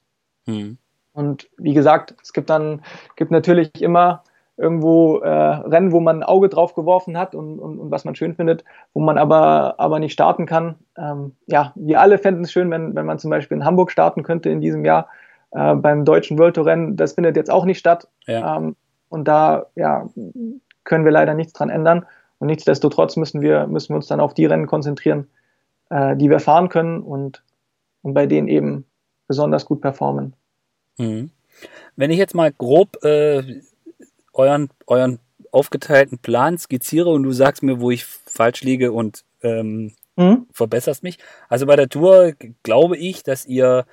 Hm. 0.46 0.78
Und 1.14 1.50
wie 1.58 1.74
gesagt, 1.74 2.16
es 2.22 2.32
gibt 2.32 2.50
dann 2.50 2.82
gibt 3.16 3.32
natürlich 3.32 3.82
immer 3.82 4.24
irgendwo 4.56 5.18
äh, 5.20 5.30
Rennen, 5.30 5.92
wo 5.92 6.00
man 6.00 6.18
ein 6.18 6.24
Auge 6.24 6.50
drauf 6.50 6.74
geworfen 6.74 7.18
hat 7.18 7.36
und, 7.36 7.60
und, 7.60 7.80
und 7.80 7.92
was 7.92 8.06
man 8.06 8.16
schön 8.16 8.34
findet, 8.34 8.64
wo 8.94 9.02
man 9.02 9.18
aber, 9.18 9.76
aber 9.80 10.00
nicht 10.00 10.14
starten 10.14 10.46
kann. 10.46 10.76
Ähm, 10.98 11.34
ja, 11.46 11.74
wir 11.76 12.02
alle 12.02 12.18
fänden 12.18 12.44
es 12.44 12.52
schön, 12.52 12.72
wenn, 12.72 12.96
wenn 12.96 13.06
man 13.06 13.20
zum 13.20 13.30
Beispiel 13.30 13.58
in 13.58 13.66
Hamburg 13.66 13.92
starten 13.92 14.24
könnte 14.24 14.50
in 14.50 14.62
diesem 14.62 14.84
Jahr 14.84 15.10
äh, 15.52 15.76
beim 15.76 16.06
deutschen 16.06 16.40
World 16.40 16.56
Tour 16.56 16.66
Rennen. 16.66 16.96
Das 16.96 17.14
findet 17.14 17.36
jetzt 17.36 17.52
auch 17.52 17.66
nicht 17.66 17.78
statt. 17.78 18.08
Ja. 18.26 18.58
Ähm, 18.58 18.76
und 19.10 19.28
da 19.28 19.68
ja, 19.76 20.08
können 20.88 21.06
wir 21.06 21.12
leider 21.12 21.34
nichts 21.34 21.54
dran 21.54 21.70
ändern. 21.70 22.06
Und 22.40 22.48
nichtsdestotrotz 22.48 23.16
müssen 23.18 23.42
wir, 23.42 23.68
müssen 23.68 23.90
wir 23.90 23.98
uns 23.98 24.08
dann 24.08 24.20
auf 24.20 24.34
die 24.34 24.46
Rennen 24.46 24.68
konzentrieren, 24.68 25.28
äh, 25.90 26.16
die 26.16 26.30
wir 26.30 26.40
fahren 26.40 26.70
können 26.70 27.02
und, 27.02 27.44
und 28.02 28.14
bei 28.14 28.26
denen 28.26 28.48
eben 28.48 28.86
besonders 29.28 29.66
gut 29.66 29.82
performen. 29.82 30.34
Mhm. 30.98 31.32
Wenn 31.96 32.12
ich 32.12 32.18
jetzt 32.18 32.36
mal 32.36 32.52
grob 32.52 33.04
äh, 33.04 33.62
euren, 34.34 34.70
euren 34.86 35.20
aufgeteilten 35.52 36.20
Plan 36.20 36.58
skizziere 36.58 37.10
und 37.10 37.24
du 37.24 37.32
sagst 37.32 37.64
mir, 37.64 37.82
wo 37.82 37.92
ich 37.92 38.06
falsch 38.06 38.62
liege 38.62 38.92
und 38.92 39.24
ähm, 39.42 39.94
mhm. 40.16 40.48
verbesserst 40.52 41.04
mich. 41.04 41.18
Also 41.50 41.66
bei 41.66 41.76
der 41.76 41.90
Tour 41.90 42.34
glaube 42.64 42.98
ich, 42.98 43.24
dass 43.24 43.46
ihr, 43.46 43.86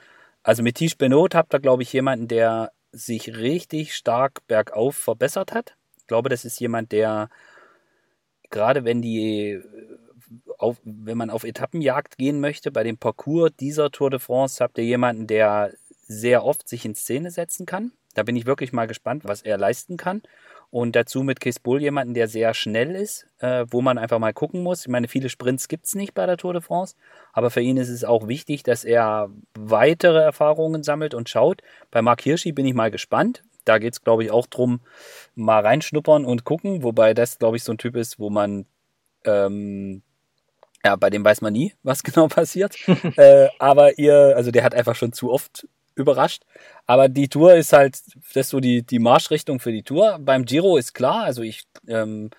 also 0.42 0.62
mit 0.62 0.76
Tisch 0.76 0.96
Benot 0.96 1.35
habt 1.35 1.54
ihr, 1.54 1.61
glaube 1.61 1.83
ich, 1.83 1.92
jemanden, 1.92 2.28
der 2.28 2.72
sich 2.92 3.37
richtig 3.37 3.94
stark 3.94 4.46
bergauf 4.46 4.94
verbessert 4.96 5.52
hat. 5.52 5.76
Ich 6.05 6.09
glaube, 6.09 6.29
das 6.29 6.45
ist 6.45 6.61
jemand, 6.61 6.93
der 6.93 7.31
gerade 8.51 8.85
wenn 8.85 9.01
die 9.01 9.59
auf, 10.59 10.77
wenn 10.85 11.17
man 11.17 11.31
auf 11.31 11.45
Etappenjagd 11.45 12.19
gehen 12.19 12.40
möchte, 12.40 12.71
bei 12.71 12.85
dem 12.85 12.99
Parcours 12.99 13.53
dieser 13.59 13.90
Tour 13.90 14.11
de 14.11 14.21
France 14.21 14.62
habt 14.62 14.77
ihr 14.77 14.85
jemanden, 14.85 15.27
der 15.27 15.73
sehr 16.07 16.45
oft 16.45 16.69
sich 16.69 16.85
in 16.85 16.95
Szene 16.95 17.31
setzen 17.31 17.64
kann. 17.64 17.93
Da 18.14 18.23
bin 18.23 18.37
ich 18.37 18.45
wirklich 18.45 18.73
mal 18.73 18.87
gespannt, 18.87 19.25
was 19.25 19.40
er 19.40 19.57
leisten 19.57 19.97
kann. 19.97 20.23
Und 20.71 20.95
dazu 20.95 21.23
mit 21.23 21.40
Case 21.40 21.61
Bull 21.62 21.81
jemanden, 21.81 22.14
der 22.14 22.29
sehr 22.29 22.53
schnell 22.53 22.95
ist, 22.95 23.27
äh, 23.38 23.64
wo 23.71 23.81
man 23.81 23.97
einfach 23.97 24.19
mal 24.19 24.35
gucken 24.35 24.62
muss. 24.62 24.83
Ich 24.83 24.88
meine, 24.88 25.09
viele 25.09 25.31
Sprints 25.31 25.69
gibt 25.69 25.87
es 25.87 25.95
nicht 25.95 26.14
bei 26.14 26.27
der 26.27 26.37
Tour 26.37 26.53
de 26.53 26.61
France, 26.61 26.97
aber 27.33 27.51
für 27.51 27.61
ihn 27.61 27.77
ist 27.77 27.88
es 27.88 28.05
auch 28.05 28.29
wichtig, 28.29 28.62
dass 28.62 28.85
er 28.85 29.31
weitere 29.57 30.19
Erfahrungen 30.19 30.83
sammelt 30.83 31.14
und 31.14 31.29
schaut. 31.29 31.62
Bei 31.90 32.03
Mark 32.03 32.21
Hirschi 32.21 32.53
bin 32.53 32.67
ich 32.67 32.75
mal 32.75 32.90
gespannt. 32.90 33.43
Da 33.64 33.79
geht 33.79 33.94
es, 33.94 34.03
glaube 34.03 34.24
ich, 34.24 34.31
auch 34.31 34.46
drum, 34.46 34.81
mal 35.35 35.61
reinschnuppern 35.61 36.24
und 36.24 36.44
gucken, 36.44 36.83
wobei 36.83 37.14
das, 37.14 37.38
glaube 37.38 37.57
ich, 37.57 37.64
so 37.64 37.72
ein 37.72 37.79
Typ 37.79 37.96
ist, 37.96 38.18
wo 38.18 38.31
man 38.31 38.66
ähm, 39.24 40.03
ja, 40.85 40.96
bei 40.96 41.11
dem 41.11 41.24
weiß 41.24 41.40
man 41.40 41.53
nie, 41.53 41.72
was 41.83 42.03
genau 42.03 42.29
passiert. 42.29 42.77
äh, 43.16 43.48
aber 43.59 43.98
ihr, 43.98 44.35
also 44.37 44.50
der 44.50 44.64
hat 44.64 44.74
einfach 44.74 44.94
schon 44.94 45.12
zu 45.12 45.33
oft 45.33 45.66
überrascht. 45.94 46.42
Aber 46.87 47.09
die 47.09 47.29
Tour 47.29 47.55
ist 47.55 47.72
halt, 47.72 48.00
das 48.35 48.46
ist 48.46 48.50
so 48.50 48.61
die, 48.61 48.83
die 48.83 48.98
Marschrichtung 48.98 49.61
für 49.61 49.72
die 49.72 49.83
Tour. 49.85 50.18
Beim 50.20 50.44
Giro 50.44 50.77
ist 50.77 50.92
klar, 50.92 51.24
also 51.24 51.42
ich 51.42 51.64
ähm, 51.87 52.31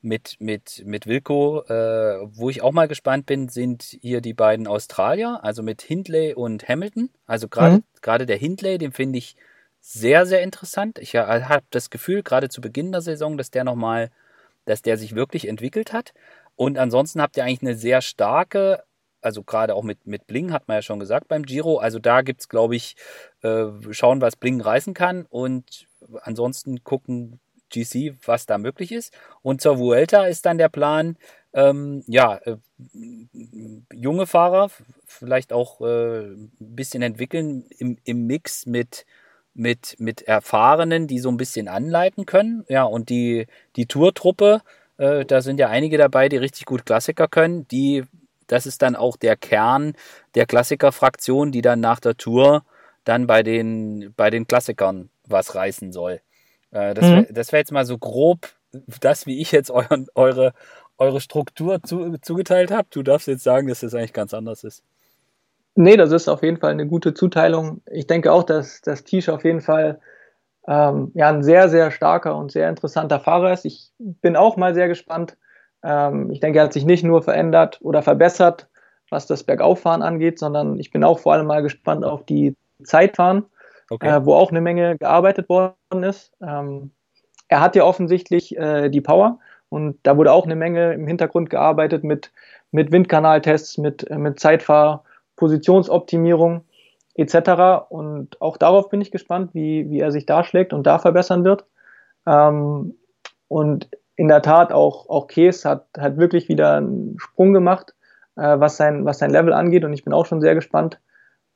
mit, 0.00 0.36
mit, 0.38 0.82
mit 0.84 1.06
Wilco, 1.06 1.62
äh, 1.64 2.18
wo 2.30 2.50
ich 2.50 2.62
auch 2.62 2.72
mal 2.72 2.86
gespannt 2.86 3.26
bin, 3.26 3.48
sind 3.48 3.98
hier 4.00 4.20
die 4.20 4.34
beiden 4.34 4.68
Australier, 4.68 5.40
also 5.42 5.62
mit 5.62 5.82
Hindley 5.82 6.34
und 6.34 6.68
Hamilton. 6.68 7.10
Also 7.26 7.48
gerade 7.48 7.76
mhm. 7.76 7.84
gerade 8.02 8.26
der 8.26 8.36
Hindley, 8.36 8.78
den 8.78 8.92
finde 8.92 9.18
ich 9.18 9.34
sehr, 9.80 10.26
sehr 10.26 10.42
interessant. 10.42 10.98
Ich 10.98 11.16
habe 11.16 11.64
das 11.70 11.90
Gefühl, 11.90 12.22
gerade 12.22 12.48
zu 12.48 12.60
Beginn 12.60 12.92
der 12.92 13.00
Saison, 13.00 13.38
dass 13.38 13.50
der 13.50 13.64
nochmal, 13.64 14.10
dass 14.64 14.82
der 14.82 14.96
sich 14.96 15.14
wirklich 15.14 15.48
entwickelt 15.48 15.92
hat. 15.92 16.12
Und 16.56 16.78
ansonsten 16.78 17.22
habt 17.22 17.36
ihr 17.36 17.44
eigentlich 17.44 17.62
eine 17.62 17.76
sehr 17.76 18.02
starke, 18.02 18.82
also 19.20 19.42
gerade 19.42 19.74
auch 19.74 19.84
mit, 19.84 20.06
mit 20.06 20.26
Bling, 20.26 20.52
hat 20.52 20.68
man 20.68 20.76
ja 20.76 20.82
schon 20.82 20.98
gesagt 20.98 21.28
beim 21.28 21.44
Giro. 21.44 21.78
Also 21.78 21.98
da 21.98 22.22
gibt 22.22 22.40
es, 22.40 22.48
glaube 22.48 22.76
ich, 22.76 22.96
äh, 23.42 23.66
schauen, 23.90 24.20
was 24.20 24.36
Bling 24.36 24.60
reißen 24.60 24.94
kann 24.94 25.26
und 25.30 25.86
ansonsten 26.22 26.82
gucken 26.84 27.40
GC, 27.70 28.16
was 28.24 28.46
da 28.46 28.58
möglich 28.58 28.92
ist. 28.92 29.12
Und 29.42 29.60
zur 29.60 29.78
Vuelta 29.78 30.26
ist 30.26 30.46
dann 30.46 30.58
der 30.58 30.68
Plan, 30.68 31.16
ähm, 31.52 32.02
ja, 32.06 32.36
äh, 32.36 32.56
junge 33.92 34.26
Fahrer 34.26 34.70
vielleicht 35.06 35.52
auch 35.52 35.80
äh, 35.80 36.24
ein 36.24 36.50
bisschen 36.58 37.02
entwickeln 37.02 37.66
im, 37.78 37.98
im 38.04 38.26
Mix 38.26 38.66
mit, 38.66 39.06
mit, 39.54 39.96
mit 39.98 40.22
Erfahrenen, 40.22 41.06
die 41.06 41.18
so 41.18 41.28
ein 41.30 41.36
bisschen 41.36 41.68
anleiten 41.68 42.26
können. 42.26 42.64
Ja, 42.68 42.84
und 42.84 43.08
die, 43.08 43.46
die 43.76 43.86
Tourtruppe, 43.86 44.62
äh, 44.98 45.24
da 45.24 45.40
sind 45.40 45.58
ja 45.58 45.68
einige 45.68 45.98
dabei, 45.98 46.28
die 46.28 46.36
richtig 46.36 46.64
gut 46.64 46.86
Klassiker 46.86 47.28
können, 47.28 47.66
die 47.68 48.04
das 48.48 48.66
ist 48.66 48.82
dann 48.82 48.96
auch 48.96 49.16
der 49.16 49.36
Kern 49.36 49.94
der 50.34 50.46
Klassikerfraktion, 50.46 51.52
die 51.52 51.60
dann 51.60 51.80
nach 51.80 52.00
der 52.00 52.16
Tour 52.16 52.64
dann 53.04 53.26
bei 53.26 53.42
den, 53.42 54.12
bei 54.16 54.30
den 54.30 54.46
Klassikern 54.46 55.10
was 55.26 55.54
reißen 55.54 55.92
soll. 55.92 56.20
Äh, 56.72 56.94
das 56.94 57.04
wäre 57.04 57.20
mhm. 57.22 57.36
wär 57.36 57.58
jetzt 57.58 57.72
mal 57.72 57.86
so 57.86 57.98
grob 57.98 58.48
das, 59.00 59.26
wie 59.26 59.40
ich 59.40 59.52
jetzt 59.52 59.70
euren, 59.70 60.08
eure, 60.14 60.52
eure 60.98 61.20
Struktur 61.20 61.82
zu, 61.82 62.18
zugeteilt 62.18 62.70
habe. 62.70 62.88
Du 62.90 63.02
darfst 63.02 63.28
jetzt 63.28 63.44
sagen, 63.44 63.68
dass 63.68 63.80
das 63.80 63.94
eigentlich 63.94 64.12
ganz 64.12 64.34
anders 64.34 64.64
ist. 64.64 64.82
Nee, 65.80 65.96
das 65.96 66.10
ist 66.10 66.26
auf 66.26 66.42
jeden 66.42 66.56
Fall 66.56 66.72
eine 66.72 66.88
gute 66.88 67.14
Zuteilung. 67.14 67.82
Ich 67.88 68.08
denke 68.08 68.32
auch, 68.32 68.42
dass 68.42 68.82
das 68.82 69.04
Tisch 69.04 69.28
auf 69.28 69.44
jeden 69.44 69.60
Fall 69.60 70.00
ähm, 70.66 71.12
ja, 71.14 71.28
ein 71.28 71.44
sehr, 71.44 71.68
sehr 71.68 71.92
starker 71.92 72.34
und 72.36 72.50
sehr 72.50 72.68
interessanter 72.68 73.20
Fahrer 73.20 73.52
ist. 73.52 73.64
Ich 73.64 73.92
bin 73.98 74.34
auch 74.34 74.56
mal 74.56 74.74
sehr 74.74 74.88
gespannt, 74.88 75.36
ähm, 75.84 76.32
ich 76.32 76.40
denke, 76.40 76.58
er 76.58 76.64
hat 76.64 76.72
sich 76.72 76.84
nicht 76.84 77.04
nur 77.04 77.22
verändert 77.22 77.78
oder 77.80 78.02
verbessert, 78.02 78.68
was 79.08 79.28
das 79.28 79.44
Bergauffahren 79.44 80.02
angeht, 80.02 80.40
sondern 80.40 80.80
ich 80.80 80.90
bin 80.90 81.04
auch 81.04 81.20
vor 81.20 81.34
allem 81.34 81.46
mal 81.46 81.62
gespannt 81.62 82.04
auf 82.04 82.26
die 82.26 82.56
Zeitfahren, 82.82 83.44
okay. 83.88 84.08
äh, 84.08 84.24
wo 84.24 84.34
auch 84.34 84.50
eine 84.50 84.60
Menge 84.60 84.98
gearbeitet 84.98 85.48
worden 85.48 86.02
ist. 86.02 86.32
Ähm, 86.42 86.90
er 87.46 87.60
hat 87.60 87.76
ja 87.76 87.84
offensichtlich 87.84 88.58
äh, 88.58 88.88
die 88.88 89.00
Power 89.00 89.38
und 89.68 89.96
da 90.02 90.16
wurde 90.16 90.32
auch 90.32 90.44
eine 90.44 90.56
Menge 90.56 90.92
im 90.92 91.06
Hintergrund 91.06 91.50
gearbeitet 91.50 92.02
mit, 92.02 92.32
mit 92.72 92.90
Windkanaltests, 92.90 93.78
mit, 93.78 94.10
äh, 94.10 94.18
mit 94.18 94.40
Zeitfahr, 94.40 95.04
Positionsoptimierung 95.38 96.64
etc. 97.14 97.88
Und 97.88 98.40
auch 98.42 98.56
darauf 98.56 98.90
bin 98.90 99.00
ich 99.00 99.10
gespannt, 99.10 99.54
wie, 99.54 99.88
wie 99.90 100.00
er 100.00 100.12
sich 100.12 100.26
da 100.26 100.44
schlägt 100.44 100.72
und 100.72 100.86
da 100.86 100.98
verbessern 100.98 101.44
wird. 101.44 101.64
Ähm, 102.26 102.94
und 103.48 103.88
in 104.16 104.28
der 104.28 104.42
Tat 104.42 104.72
auch, 104.72 105.08
auch 105.08 105.26
Kees 105.28 105.64
hat, 105.64 105.86
hat 105.96 106.18
wirklich 106.18 106.48
wieder 106.48 106.74
einen 106.74 107.16
Sprung 107.18 107.52
gemacht, 107.52 107.94
äh, 108.36 108.60
was, 108.60 108.76
sein, 108.76 109.04
was 109.04 109.18
sein 109.18 109.30
Level 109.30 109.52
angeht. 109.52 109.84
Und 109.84 109.92
ich 109.92 110.04
bin 110.04 110.12
auch 110.12 110.26
schon 110.26 110.40
sehr 110.40 110.54
gespannt, 110.54 111.00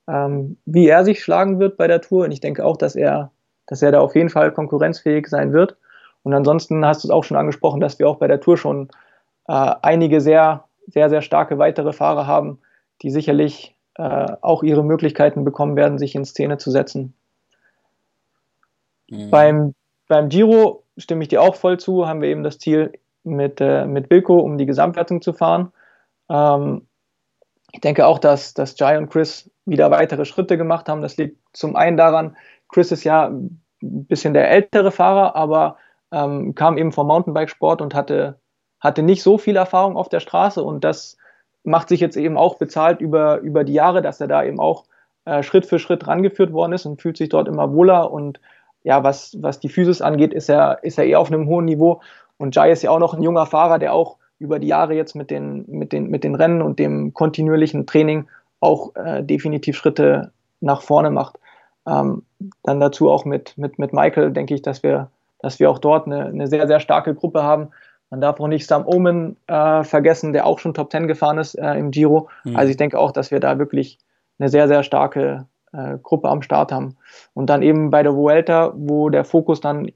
ähm, 0.08 0.56
wie 0.64 0.88
er 0.88 1.04
sich 1.04 1.22
schlagen 1.22 1.58
wird 1.58 1.76
bei 1.76 1.86
der 1.86 2.00
Tour. 2.00 2.24
Und 2.24 2.32
ich 2.32 2.40
denke 2.40 2.64
auch, 2.64 2.76
dass 2.76 2.96
er, 2.96 3.30
dass 3.66 3.82
er 3.82 3.92
da 3.92 4.00
auf 4.00 4.14
jeden 4.14 4.30
Fall 4.30 4.52
konkurrenzfähig 4.52 5.26
sein 5.26 5.52
wird. 5.52 5.76
Und 6.22 6.34
ansonsten 6.34 6.86
hast 6.86 7.02
du 7.02 7.08
es 7.08 7.12
auch 7.12 7.24
schon 7.24 7.36
angesprochen, 7.36 7.80
dass 7.80 7.98
wir 7.98 8.08
auch 8.08 8.16
bei 8.16 8.28
der 8.28 8.40
Tour 8.40 8.56
schon 8.56 8.88
äh, 9.48 9.74
einige 9.82 10.20
sehr, 10.20 10.64
sehr, 10.86 11.10
sehr 11.10 11.22
starke 11.22 11.58
weitere 11.58 11.92
Fahrer 11.92 12.26
haben, 12.26 12.60
die 13.02 13.10
sicherlich 13.10 13.76
äh, 13.96 14.26
auch 14.40 14.62
ihre 14.62 14.84
Möglichkeiten 14.84 15.44
bekommen 15.44 15.76
werden, 15.76 15.98
sich 15.98 16.14
in 16.14 16.24
Szene 16.24 16.58
zu 16.58 16.70
setzen. 16.70 17.14
Mhm. 19.10 19.30
Beim, 19.30 19.74
beim 20.08 20.28
Giro 20.28 20.84
stimme 20.96 21.22
ich 21.22 21.28
dir 21.28 21.42
auch 21.42 21.54
voll 21.54 21.78
zu, 21.78 22.06
haben 22.06 22.22
wir 22.22 22.28
eben 22.28 22.42
das 22.42 22.58
Ziel 22.58 22.92
mit, 23.24 23.60
äh, 23.60 23.86
mit 23.86 24.10
Wilco, 24.10 24.38
um 24.38 24.58
die 24.58 24.66
Gesamtwertung 24.66 25.22
zu 25.22 25.32
fahren. 25.32 25.72
Ähm, 26.28 26.86
ich 27.72 27.80
denke 27.80 28.06
auch, 28.06 28.18
dass, 28.18 28.54
dass 28.54 28.78
Jai 28.78 28.98
und 28.98 29.10
Chris 29.10 29.50
wieder 29.64 29.90
weitere 29.90 30.24
Schritte 30.24 30.58
gemacht 30.58 30.88
haben. 30.88 31.02
Das 31.02 31.16
liegt 31.16 31.38
zum 31.52 31.76
einen 31.76 31.96
daran, 31.96 32.36
Chris 32.68 32.92
ist 32.92 33.04
ja 33.04 33.26
ein 33.28 33.60
bisschen 33.80 34.34
der 34.34 34.50
ältere 34.50 34.90
Fahrer, 34.90 35.36
aber 35.36 35.76
ähm, 36.10 36.54
kam 36.54 36.78
eben 36.78 36.92
vom 36.92 37.06
Mountainbikesport 37.06 37.80
und 37.80 37.94
hatte, 37.94 38.38
hatte 38.80 39.02
nicht 39.02 39.22
so 39.22 39.38
viel 39.38 39.56
Erfahrung 39.56 39.96
auf 39.96 40.08
der 40.08 40.20
Straße 40.20 40.62
und 40.62 40.84
das 40.84 41.16
macht 41.64 41.88
sich 41.88 42.00
jetzt 42.00 42.16
eben 42.16 42.36
auch 42.36 42.56
bezahlt 42.56 43.00
über, 43.00 43.38
über 43.38 43.64
die 43.64 43.74
Jahre, 43.74 44.02
dass 44.02 44.20
er 44.20 44.28
da 44.28 44.42
eben 44.44 44.60
auch 44.60 44.84
äh, 45.24 45.42
Schritt 45.42 45.66
für 45.66 45.78
Schritt 45.78 46.06
rangeführt 46.06 46.52
worden 46.52 46.72
ist 46.72 46.86
und 46.86 47.00
fühlt 47.00 47.16
sich 47.16 47.28
dort 47.28 47.48
immer 47.48 47.72
wohler 47.72 48.12
und 48.12 48.40
ja, 48.84 49.04
was, 49.04 49.36
was 49.40 49.60
die 49.60 49.68
Physis 49.68 50.00
angeht, 50.00 50.32
ist 50.32 50.48
er, 50.48 50.82
ist 50.82 50.98
er 50.98 51.04
eher 51.04 51.20
auf 51.20 51.30
einem 51.30 51.46
hohen 51.46 51.66
Niveau. 51.66 52.00
Und 52.36 52.56
Jai 52.56 52.72
ist 52.72 52.82
ja 52.82 52.90
auch 52.90 52.98
noch 52.98 53.14
ein 53.14 53.22
junger 53.22 53.46
Fahrer, 53.46 53.78
der 53.78 53.92
auch 53.92 54.16
über 54.38 54.58
die 54.58 54.66
Jahre 54.66 54.94
jetzt 54.94 55.14
mit 55.14 55.30
den, 55.30 55.64
mit 55.68 55.92
den, 55.92 56.10
mit 56.10 56.24
den 56.24 56.34
Rennen 56.34 56.62
und 56.62 56.78
dem 56.78 57.14
kontinuierlichen 57.14 57.86
Training 57.86 58.26
auch 58.60 58.94
äh, 58.96 59.22
definitiv 59.22 59.76
Schritte 59.76 60.32
nach 60.60 60.82
vorne 60.82 61.10
macht. 61.10 61.38
Ähm, 61.86 62.22
dann 62.64 62.80
dazu 62.80 63.10
auch 63.10 63.24
mit, 63.24 63.56
mit, 63.56 63.78
mit 63.78 63.92
Michael 63.92 64.32
denke 64.32 64.54
ich, 64.54 64.62
dass 64.62 64.82
wir, 64.82 65.10
dass 65.38 65.60
wir 65.60 65.70
auch 65.70 65.78
dort 65.78 66.06
eine, 66.06 66.26
eine 66.26 66.48
sehr, 66.48 66.66
sehr 66.66 66.80
starke 66.80 67.14
Gruppe 67.14 67.42
haben. 67.42 67.68
Man 68.12 68.20
darf 68.20 68.38
auch 68.40 68.46
nicht 68.46 68.66
Sam 68.66 68.86
Omen 68.86 69.38
äh, 69.46 69.84
vergessen, 69.84 70.34
der 70.34 70.44
auch 70.44 70.58
schon 70.58 70.74
Top 70.74 70.92
10 70.92 71.08
gefahren 71.08 71.38
ist 71.38 71.54
äh, 71.54 71.72
im 71.76 71.90
Giro. 71.90 72.28
Mhm. 72.44 72.56
Also 72.56 72.70
ich 72.70 72.76
denke 72.76 72.98
auch, 72.98 73.10
dass 73.10 73.30
wir 73.30 73.40
da 73.40 73.58
wirklich 73.58 73.98
eine 74.38 74.50
sehr, 74.50 74.68
sehr 74.68 74.82
starke 74.82 75.46
äh, 75.72 75.96
Gruppe 75.96 76.28
am 76.28 76.42
Start 76.42 76.72
haben. 76.72 76.98
Und 77.32 77.48
dann 77.48 77.62
eben 77.62 77.88
bei 77.88 78.02
der 78.02 78.14
Vuelta, 78.14 78.74
wo 78.76 79.08
der 79.08 79.24
Fokus 79.24 79.62
dann 79.62 79.90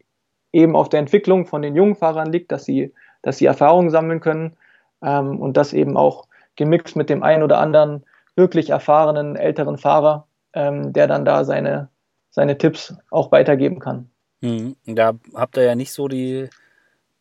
eben 0.51 0.77
auf 0.77 0.89
der 0.89 1.01
Entwicklung 1.01 1.45
von 1.45 1.61
den 1.61 1.77
jungen 1.77 1.95
Fahrern 1.95 2.33
liegt, 2.33 2.53
dass 2.53 2.65
sie, 2.65 2.95
dass 3.21 3.37
sie 3.37 3.45
Erfahrungen 3.45 3.91
sammeln 3.91 4.21
können 4.21 4.57
ähm, 5.03 5.39
und 5.39 5.59
das 5.59 5.75
eben 5.75 5.99
auch 5.99 6.27
gemixt 6.57 6.97
mit 6.97 7.11
dem 7.11 7.23
einen 7.23 7.43
oder 7.43 7.59
anderen 7.59 8.07
wirklich 8.35 8.71
erfahrenen 8.71 9.37
älteren 9.37 9.77
Fahrer, 9.77 10.27
ähm, 10.55 10.95
der 10.95 11.07
dann 11.07 11.27
da 11.27 11.45
seine, 11.45 11.91
seine 12.31 12.57
Tipps 12.57 12.97
auch 13.11 13.31
weitergeben 13.31 13.79
kann. 13.79 14.09
Mhm. 14.41 14.75
Da 14.87 15.13
habt 15.35 15.59
ihr 15.59 15.65
ja 15.65 15.75
nicht 15.75 15.93
so 15.93 16.09
die, 16.09 16.49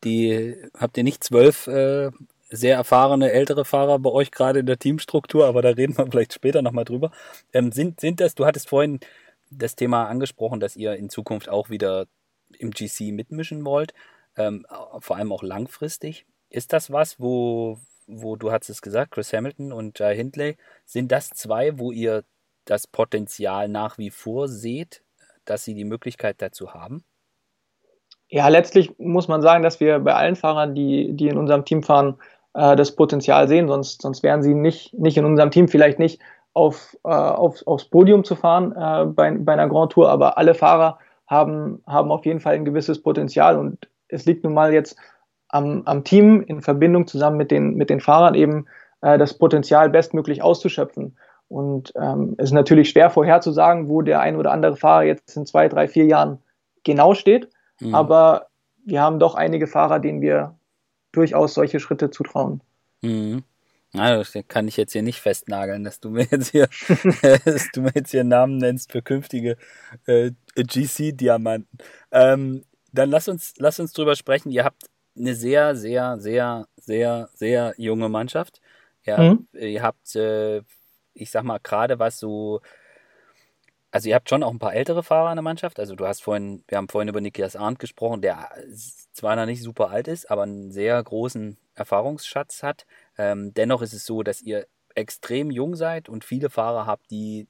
die 0.06 0.56
habt 0.78 0.96
ihr 0.96 1.04
nicht 1.04 1.24
zwölf 1.24 1.66
äh, 1.66 2.10
sehr 2.48 2.76
erfahrene 2.76 3.32
ältere 3.32 3.64
Fahrer 3.64 3.98
bei 3.98 4.10
euch 4.10 4.30
gerade 4.30 4.60
in 4.60 4.66
der 4.66 4.78
Teamstruktur, 4.78 5.46
aber 5.46 5.62
da 5.62 5.70
reden 5.70 5.98
wir 5.98 6.06
vielleicht 6.06 6.32
später 6.32 6.62
nochmal 6.62 6.84
drüber. 6.84 7.10
Ähm, 7.52 7.72
sind, 7.72 8.00
sind 8.00 8.20
das, 8.20 8.36
du 8.36 8.46
hattest 8.46 8.68
vorhin 8.68 9.00
das 9.50 9.74
Thema 9.74 10.06
angesprochen, 10.06 10.60
dass 10.60 10.76
ihr 10.76 10.94
in 10.94 11.10
Zukunft 11.10 11.48
auch 11.48 11.70
wieder 11.70 12.06
im 12.58 12.70
GC 12.70 13.12
mitmischen 13.12 13.64
wollt, 13.64 13.94
ähm, 14.36 14.64
vor 15.00 15.16
allem 15.16 15.32
auch 15.32 15.42
langfristig. 15.42 16.24
Ist 16.48 16.72
das 16.72 16.92
was, 16.92 17.18
wo, 17.18 17.80
wo 18.06 18.36
du 18.36 18.52
hast 18.52 18.70
es 18.70 18.82
gesagt, 18.82 19.10
Chris 19.10 19.32
Hamilton 19.32 19.72
und 19.72 19.98
Jai 19.98 20.14
Hindley, 20.14 20.56
sind 20.84 21.10
das 21.10 21.30
zwei, 21.30 21.78
wo 21.78 21.90
ihr 21.90 22.22
das 22.64 22.86
Potenzial 22.86 23.68
nach 23.68 23.98
wie 23.98 24.10
vor 24.10 24.48
seht, 24.48 25.02
dass 25.44 25.64
sie 25.64 25.74
die 25.74 25.84
Möglichkeit 25.84 26.36
dazu 26.40 26.74
haben? 26.74 27.04
Ja, 28.28 28.48
letztlich 28.48 28.92
muss 28.98 29.28
man 29.28 29.40
sagen, 29.40 29.62
dass 29.62 29.80
wir 29.80 30.00
bei 30.00 30.14
allen 30.14 30.36
Fahrern, 30.36 30.74
die, 30.74 31.12
die 31.14 31.28
in 31.28 31.38
unserem 31.38 31.64
Team 31.64 31.82
fahren, 31.82 32.16
äh, 32.54 32.74
das 32.74 32.96
Potenzial 32.96 33.46
sehen, 33.48 33.68
sonst, 33.68 34.02
sonst 34.02 34.22
wären 34.22 34.42
sie 34.42 34.54
nicht, 34.54 34.94
nicht 34.94 35.16
in 35.16 35.24
unserem 35.24 35.50
Team, 35.50 35.68
vielleicht 35.68 35.98
nicht 35.98 36.20
auf, 36.52 36.96
äh, 37.04 37.08
auf, 37.08 37.64
aufs 37.66 37.84
Podium 37.84 38.24
zu 38.24 38.34
fahren 38.34 38.72
äh, 38.72 39.06
bei, 39.06 39.30
bei 39.30 39.52
einer 39.52 39.68
Grand 39.68 39.92
Tour, 39.92 40.08
aber 40.10 40.38
alle 40.38 40.54
Fahrer 40.54 40.98
haben, 41.26 41.82
haben 41.86 42.10
auf 42.10 42.24
jeden 42.24 42.40
Fall 42.40 42.54
ein 42.54 42.64
gewisses 42.64 43.02
Potenzial 43.02 43.58
und 43.58 43.88
es 44.08 44.24
liegt 44.26 44.44
nun 44.44 44.54
mal 44.54 44.72
jetzt 44.72 44.96
am, 45.48 45.82
am 45.84 46.04
Team 46.04 46.42
in 46.42 46.62
Verbindung 46.62 47.06
zusammen 47.06 47.36
mit 47.36 47.50
den, 47.50 47.74
mit 47.74 47.90
den 47.90 48.00
Fahrern 48.00 48.34
eben 48.34 48.66
äh, 49.02 49.18
das 49.18 49.34
Potenzial 49.34 49.90
bestmöglich 49.90 50.42
auszuschöpfen. 50.42 51.16
Und 51.48 51.92
ähm, 51.96 52.34
es 52.38 52.46
ist 52.46 52.52
natürlich 52.52 52.90
schwer 52.90 53.10
vorherzusagen, 53.10 53.88
wo 53.88 54.02
der 54.02 54.20
ein 54.20 54.36
oder 54.36 54.50
andere 54.50 54.76
Fahrer 54.76 55.04
jetzt 55.04 55.36
in 55.36 55.46
zwei, 55.46 55.68
drei, 55.68 55.86
vier 55.86 56.06
Jahren 56.06 56.38
genau 56.82 57.14
steht. 57.14 57.48
Mhm. 57.80 57.94
Aber 57.94 58.48
wir 58.84 59.00
haben 59.00 59.18
doch 59.18 59.34
einige 59.34 59.66
Fahrer, 59.66 59.98
denen 59.98 60.20
wir 60.20 60.56
durchaus 61.12 61.54
solche 61.54 61.80
Schritte 61.80 62.10
zutrauen. 62.10 62.60
Mhm. 63.02 63.42
Also, 63.94 64.42
kann 64.46 64.68
ich 64.68 64.76
jetzt 64.76 64.92
hier 64.92 65.02
nicht 65.02 65.20
festnageln, 65.20 65.84
dass 65.84 66.00
du 66.00 66.10
mir 66.10 66.26
jetzt 66.30 66.50
hier, 66.50 66.68
dass 67.44 67.70
du 67.72 67.82
mir 67.82 67.92
jetzt 67.94 68.10
hier 68.10 68.24
Namen 68.24 68.58
nennst 68.58 68.92
für 68.92 69.00
künftige 69.00 69.56
äh, 70.06 70.32
GC-Diamanten. 70.56 71.78
Ähm, 72.10 72.64
dann 72.92 73.10
lass 73.10 73.28
uns, 73.28 73.54
lass 73.58 73.80
uns 73.80 73.92
drüber 73.92 74.16
sprechen. 74.16 74.50
Ihr 74.50 74.64
habt 74.64 74.84
eine 75.16 75.34
sehr, 75.34 75.76
sehr, 75.76 76.18
sehr, 76.18 76.66
sehr, 76.76 77.30
sehr 77.32 77.74
junge 77.78 78.08
Mannschaft. 78.08 78.60
Ja, 79.04 79.18
mhm. 79.18 79.46
Ihr 79.52 79.82
habt, 79.82 80.14
äh, 80.16 80.62
ich 81.14 81.30
sag 81.30 81.44
mal, 81.44 81.58
gerade 81.62 81.98
was 81.98 82.18
so 82.18 82.60
also 83.96 84.10
ihr 84.10 84.14
habt 84.14 84.28
schon 84.28 84.42
auch 84.42 84.50
ein 84.50 84.58
paar 84.58 84.74
ältere 84.74 85.02
Fahrer 85.02 85.30
in 85.32 85.36
der 85.36 85.42
Mannschaft. 85.42 85.80
Also 85.80 85.94
du 85.94 86.06
hast 86.06 86.22
vorhin, 86.22 86.62
wir 86.68 86.76
haben 86.76 86.90
vorhin 86.90 87.08
über 87.08 87.22
Nikias 87.22 87.56
Arndt 87.56 87.78
gesprochen, 87.78 88.20
der 88.20 88.50
zwar 89.14 89.36
noch 89.36 89.46
nicht 89.46 89.62
super 89.62 89.88
alt 89.88 90.06
ist, 90.06 90.30
aber 90.30 90.42
einen 90.42 90.70
sehr 90.70 91.02
großen 91.02 91.56
Erfahrungsschatz 91.74 92.62
hat. 92.62 92.84
Ähm, 93.16 93.54
dennoch 93.54 93.80
ist 93.80 93.94
es 93.94 94.04
so, 94.04 94.22
dass 94.22 94.42
ihr 94.42 94.66
extrem 94.94 95.50
jung 95.50 95.76
seid 95.76 96.10
und 96.10 96.26
viele 96.26 96.50
Fahrer 96.50 96.84
habt, 96.84 97.10
die 97.10 97.48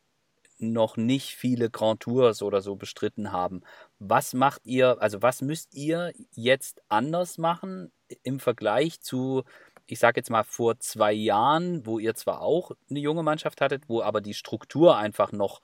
noch 0.59 0.97
nicht 0.97 1.35
viele 1.35 1.69
Grand 1.69 1.99
Tours 1.99 2.43
oder 2.43 2.63
so 2.63 2.77
bestritten 2.77 3.33
haben. 3.33 3.63
Was 3.99 4.33
macht 4.33 4.61
ihr, 4.67 5.03
also 5.03 5.23
was 5.23 5.43
müsst 5.43 5.75
ihr 5.75 6.13
jetzt 6.33 6.81
anders 6.89 7.39
machen 7.39 7.91
im 8.23 8.39
Vergleich 8.39 9.01
zu, 9.01 9.43
ich 9.89 9.99
sage 9.99 10.21
jetzt 10.21 10.31
mal 10.31 10.45
vor 10.45 10.79
zwei 10.79 11.13
Jahren, 11.13 11.85
wo 11.87 11.99
ihr 11.99 12.15
zwar 12.15 12.41
auch 12.41 12.71
eine 12.89 13.01
junge 13.01 13.25
Mannschaft 13.25 13.61
hattet, 13.61 13.89
wo 13.89 14.01
aber 14.01 14.21
die 14.21 14.35
Struktur 14.35 14.97
einfach 14.97 15.33
noch 15.33 15.61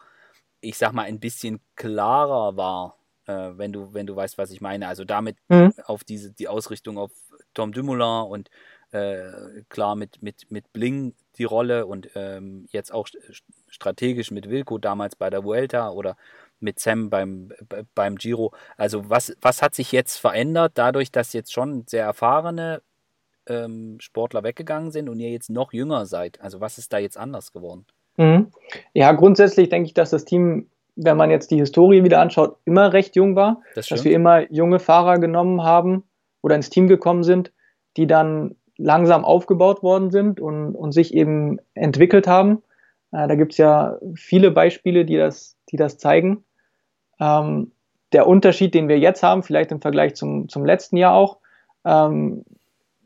ich 0.62 0.78
sag 0.78 0.92
mal, 0.92 1.02
ein 1.02 1.20
bisschen 1.20 1.60
klarer 1.76 2.56
war, 2.56 2.96
äh, 3.26 3.50
wenn 3.56 3.72
du, 3.72 3.92
wenn 3.92 4.06
du 4.06 4.16
weißt, 4.16 4.38
was 4.38 4.50
ich 4.50 4.60
meine. 4.60 4.88
Also 4.88 5.04
damit 5.04 5.36
mhm. 5.48 5.74
auf 5.84 6.04
diese, 6.04 6.32
die 6.32 6.48
Ausrichtung 6.48 6.96
auf 6.96 7.12
Tom 7.52 7.72
Dumoulin 7.72 8.30
und 8.30 8.48
äh, 8.92 9.62
klar 9.68 9.96
mit, 9.96 10.22
mit, 10.22 10.50
mit 10.50 10.72
Bling 10.72 11.14
die 11.36 11.44
Rolle 11.44 11.86
und 11.86 12.10
ähm, 12.14 12.66
jetzt 12.70 12.92
auch 12.92 13.08
strategisch 13.68 14.30
mit 14.30 14.48
Wilco 14.48 14.78
damals 14.78 15.16
bei 15.16 15.30
der 15.30 15.44
Vuelta 15.44 15.90
oder 15.90 16.16
mit 16.60 16.78
Sam 16.78 17.10
beim, 17.10 17.52
beim 17.94 18.16
Giro. 18.16 18.52
Also 18.76 19.08
was, 19.10 19.34
was 19.40 19.62
hat 19.62 19.74
sich 19.74 19.92
jetzt 19.92 20.18
verändert, 20.18 20.72
dadurch, 20.76 21.10
dass 21.10 21.32
jetzt 21.32 21.52
schon 21.52 21.86
sehr 21.86 22.04
erfahrene 22.04 22.82
ähm, 23.46 23.98
Sportler 24.00 24.44
weggegangen 24.44 24.92
sind 24.92 25.08
und 25.08 25.18
ihr 25.18 25.30
jetzt 25.30 25.50
noch 25.50 25.72
jünger 25.72 26.06
seid? 26.06 26.40
Also 26.40 26.60
was 26.60 26.78
ist 26.78 26.92
da 26.92 26.98
jetzt 26.98 27.16
anders 27.16 27.52
geworden? 27.52 27.86
Mhm. 28.16 28.48
Ja, 28.92 29.12
grundsätzlich 29.12 29.68
denke 29.68 29.86
ich, 29.86 29.94
dass 29.94 30.10
das 30.10 30.24
Team, 30.24 30.66
wenn 30.96 31.16
man 31.16 31.30
jetzt 31.30 31.50
die 31.50 31.58
Historie 31.58 32.04
wieder 32.04 32.20
anschaut, 32.20 32.56
immer 32.64 32.92
recht 32.92 33.16
jung 33.16 33.36
war. 33.36 33.62
Das 33.74 33.88
dass 33.88 34.04
wir 34.04 34.12
immer 34.12 34.50
junge 34.52 34.78
Fahrer 34.78 35.18
genommen 35.18 35.62
haben 35.62 36.04
oder 36.42 36.56
ins 36.56 36.70
Team 36.70 36.88
gekommen 36.88 37.22
sind, 37.22 37.52
die 37.96 38.06
dann 38.06 38.56
langsam 38.76 39.24
aufgebaut 39.24 39.82
worden 39.82 40.10
sind 40.10 40.40
und, 40.40 40.74
und 40.74 40.92
sich 40.92 41.14
eben 41.14 41.58
entwickelt 41.74 42.26
haben. 42.26 42.62
Äh, 43.12 43.28
da 43.28 43.34
gibt 43.34 43.52
es 43.52 43.58
ja 43.58 43.98
viele 44.14 44.50
Beispiele, 44.50 45.04
die 45.04 45.16
das, 45.16 45.56
die 45.70 45.76
das 45.76 45.98
zeigen. 45.98 46.44
Ähm, 47.20 47.72
der 48.12 48.26
Unterschied, 48.26 48.74
den 48.74 48.88
wir 48.88 48.98
jetzt 48.98 49.22
haben, 49.22 49.42
vielleicht 49.42 49.72
im 49.72 49.80
Vergleich 49.80 50.14
zum, 50.14 50.48
zum 50.48 50.64
letzten 50.64 50.96
Jahr 50.96 51.14
auch, 51.14 51.38
ähm, 51.84 52.44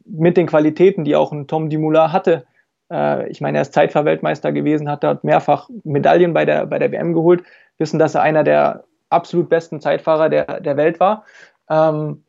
mit 0.04 0.36
den 0.36 0.46
Qualitäten, 0.46 1.04
die 1.04 1.16
auch 1.16 1.32
ein 1.32 1.46
Tom 1.46 1.68
Dumoulin 1.68 2.12
hatte, 2.12 2.46
ich 2.88 3.40
meine, 3.40 3.58
er 3.58 3.62
ist 3.62 3.72
Zeitfahrweltmeister 3.72 4.52
gewesen, 4.52 4.88
hat 4.88 5.02
dort 5.02 5.24
mehrfach 5.24 5.68
Medaillen 5.82 6.32
bei 6.32 6.44
der, 6.44 6.66
bei 6.66 6.78
der 6.78 6.92
WM 6.92 7.14
geholt, 7.14 7.42
wissen, 7.78 7.98
dass 7.98 8.14
er 8.14 8.22
einer 8.22 8.44
der 8.44 8.84
absolut 9.10 9.48
besten 9.48 9.80
Zeitfahrer 9.80 10.28
der, 10.28 10.60
der 10.60 10.76
Welt 10.76 11.00
war. 11.00 11.24
Ähm, 11.68 12.24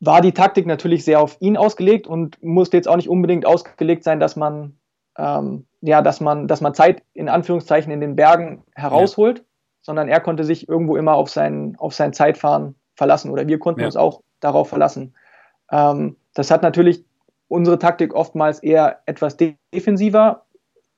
war 0.00 0.20
die 0.20 0.32
Taktik 0.32 0.66
natürlich 0.66 1.04
sehr 1.04 1.20
auf 1.20 1.36
ihn 1.40 1.56
ausgelegt 1.56 2.06
und 2.06 2.42
musste 2.42 2.76
jetzt 2.76 2.88
auch 2.88 2.96
nicht 2.96 3.08
unbedingt 3.08 3.46
ausgelegt 3.46 4.04
sein, 4.04 4.20
dass 4.20 4.36
man, 4.36 4.78
ähm, 5.16 5.66
ja, 5.80 6.02
dass 6.02 6.20
man, 6.20 6.46
dass 6.46 6.60
man 6.60 6.74
Zeit 6.74 7.02
in 7.14 7.28
Anführungszeichen 7.28 7.92
in 7.92 8.00
den 8.00 8.14
Bergen 8.14 8.62
herausholt, 8.74 9.38
ja. 9.38 9.44
sondern 9.82 10.08
er 10.08 10.20
konnte 10.20 10.44
sich 10.44 10.68
irgendwo 10.68 10.96
immer 10.96 11.14
auf 11.14 11.30
sein, 11.30 11.74
auf 11.78 11.94
sein 11.94 12.12
Zeitfahren 12.12 12.76
verlassen 12.94 13.30
oder 13.30 13.48
wir 13.48 13.58
konnten 13.58 13.80
ja. 13.80 13.86
uns 13.86 13.96
auch 13.96 14.22
darauf 14.40 14.68
verlassen. 14.68 15.14
Ähm, 15.72 16.16
das 16.34 16.50
hat 16.50 16.62
natürlich 16.62 17.04
unsere 17.48 17.78
Taktik 17.78 18.14
oftmals 18.14 18.60
eher 18.60 19.00
etwas 19.06 19.36
defensiver 19.36 20.44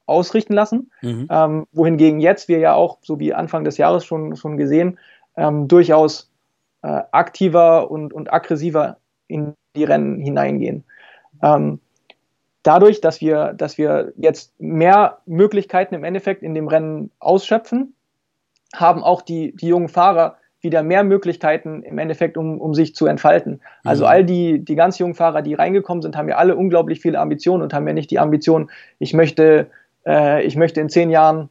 ausrichten 0.07 0.55
lassen, 0.55 0.91
mhm. 1.03 1.29
ähm, 1.31 1.67
wohingegen 1.73 2.21
jetzt 2.21 2.49
wir 2.49 2.59
ja 2.59 2.75
auch, 2.75 2.99
so 3.03 3.19
wie 3.21 3.33
Anfang 3.33 3.65
des 3.65 3.79
Jahres 3.79 4.05
schon, 4.05 4.35
schon 4.37 4.57
gesehen, 4.57 4.99
ähm, 5.37 5.69
durchaus 5.69 6.31
äh, 6.83 7.03
aktiver 7.13 7.91
und, 7.91 8.13
und 8.13 8.33
aggressiver 8.33 8.99
in 9.29 9.55
die 9.77 9.85
Rennen 9.85 10.19
hineingehen. 10.19 10.85
Ähm, 11.43 11.79
dadurch, 12.65 13.01
dass 13.01 13.21
wir, 13.21 13.53
dass 13.53 13.79
wir 13.79 14.13
jetzt 14.17 14.59
mehr 14.61 15.19
Möglichkeiten 15.27 15.95
im 15.95 16.03
Endeffekt 16.05 16.43
in 16.43 16.55
dem 16.55 16.67
Rennen 16.67 17.13
ausschöpfen, 17.21 17.95
haben 18.75 19.03
auch 19.03 19.23
die, 19.23 19.55
die 19.55 19.69
jungen 19.69 19.89
Fahrer 19.89 20.37
wieder 20.63 20.83
mehr 20.83 21.05
Möglichkeiten 21.05 21.83
im 21.83 21.99
Endeffekt, 21.99 22.37
um, 22.37 22.61
um 22.61 22.75
sich 22.75 22.95
zu 22.95 23.07
entfalten. 23.07 23.61
Also 23.85 24.05
mhm. 24.05 24.11
all 24.11 24.25
die, 24.25 24.65
die 24.65 24.75
ganz 24.75 24.99
jungen 24.99 25.15
Fahrer, 25.15 25.43
die 25.43 25.55
reingekommen 25.55 26.03
sind, 26.03 26.17
haben 26.17 26.29
ja 26.29 26.37
alle 26.37 26.57
unglaublich 26.57 27.01
viele 27.01 27.19
Ambitionen 27.19 27.63
und 27.63 27.73
haben 27.73 27.87
ja 27.87 27.95
nicht 27.95 28.11
die 28.11 28.19
Ambition, 28.19 28.71
ich 28.99 29.15
möchte, 29.15 29.69
äh, 30.07 30.45
ich 30.45 30.57
möchte 30.57 30.81
in 30.81 30.89
zehn 30.89 31.11
Jahren 31.11 31.49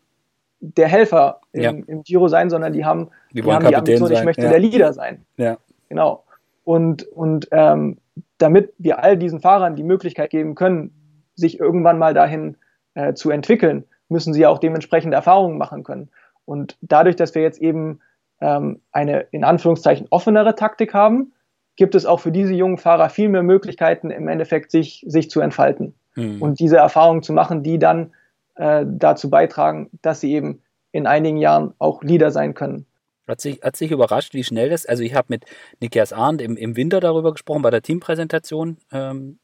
der 0.59 0.87
Helfer 0.87 1.41
im, 1.53 1.61
ja. 1.61 1.71
im 1.71 2.03
Giro 2.03 2.27
sein, 2.27 2.49
sondern 2.49 2.73
die 2.73 2.85
haben 2.85 3.09
die, 3.31 3.41
die, 3.41 3.51
haben 3.51 3.65
die 3.65 3.75
Ambition, 3.75 4.09
sein. 4.09 4.17
ich 4.17 4.23
möchte 4.23 4.43
ja. 4.43 4.49
der 4.49 4.59
Leader 4.59 4.93
sein. 4.93 5.25
Ja. 5.37 5.57
Genau. 5.87 6.23
Und, 6.63 7.03
und 7.03 7.47
ähm, 7.51 7.97
damit 8.37 8.73
wir 8.77 9.03
all 9.03 9.17
diesen 9.17 9.39
Fahrern 9.39 9.75
die 9.75 9.83
Möglichkeit 9.83 10.29
geben 10.29 10.55
können, 10.55 10.91
sich 11.35 11.59
irgendwann 11.59 11.97
mal 11.97 12.13
dahin 12.13 12.57
äh, 12.93 13.13
zu 13.13 13.31
entwickeln, 13.31 13.85
müssen 14.09 14.33
sie 14.33 14.45
auch 14.45 14.59
dementsprechend 14.59 15.13
Erfahrungen 15.13 15.57
machen 15.57 15.83
können. 15.83 16.09
Und 16.45 16.77
dadurch, 16.81 17.15
dass 17.15 17.35
wir 17.35 17.41
jetzt 17.41 17.61
eben 17.61 18.01
ähm, 18.41 18.81
eine 18.91 19.21
in 19.31 19.43
Anführungszeichen 19.43 20.07
offenere 20.09 20.55
Taktik 20.55 20.93
haben, 20.93 21.33
gibt 21.75 21.95
es 21.95 22.05
auch 22.05 22.19
für 22.19 22.31
diese 22.31 22.53
jungen 22.53 22.77
Fahrer 22.77 23.09
viel 23.09 23.29
mehr 23.29 23.43
Möglichkeiten, 23.43 24.11
im 24.11 24.27
Endeffekt 24.27 24.71
sich, 24.71 25.03
sich 25.07 25.29
zu 25.29 25.39
entfalten 25.39 25.93
mhm. 26.15 26.41
und 26.41 26.59
diese 26.59 26.77
Erfahrungen 26.77 27.23
zu 27.23 27.33
machen, 27.33 27.63
die 27.63 27.79
dann 27.79 28.13
äh, 28.55 28.85
dazu 28.85 29.29
beitragen, 29.29 29.89
dass 30.01 30.19
sie 30.19 30.33
eben 30.33 30.61
in 30.91 31.07
einigen 31.07 31.37
Jahren 31.37 31.73
auch 31.79 32.03
Leader 32.03 32.31
sein 32.31 32.53
können. 32.53 32.85
Hat 33.27 33.41
sich, 33.41 33.61
hat 33.61 33.75
sich 33.75 33.91
überrascht, 33.91 34.33
wie 34.33 34.43
schnell 34.43 34.69
das, 34.69 34.85
also 34.85 35.03
ich 35.03 35.13
habe 35.13 35.27
mit 35.29 35.45
Nikias 35.79 36.13
Arndt 36.13 36.41
im, 36.41 36.57
im 36.57 36.75
Winter 36.75 36.99
darüber 36.99 37.31
gesprochen, 37.31 37.61
bei 37.61 37.69
der 37.69 37.83
Teampräsentation 37.83 38.77
ähm, 38.91 39.39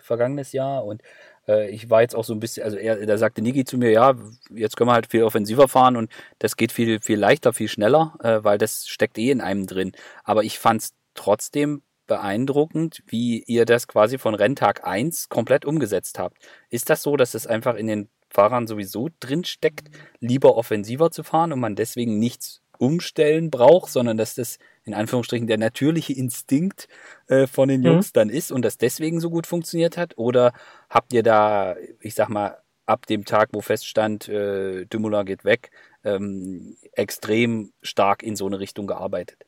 vergangenes 0.00 0.52
Jahr 0.52 0.84
und 0.84 1.02
ich 1.46 1.90
war 1.90 2.02
jetzt 2.02 2.14
auch 2.14 2.24
so 2.24 2.32
ein 2.32 2.40
bisschen, 2.40 2.62
also 2.64 2.76
er, 2.76 3.04
da 3.04 3.18
sagte 3.18 3.42
Niki 3.42 3.64
zu 3.64 3.76
mir, 3.76 3.90
ja, 3.90 4.14
jetzt 4.54 4.76
können 4.76 4.90
wir 4.90 4.94
halt 4.94 5.08
viel 5.10 5.24
offensiver 5.24 5.68
fahren 5.68 5.96
und 5.96 6.10
das 6.38 6.56
geht 6.56 6.72
viel, 6.72 7.00
viel 7.00 7.18
leichter, 7.18 7.52
viel 7.52 7.68
schneller, 7.68 8.14
äh, 8.22 8.44
weil 8.44 8.58
das 8.58 8.86
steckt 8.86 9.18
eh 9.18 9.30
in 9.30 9.40
einem 9.40 9.66
drin. 9.66 9.92
Aber 10.24 10.44
ich 10.44 10.58
fand 10.58 10.82
es 10.82 10.94
trotzdem 11.14 11.82
beeindruckend, 12.06 13.02
wie 13.06 13.42
ihr 13.46 13.64
das 13.64 13.88
quasi 13.88 14.18
von 14.18 14.34
Renntag 14.34 14.86
1 14.86 15.28
komplett 15.28 15.64
umgesetzt 15.64 16.18
habt. 16.18 16.38
Ist 16.68 16.90
das 16.90 17.02
so, 17.02 17.16
dass 17.16 17.34
es 17.34 17.46
einfach 17.46 17.74
in 17.74 17.86
den 17.86 18.08
Fahrern 18.28 18.66
sowieso 18.66 19.08
drin 19.20 19.44
steckt, 19.44 19.90
lieber 20.20 20.56
offensiver 20.56 21.10
zu 21.10 21.22
fahren 21.22 21.52
und 21.52 21.60
man 21.60 21.76
deswegen 21.76 22.18
nichts 22.18 22.62
umstellen 22.78 23.50
braucht, 23.50 23.92
sondern 23.92 24.16
dass 24.16 24.34
das 24.34 24.58
in 24.84 24.94
Anführungsstrichen 24.94 25.46
der 25.46 25.58
natürliche 25.58 26.12
Instinkt 26.12 26.88
äh, 27.28 27.46
von 27.46 27.68
den 27.68 27.82
Jungs 27.82 28.08
mhm. 28.08 28.14
dann 28.14 28.28
ist 28.28 28.50
und 28.50 28.62
das 28.62 28.76
deswegen 28.78 29.20
so 29.20 29.30
gut 29.30 29.46
funktioniert 29.46 29.96
hat? 29.96 30.18
Oder 30.18 30.52
habt 30.92 31.12
ihr 31.12 31.22
da, 31.22 31.74
ich 32.00 32.14
sag 32.14 32.28
mal, 32.28 32.58
ab 32.86 33.06
dem 33.06 33.24
Tag, 33.24 33.48
wo 33.52 33.60
feststand, 33.60 34.28
äh, 34.28 34.84
Dümula 34.84 35.22
geht 35.22 35.44
weg, 35.44 35.70
ähm, 36.04 36.76
extrem 36.92 37.72
stark 37.80 38.22
in 38.22 38.36
so 38.36 38.46
eine 38.46 38.60
Richtung 38.60 38.86
gearbeitet? 38.86 39.44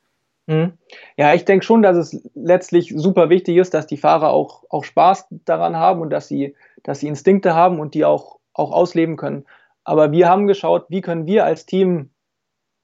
Mhm. 0.47 0.73
Ja, 1.17 1.35
ich 1.35 1.45
denke 1.45 1.65
schon, 1.65 1.83
dass 1.83 1.97
es 1.97 2.31
letztlich 2.35 2.93
super 2.97 3.29
wichtig 3.29 3.57
ist, 3.57 3.75
dass 3.75 3.87
die 3.87 3.97
Fahrer 3.97 4.31
auch, 4.31 4.65
auch 4.71 4.85
Spaß 4.85 5.27
daran 5.45 5.77
haben 5.77 6.01
und 6.01 6.11
dass 6.11 6.29
sie, 6.29 6.55
dass 6.83 7.01
sie 7.01 7.09
Instinkte 7.09 7.55
haben 7.55 7.79
und 7.79 7.95
die 7.95 8.05
auch, 8.05 8.39
auch 8.55 8.73
ausleben 8.73 9.17
können. 9.17 9.45
Aber 9.85 10.13
wir 10.13 10.29
haben 10.29 10.47
geschaut, 10.47 10.87
wie 10.89 11.03
können 11.03 11.27
wir 11.27 11.45
als 11.45 11.67
Team 11.67 12.11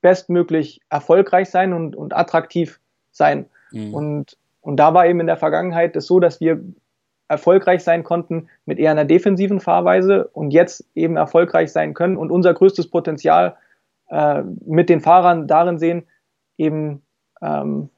bestmöglich 0.03 0.81
erfolgreich 0.91 1.51
sein 1.51 1.73
und, 1.73 1.97
und 1.97 2.15
attraktiv 2.15 2.81
sein. 3.11 3.47
Mhm. 3.71 3.95
Und, 3.95 4.37
und 4.61 4.77
da 4.77 4.93
war 4.93 5.07
eben 5.07 5.21
in 5.21 5.27
der 5.27 5.37
Vergangenheit 5.37 5.97
es 5.97 6.07
so, 6.07 6.21
dass 6.21 6.41
wir 6.41 6.63
erfolgreich 7.31 7.83
sein 7.83 8.05
konnten 8.05 8.49
mit 8.67 8.79
eher 8.79 8.91
einer 8.91 9.05
defensiven 9.05 9.61
Fahrweise 9.61 10.29
und 10.33 10.51
jetzt 10.51 10.85
eben 10.95 11.17
erfolgreich 11.17 11.73
sein 11.73 11.95
können 11.95 12.17
und 12.17 12.31
unser 12.31 12.53
größtes 12.53 12.91
Potenzial 12.91 13.57
äh, 14.09 14.43
mit 14.67 14.89
den 14.89 15.01
Fahrern 15.01 15.47
darin 15.47 15.79
sehen, 15.79 16.07
eben 16.59 17.03
ähm, 17.41 17.89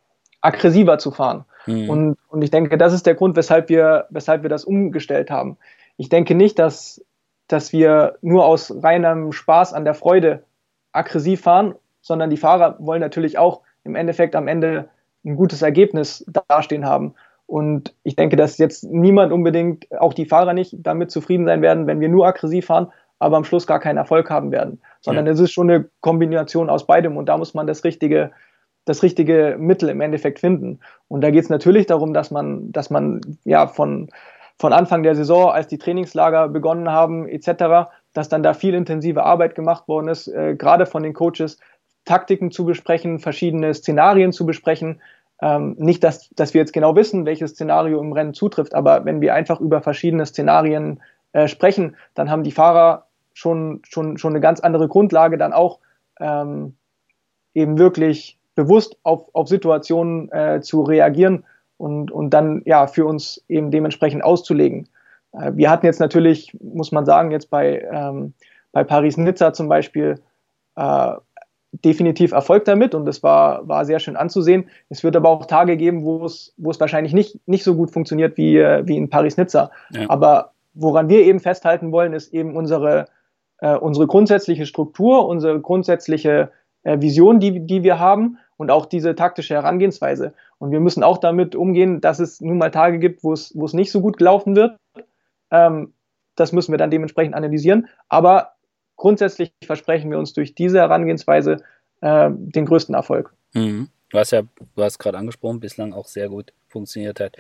aggressiver 0.40 0.98
zu 0.98 1.10
fahren. 1.10 1.44
Mhm. 1.66 1.90
Und, 1.90 2.18
und 2.28 2.42
ich 2.42 2.50
denke, 2.50 2.78
das 2.78 2.92
ist 2.92 3.06
der 3.06 3.14
Grund, 3.14 3.36
weshalb 3.36 3.68
wir, 3.68 4.06
weshalb 4.10 4.42
wir 4.42 4.50
das 4.50 4.64
umgestellt 4.64 5.30
haben. 5.30 5.56
Ich 5.96 6.08
denke 6.08 6.34
nicht, 6.34 6.58
dass, 6.58 7.04
dass 7.48 7.72
wir 7.72 8.18
nur 8.20 8.44
aus 8.44 8.72
reinem 8.82 9.32
Spaß 9.32 9.72
an 9.72 9.84
der 9.84 9.94
Freude 9.94 10.44
aggressiv 10.92 11.40
fahren 11.42 11.74
sondern 12.02 12.28
die 12.28 12.36
Fahrer 12.36 12.76
wollen 12.80 13.00
natürlich 13.00 13.38
auch 13.38 13.62
im 13.84 13.94
Endeffekt 13.94 14.36
am 14.36 14.48
Ende 14.48 14.90
ein 15.24 15.36
gutes 15.36 15.62
Ergebnis 15.62 16.26
dastehen 16.48 16.84
haben. 16.84 17.14
Und 17.46 17.94
ich 18.02 18.16
denke, 18.16 18.37
dass 18.37 18.59
jetzt 18.59 18.85
niemand 18.85 19.33
unbedingt, 19.33 19.87
auch 20.00 20.14
die 20.14 20.26
Fahrer 20.26 20.55
nicht, 20.55 20.74
damit 20.78 21.11
zufrieden 21.11 21.46
sein 21.46 21.62
werden, 21.62 21.87
wenn 21.87 22.00
wir 22.00 22.09
nur 22.09 22.26
aggressiv 22.26 22.66
fahren, 22.66 22.90
aber 23.18 23.37
am 23.37 23.44
Schluss 23.44 23.66
gar 23.66 23.78
keinen 23.78 23.98
Erfolg 23.98 24.31
haben 24.31 24.50
werden. 24.50 24.81
Sondern 25.00 25.26
ja. 25.26 25.33
es 25.33 25.40
ist 25.40 25.52
schon 25.52 25.70
eine 25.70 25.88
Kombination 26.00 26.70
aus 26.70 26.87
beidem 26.87 27.16
und 27.16 27.28
da 27.28 27.37
muss 27.37 27.55
man 27.55 27.66
das 27.66 27.85
richtige, 27.85 28.33
das 28.85 29.02
richtige 29.02 29.57
Mittel 29.59 29.88
im 29.88 30.00
Endeffekt 30.00 30.40
finden. 30.40 30.81
Und 31.09 31.20
da 31.22 31.31
geht 31.31 31.44
es 31.44 31.50
natürlich 31.50 31.87
darum, 31.87 32.14
dass 32.14 32.31
man, 32.31 32.72
dass 32.72 32.90
man 32.90 33.20
ja 33.44 33.66
von, 33.66 34.09
von 34.59 34.72
Anfang 34.72 35.02
der 35.02 35.14
Saison, 35.14 35.50
als 35.50 35.68
die 35.68 35.78
Trainingslager 35.78 36.48
begonnen 36.48 36.90
haben, 36.90 37.28
etc., 37.28 37.90
dass 38.12 38.28
dann 38.28 38.42
da 38.42 38.55
viel 38.55 38.74
intensive 38.74 39.24
Arbeit 39.24 39.55
gemacht 39.55 39.88
worden 39.88 40.09
ist, 40.09 40.28
äh, 40.28 40.55
gerade 40.57 40.87
von 40.87 41.02
den 41.02 41.14
Coaches, 41.14 41.59
Taktiken 42.05 42.50
zu 42.50 42.64
besprechen, 42.64 43.20
verschiedene 43.20 43.72
Szenarien 43.74 44.33
zu 44.33 44.44
besprechen. 44.44 45.00
Ähm, 45.42 45.74
nicht, 45.76 46.05
dass, 46.05 46.31
dass 46.31 46.55
wir 46.55 46.61
jetzt 46.61 46.72
genau 46.72 46.94
wissen, 46.94 47.26
welches 47.26 47.50
Szenario 47.50 48.00
im 48.00 48.12
Rennen 48.12 48.33
zutrifft, 48.33 48.74
aber 48.74 49.05
wenn 49.05 49.20
wir 49.20 49.35
einfach 49.35 49.61
über 49.61 49.83
verschiedene 49.83 50.24
Szenarien 50.24 51.02
äh, 51.33 51.48
sprechen, 51.48 51.96
dann 52.14 52.31
haben 52.31 52.44
die 52.44 52.52
Fahrer 52.52 53.07
schon, 53.33 53.81
schon, 53.85 54.18
schon 54.18 54.33
eine 54.33 54.40
ganz 54.40 54.61
andere 54.61 54.87
Grundlage, 54.87 55.38
dann 55.38 55.52
auch 55.52 55.81
ähm, 56.20 56.76
eben 57.55 57.76
wirklich 57.76 58.38
bewusst 58.55 58.96
auf, 59.02 59.28
auf 59.33 59.48
Situationen 59.48 60.31
äh, 60.31 60.61
zu 60.61 60.83
reagieren 60.83 61.44
und, 61.76 62.12
und 62.12 62.31
dann 62.31 62.62
ja 62.64 62.87
für 62.87 63.05
uns 63.05 63.44
eben 63.48 63.72
dementsprechend 63.72 64.22
auszulegen. 64.22 64.88
Äh, 65.33 65.52
wir 65.55 65.70
hatten 65.70 65.87
jetzt 65.87 65.98
natürlich, 65.98 66.57
muss 66.61 66.92
man 66.92 67.05
sagen, 67.05 67.33
jetzt 67.33 67.50
bei, 67.50 67.81
ähm, 67.90 68.35
bei 68.70 68.85
Paris-Nizza 68.85 69.52
zum 69.52 69.68
Beispiel 69.68 70.20
äh, 70.76 71.14
definitiv 71.72 72.32
Erfolg 72.32 72.64
damit 72.66 72.94
und 72.94 73.06
das 73.06 73.22
war, 73.22 73.66
war 73.66 73.85
sehr 73.85 73.98
schön 73.98 74.16
anzusehen. 74.16 74.68
Es 74.90 75.02
wird 75.02 75.16
aber 75.16 75.30
auch 75.30 75.46
Tage 75.46 75.76
geben, 75.76 76.04
wo 76.04 76.24
es, 76.24 76.54
wo 76.58 76.70
es 76.70 76.78
wahrscheinlich 76.78 77.14
nicht, 77.14 77.40
nicht 77.46 77.64
so 77.64 77.74
gut 77.74 77.90
funktioniert 77.90 78.37
wie, 78.37 78.58
äh, 78.58 78.87
wie 78.87 78.96
in 78.96 79.08
Paris-Nizza. 79.08 79.70
Ja. 79.90 80.11
Aber 80.11 80.52
woran 80.74 81.08
wir 81.08 81.24
eben 81.24 81.40
festhalten 81.40 81.90
wollen, 81.90 82.12
ist 82.12 82.32
eben 82.35 82.56
unsere, 82.56 83.06
äh, 83.58 83.74
unsere 83.74 84.06
grundsätzliche 84.06 84.66
Struktur, 84.66 85.26
unsere 85.26 85.61
grundsätzliche 85.61 86.50
äh, 86.82 87.00
Vision, 87.00 87.40
die, 87.40 87.66
die 87.66 87.82
wir 87.82 87.98
haben 87.98 88.38
und 88.58 88.70
auch 88.70 88.87
diese 88.87 89.14
taktische 89.14 89.54
Herangehensweise. 89.54 90.35
Und 90.58 90.72
wir 90.72 90.80
müssen 90.80 91.02
auch 91.02 91.18
damit 91.18 91.56
umgehen, 91.56 92.00
dass 92.00 92.18
es 92.18 92.40
nun 92.40 92.58
mal 92.58 92.70
Tage 92.70 92.98
gibt, 92.98 93.24
wo 93.24 93.32
es, 93.32 93.52
wo 93.56 93.64
es 93.64 93.72
nicht 93.72 93.90
so 93.90 94.00
gut 94.02 94.18
gelaufen 94.18 94.56
wird. 94.56 94.76
Ähm, 95.50 95.94
das 96.37 96.52
müssen 96.52 96.72
wir 96.72 96.78
dann 96.78 96.90
dementsprechend 96.90 97.35
analysieren. 97.35 97.88
Aber 98.08 98.51
grundsätzlich 99.02 99.52
versprechen 99.64 100.12
wir 100.12 100.18
uns 100.20 100.32
durch 100.32 100.54
diese 100.54 100.78
Herangehensweise 100.78 101.56
äh, 102.02 102.30
den 102.30 102.66
größten 102.66 102.94
Erfolg. 102.94 103.34
Mhm. 103.52 103.88
Du 104.10 104.18
hast 104.18 104.30
ja, 104.30 104.42
du 104.42 104.82
hast 104.82 105.00
gerade 105.00 105.18
angesprochen, 105.18 105.58
bislang 105.58 105.92
auch 105.92 106.06
sehr 106.06 106.28
gut 106.28 106.52
funktioniert 106.68 107.18
hat. 107.18 107.36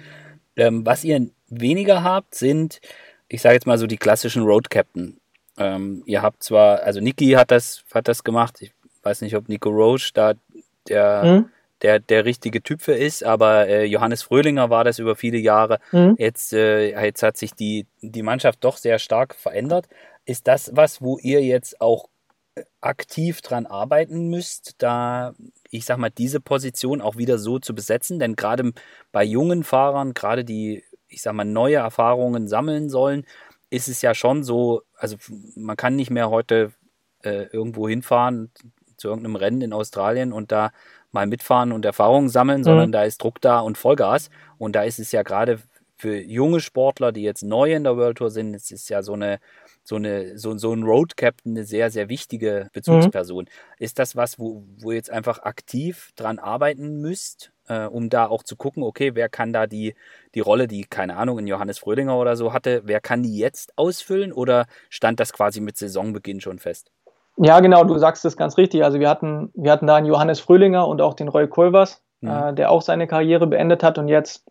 Ähm, 0.56 0.84
was 0.84 1.04
ihr 1.04 1.28
weniger 1.48 2.02
habt, 2.02 2.34
sind, 2.34 2.80
ich 3.28 3.40
sage 3.42 3.54
jetzt 3.54 3.66
mal 3.68 3.78
so 3.78 3.86
die 3.86 3.96
klassischen 3.96 4.42
Road 4.42 4.70
Captain. 4.70 5.20
Ähm, 5.56 6.02
ihr 6.04 6.20
habt 6.20 6.42
zwar, 6.42 6.82
also 6.82 7.00
Niki 7.00 7.30
hat 7.30 7.52
das, 7.52 7.84
hat 7.94 8.08
das 8.08 8.24
gemacht. 8.24 8.60
Ich 8.60 8.72
weiß 9.04 9.20
nicht, 9.20 9.36
ob 9.36 9.48
Nico 9.48 9.70
Roche 9.70 10.10
da 10.14 10.34
der, 10.88 11.22
mhm. 11.22 11.50
der, 11.82 12.00
der 12.00 12.24
richtige 12.24 12.60
Typ 12.64 12.82
für 12.82 12.94
ist, 12.94 13.22
aber 13.22 13.68
äh, 13.68 13.84
Johannes 13.84 14.24
Fröhlinger 14.24 14.68
war 14.68 14.82
das 14.82 14.98
über 14.98 15.14
viele 15.14 15.38
Jahre. 15.38 15.78
Mhm. 15.92 16.16
Jetzt, 16.18 16.54
äh, 16.54 17.00
jetzt 17.04 17.22
hat 17.22 17.36
sich 17.36 17.54
die, 17.54 17.86
die 18.00 18.22
Mannschaft 18.22 18.64
doch 18.64 18.78
sehr 18.78 18.98
stark 18.98 19.36
verändert. 19.36 19.86
Ist 20.24 20.46
das 20.48 20.70
was, 20.74 21.02
wo 21.02 21.18
ihr 21.18 21.42
jetzt 21.42 21.80
auch 21.80 22.08
äh, 22.54 22.62
aktiv 22.80 23.40
dran 23.40 23.66
arbeiten 23.66 24.28
müsst, 24.28 24.74
da, 24.78 25.34
ich 25.70 25.84
sag 25.84 25.98
mal, 25.98 26.10
diese 26.10 26.40
Position 26.40 27.00
auch 27.00 27.16
wieder 27.16 27.38
so 27.38 27.58
zu 27.58 27.74
besetzen? 27.74 28.18
Denn 28.18 28.36
gerade 28.36 28.72
bei 29.10 29.24
jungen 29.24 29.64
Fahrern, 29.64 30.14
gerade 30.14 30.44
die, 30.44 30.84
ich 31.08 31.22
sag 31.22 31.34
mal, 31.34 31.44
neue 31.44 31.76
Erfahrungen 31.76 32.48
sammeln 32.48 32.88
sollen, 32.88 33.26
ist 33.70 33.88
es 33.88 34.02
ja 34.02 34.14
schon 34.14 34.44
so, 34.44 34.82
also 34.96 35.16
man 35.56 35.76
kann 35.76 35.96
nicht 35.96 36.10
mehr 36.10 36.30
heute 36.30 36.72
äh, 37.22 37.44
irgendwo 37.52 37.88
hinfahren 37.88 38.50
zu 38.96 39.08
irgendeinem 39.08 39.36
Rennen 39.36 39.62
in 39.62 39.72
Australien 39.72 40.32
und 40.32 40.52
da 40.52 40.72
mal 41.10 41.26
mitfahren 41.26 41.72
und 41.72 41.84
Erfahrungen 41.84 42.28
sammeln, 42.28 42.60
mhm. 42.60 42.64
sondern 42.64 42.92
da 42.92 43.04
ist 43.04 43.22
Druck 43.22 43.40
da 43.40 43.60
und 43.60 43.78
Vollgas. 43.78 44.30
Und 44.58 44.76
da 44.76 44.82
ist 44.82 44.98
es 44.98 45.12
ja 45.12 45.22
gerade 45.22 45.58
für 45.96 46.20
junge 46.20 46.60
Sportler, 46.60 47.12
die 47.12 47.22
jetzt 47.22 47.42
neu 47.42 47.74
in 47.74 47.84
der 47.84 47.96
World 47.96 48.18
Tour 48.18 48.30
sind, 48.30 48.54
es 48.54 48.70
ist 48.70 48.88
ja 48.88 49.02
so 49.02 49.12
eine 49.12 49.38
so 49.84 49.96
eine 49.96 50.38
so, 50.38 50.56
so 50.56 50.72
ein 50.72 50.82
Road 50.82 51.16
Captain 51.16 51.52
eine 51.52 51.64
sehr 51.64 51.90
sehr 51.90 52.08
wichtige 52.08 52.68
Bezugsperson. 52.72 53.44
Mhm. 53.44 53.48
Ist 53.78 53.98
das 53.98 54.16
was, 54.16 54.38
wo, 54.38 54.64
wo 54.78 54.90
ihr 54.90 54.96
jetzt 54.96 55.10
einfach 55.10 55.40
aktiv 55.40 56.10
dran 56.16 56.38
arbeiten 56.38 57.00
müsst, 57.00 57.52
äh, 57.68 57.86
um 57.86 58.08
da 58.08 58.26
auch 58.26 58.42
zu 58.42 58.56
gucken, 58.56 58.82
okay, 58.82 59.14
wer 59.14 59.28
kann 59.28 59.52
da 59.52 59.66
die 59.66 59.94
die 60.34 60.40
Rolle, 60.40 60.68
die 60.68 60.84
keine 60.84 61.16
Ahnung 61.16 61.38
in 61.38 61.46
Johannes 61.46 61.78
Fröhlinger 61.78 62.18
oder 62.18 62.36
so 62.36 62.52
hatte, 62.52 62.82
wer 62.84 63.00
kann 63.00 63.22
die 63.22 63.36
jetzt 63.36 63.76
ausfüllen 63.76 64.32
oder 64.32 64.66
stand 64.90 65.20
das 65.20 65.32
quasi 65.32 65.60
mit 65.60 65.76
Saisonbeginn 65.76 66.40
schon 66.40 66.58
fest? 66.58 66.90
Ja, 67.36 67.60
genau, 67.60 67.84
du 67.84 67.96
sagst 67.98 68.24
es 68.24 68.36
ganz 68.36 68.58
richtig. 68.58 68.84
Also 68.84 69.00
wir 69.00 69.08
hatten, 69.08 69.50
wir 69.54 69.72
hatten 69.72 69.86
da 69.86 69.96
einen 69.96 70.06
Johannes 70.06 70.40
Fröhlinger 70.40 70.86
und 70.86 71.00
auch 71.00 71.14
den 71.14 71.28
Roy 71.28 71.48
Kolvers, 71.48 72.02
mhm. 72.20 72.30
äh, 72.30 72.54
der 72.54 72.70
auch 72.70 72.82
seine 72.82 73.06
Karriere 73.06 73.46
beendet 73.46 73.82
hat 73.82 73.98
und 73.98 74.08
jetzt 74.08 74.44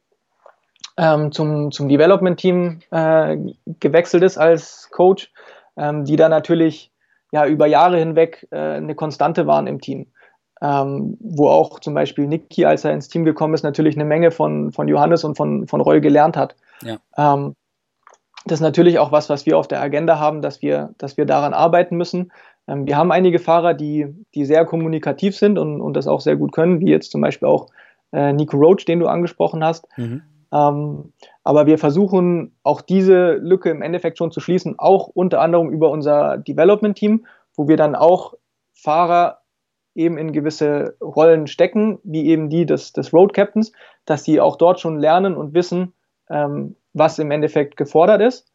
ähm, 1.01 1.31
zum, 1.31 1.71
zum 1.71 1.89
Development-Team 1.89 2.79
äh, 2.91 3.37
gewechselt 3.79 4.23
ist 4.23 4.37
als 4.37 4.89
Coach, 4.91 5.31
ähm, 5.75 6.05
die 6.05 6.15
da 6.15 6.29
natürlich 6.29 6.91
ja 7.31 7.47
über 7.47 7.65
Jahre 7.65 7.97
hinweg 7.97 8.47
äh, 8.51 8.57
eine 8.57 8.93
Konstante 8.93 9.47
waren 9.47 9.65
im 9.65 9.81
Team. 9.81 10.07
Ähm, 10.61 11.17
wo 11.19 11.49
auch 11.49 11.79
zum 11.79 11.95
Beispiel 11.95 12.27
Niki, 12.27 12.65
als 12.65 12.85
er 12.85 12.93
ins 12.93 13.07
Team 13.07 13.25
gekommen 13.25 13.55
ist, 13.55 13.63
natürlich 13.63 13.95
eine 13.95 14.05
Menge 14.05 14.29
von, 14.29 14.71
von 14.71 14.87
Johannes 14.87 15.23
und 15.23 15.35
von, 15.35 15.67
von 15.67 15.81
Roy 15.81 16.01
gelernt 16.01 16.37
hat. 16.37 16.55
Ja. 16.83 16.97
Ähm, 17.17 17.55
das 18.45 18.59
ist 18.59 18.63
natürlich 18.63 18.99
auch 18.99 19.11
was, 19.11 19.27
was 19.27 19.47
wir 19.47 19.57
auf 19.57 19.67
der 19.67 19.81
Agenda 19.81 20.19
haben, 20.19 20.43
dass 20.43 20.61
wir, 20.61 20.93
dass 20.99 21.17
wir 21.17 21.25
daran 21.25 21.55
arbeiten 21.55 21.97
müssen. 21.97 22.31
Ähm, 22.67 22.85
wir 22.85 22.95
haben 22.95 23.11
einige 23.11 23.39
Fahrer, 23.39 23.73
die, 23.73 24.05
die 24.35 24.45
sehr 24.45 24.65
kommunikativ 24.65 25.35
sind 25.35 25.57
und, 25.57 25.81
und 25.81 25.95
das 25.95 26.07
auch 26.07 26.21
sehr 26.21 26.35
gut 26.35 26.51
können, 26.51 26.79
wie 26.79 26.91
jetzt 26.91 27.09
zum 27.09 27.21
Beispiel 27.21 27.47
auch 27.47 27.65
äh, 28.11 28.31
Nico 28.31 28.55
Roach, 28.55 28.85
den 28.85 28.99
du 28.99 29.07
angesprochen 29.07 29.63
hast. 29.63 29.87
Mhm. 29.97 30.21
Ähm, 30.53 31.13
aber 31.43 31.65
wir 31.65 31.77
versuchen 31.77 32.55
auch 32.63 32.81
diese 32.81 33.33
Lücke 33.33 33.69
im 33.69 33.81
Endeffekt 33.81 34.17
schon 34.17 34.31
zu 34.31 34.39
schließen, 34.39 34.77
auch 34.77 35.07
unter 35.07 35.41
anderem 35.41 35.69
über 35.69 35.89
unser 35.89 36.37
Development-Team, 36.37 37.25
wo 37.55 37.67
wir 37.67 37.77
dann 37.77 37.95
auch 37.95 38.33
Fahrer 38.73 39.39
eben 39.95 40.17
in 40.17 40.31
gewisse 40.31 40.95
Rollen 41.01 41.47
stecken, 41.47 41.99
wie 42.03 42.27
eben 42.27 42.49
die 42.49 42.65
des, 42.65 42.93
des 42.93 43.13
Road 43.13 43.33
Captains, 43.33 43.71
dass 44.05 44.23
die 44.23 44.39
auch 44.39 44.55
dort 44.55 44.79
schon 44.79 44.99
lernen 44.99 45.35
und 45.35 45.53
wissen, 45.53 45.93
ähm, 46.29 46.75
was 46.93 47.19
im 47.19 47.31
Endeffekt 47.31 47.77
gefordert 47.77 48.21
ist 48.21 48.51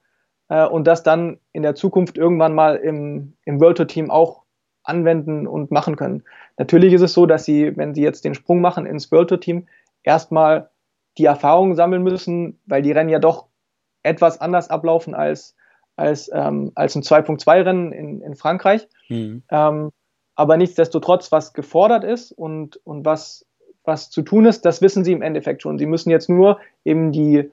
äh, 0.49 0.67
und 0.67 0.87
das 0.87 1.03
dann 1.03 1.39
in 1.53 1.63
der 1.63 1.75
Zukunft 1.75 2.17
irgendwann 2.17 2.55
mal 2.55 2.77
im, 2.77 3.35
im 3.45 3.61
World 3.61 3.79
Tour 3.79 3.87
Team 3.87 4.11
auch 4.11 4.43
anwenden 4.83 5.47
und 5.47 5.71
machen 5.71 5.97
können. 5.97 6.23
Natürlich 6.59 6.93
ist 6.93 7.03
es 7.03 7.13
so, 7.13 7.27
dass 7.27 7.45
sie, 7.45 7.77
wenn 7.77 7.95
sie 7.95 8.03
jetzt 8.03 8.25
den 8.25 8.35
Sprung 8.35 8.61
machen 8.61 8.87
ins 8.87 9.11
World 9.11 9.29
Tour 9.29 9.41
Team, 9.41 9.67
erstmal 10.03 10.71
die 11.19 11.25
Erfahrungen 11.25 11.75
sammeln 11.75 12.03
müssen, 12.03 12.61
weil 12.67 12.83
die 12.83 12.93
Rennen 12.93 13.11
ja 13.11 13.19
doch 13.19 13.47
etwas 14.03 14.41
anders 14.41 14.71
ablaufen 14.71 15.15
als, 15.15 15.57
als, 15.97 16.31
ähm, 16.33 16.73
als 16.75 16.95
ein 16.95 17.03
2.2-Rennen 17.03 17.93
in, 17.93 18.21
in 18.21 18.37
Frankreich. 18.37 18.89
Mhm. 19.09 19.43
Ähm, 19.51 19.91
aber 20.35 20.57
nichtsdestotrotz, 20.57 21.33
was 21.33 21.55
gefordert 21.55 22.05
ist 22.05 22.33
und, 22.33 22.79
und 22.85 23.05
was, 23.05 23.47
was 23.85 24.11
zu 24.11 24.23
tun 24.23 24.45
ist, 24.45 24.65
das 24.65 24.83
wissen 24.83 25.05
sie 25.05 25.13
im 25.13 25.23
Endeffekt 25.23 25.63
schon. 25.63 25.79
Sie 25.79 25.87
müssen 25.87 26.11
jetzt 26.11 26.29
nur 26.29 26.61
eben 26.85 27.11
die, 27.13 27.51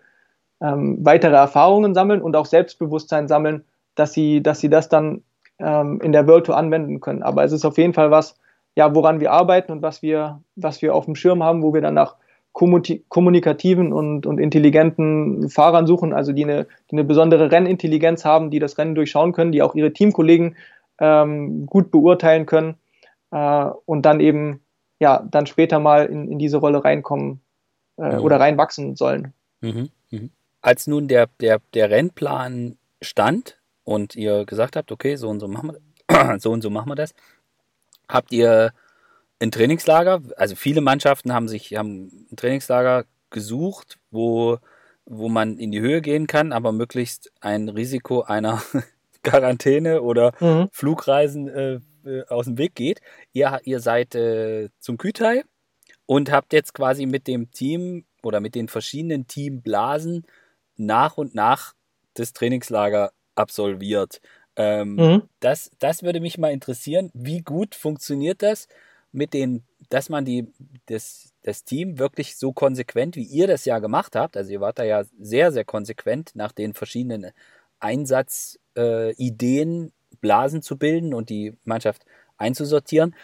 ähm, 0.63 0.97
weitere 1.01 1.35
Erfahrungen 1.35 1.93
sammeln 1.93 2.21
und 2.21 2.35
auch 2.35 2.45
Selbstbewusstsein 2.45 3.27
sammeln, 3.27 3.65
dass 3.95 4.13
sie, 4.13 4.41
dass 4.41 4.59
sie 4.59 4.69
das 4.69 4.89
dann 4.89 5.21
ähm, 5.59 5.99
in 6.01 6.13
der 6.13 6.25
World 6.25 6.45
Tour 6.45 6.57
anwenden 6.57 7.01
können. 7.01 7.21
Aber 7.21 7.43
es 7.43 7.51
ist 7.51 7.65
auf 7.65 7.77
jeden 7.77 7.93
Fall 7.93 8.09
was, 8.09 8.39
ja, 8.75 8.95
woran 8.95 9.19
wir 9.19 9.31
arbeiten 9.31 9.71
und 9.71 9.81
was 9.81 10.01
wir, 10.01 10.41
was 10.55 10.81
wir 10.81 10.95
auf 10.95 11.05
dem 11.05 11.15
Schirm 11.15 11.43
haben, 11.43 11.61
wo 11.61 11.73
wir 11.73 11.81
dann 11.81 11.93
nach 11.93 12.15
kommunikativen 12.53 13.91
und, 13.91 14.25
und 14.25 14.39
intelligenten 14.39 15.49
Fahrern 15.49 15.87
suchen, 15.87 16.13
also 16.13 16.31
die 16.31 16.43
eine, 16.43 16.67
die 16.89 16.93
eine 16.93 17.03
besondere 17.03 17.51
Rennintelligenz 17.51 18.23
haben, 18.25 18.51
die 18.51 18.59
das 18.59 18.77
Rennen 18.77 18.95
durchschauen 18.95 19.33
können, 19.33 19.51
die 19.51 19.63
auch 19.63 19.73
ihre 19.73 19.91
Teamkollegen 19.91 20.55
ähm, 20.99 21.65
gut 21.65 21.89
beurteilen 21.89 22.45
können 22.45 22.75
äh, 23.31 23.65
und 23.85 24.03
dann 24.03 24.19
eben 24.19 24.61
ja 24.99 25.25
dann 25.29 25.47
später 25.47 25.79
mal 25.79 26.05
in, 26.05 26.31
in 26.31 26.37
diese 26.37 26.57
Rolle 26.57 26.83
reinkommen 26.83 27.41
äh, 27.97 28.17
mhm. 28.17 28.19
oder 28.19 28.39
reinwachsen 28.39 28.95
sollen. 28.95 29.33
Mhm. 29.61 29.89
Mhm 30.11 30.29
als 30.63 30.87
nun 30.87 31.07
der, 31.07 31.27
der, 31.41 31.61
der 31.75 31.91
Rennplan 31.91 32.77
stand 33.01 33.59
und 33.83 34.15
ihr 34.15 34.45
gesagt 34.45 34.75
habt, 34.75 34.91
okay, 34.91 35.17
so 35.17 35.29
und 35.29 35.39
so 35.39 35.47
machen 35.47 35.73
wir, 36.07 36.39
so 36.39 36.51
und 36.51 36.61
so 36.61 36.69
machen 36.69 36.89
wir 36.89 36.95
das, 36.95 37.13
habt 38.09 38.31
ihr 38.31 38.71
ein 39.43 39.51
Trainingslager, 39.51 40.21
also 40.37 40.55
viele 40.55 40.81
Mannschaften 40.81 41.33
haben 41.33 41.47
sich 41.47 41.75
haben 41.75 42.27
ein 42.31 42.35
Trainingslager 42.35 43.05
gesucht, 43.29 43.99
wo, 44.09 44.57
wo 45.05 45.27
man 45.27 45.57
in 45.57 45.71
die 45.71 45.81
Höhe 45.81 46.01
gehen 46.01 46.27
kann, 46.27 46.53
aber 46.53 46.71
möglichst 46.71 47.31
ein 47.41 47.69
Risiko 47.69 48.21
einer 48.21 48.63
Quarantäne 49.23 50.01
oder 50.01 50.31
mhm. 50.39 50.69
Flugreisen 50.71 51.47
äh, 51.49 51.79
äh, 52.05 52.25
aus 52.27 52.45
dem 52.45 52.57
Weg 52.57 52.75
geht. 52.75 53.01
Ihr, 53.33 53.59
ihr 53.63 53.79
seid 53.79 54.15
äh, 54.15 54.69
zum 54.79 54.97
Kütai 54.97 55.43
und 56.05 56.31
habt 56.31 56.53
jetzt 56.53 56.73
quasi 56.73 57.05
mit 57.05 57.27
dem 57.27 57.51
Team 57.51 58.05
oder 58.21 58.39
mit 58.39 58.55
den 58.55 58.69
verschiedenen 58.69 59.27
Teamblasen 59.27 60.25
nach 60.77 61.17
und 61.17 61.35
nach 61.35 61.73
das 62.13 62.33
Trainingslager 62.33 63.11
absolviert. 63.35 64.21
Ähm, 64.55 64.95
mhm. 64.95 65.23
das, 65.39 65.71
das 65.79 66.03
würde 66.03 66.19
mich 66.19 66.37
mal 66.37 66.51
interessieren. 66.51 67.09
Wie 67.13 67.41
gut 67.41 67.75
funktioniert 67.75 68.41
das 68.41 68.67
mit 69.13 69.33
den, 69.33 69.63
dass 69.89 70.09
man 70.09 70.25
die, 70.25 70.51
das, 70.87 71.33
das 71.43 71.63
Team 71.63 71.99
wirklich 71.99 72.35
so 72.35 72.51
konsequent, 72.51 73.15
wie 73.15 73.23
ihr 73.23 73.47
das 73.47 73.65
ja 73.65 73.79
gemacht 73.79 74.15
habt, 74.15 74.35
also 74.35 74.51
ihr 74.51 74.61
wart 74.61 74.79
da 74.79 74.83
ja 74.83 75.03
sehr, 75.19 75.51
sehr 75.51 75.63
konsequent 75.63 76.31
nach 76.35 76.51
den 76.51 76.73
verschiedenen 76.73 77.31
Einsatzideen, 77.79 79.87
äh, 79.87 79.91
Blasen 80.21 80.61
zu 80.61 80.77
bilden 80.77 81.13
und 81.13 81.29
die 81.29 81.53
Mannschaft 81.63 82.05
einzusortieren. 82.37 83.15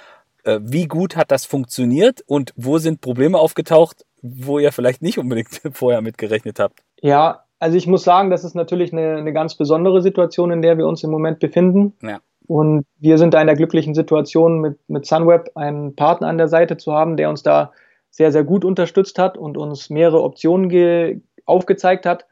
Äh, 0.43 0.59
wie 0.61 0.87
gut 0.87 1.15
hat 1.15 1.31
das 1.31 1.45
funktioniert 1.45 2.23
und 2.27 2.53
wo 2.55 2.77
sind 2.77 3.01
Probleme 3.01 3.37
aufgetaucht, 3.37 4.05
wo 4.21 4.59
ihr 4.59 4.71
vielleicht 4.71 5.01
nicht 5.01 5.17
unbedingt 5.17 5.49
vorher 5.73 6.01
mitgerechnet 6.01 6.59
habt? 6.59 6.83
Ja, 7.01 7.45
also 7.59 7.77
ich 7.77 7.87
muss 7.87 8.03
sagen, 8.03 8.29
das 8.29 8.43
ist 8.43 8.55
natürlich 8.55 8.93
eine, 8.93 9.17
eine 9.17 9.33
ganz 9.33 9.55
besondere 9.55 10.01
Situation, 10.01 10.51
in 10.51 10.61
der 10.61 10.77
wir 10.77 10.87
uns 10.87 11.03
im 11.03 11.11
Moment 11.11 11.39
befinden. 11.39 11.93
Ja. 12.01 12.19
Und 12.49 12.87
wir 12.97 13.19
sind 13.19 13.35
da 13.35 13.41
in 13.41 13.45
der 13.45 13.55
glücklichen 13.55 13.93
Situation, 13.93 14.59
mit, 14.59 14.79
mit 14.89 15.05
Sunweb 15.05 15.51
einen 15.53 15.95
Partner 15.95 16.29
an 16.29 16.39
der 16.39 16.47
Seite 16.47 16.77
zu 16.77 16.93
haben, 16.93 17.15
der 17.15 17.29
uns 17.29 17.43
da 17.43 17.71
sehr, 18.09 18.31
sehr 18.31 18.43
gut 18.43 18.65
unterstützt 18.65 19.19
hat 19.19 19.37
und 19.37 19.55
uns 19.55 19.91
mehrere 19.91 20.23
Optionen 20.23 21.23
aufgezeigt 21.45 22.07
hat, 22.07 22.25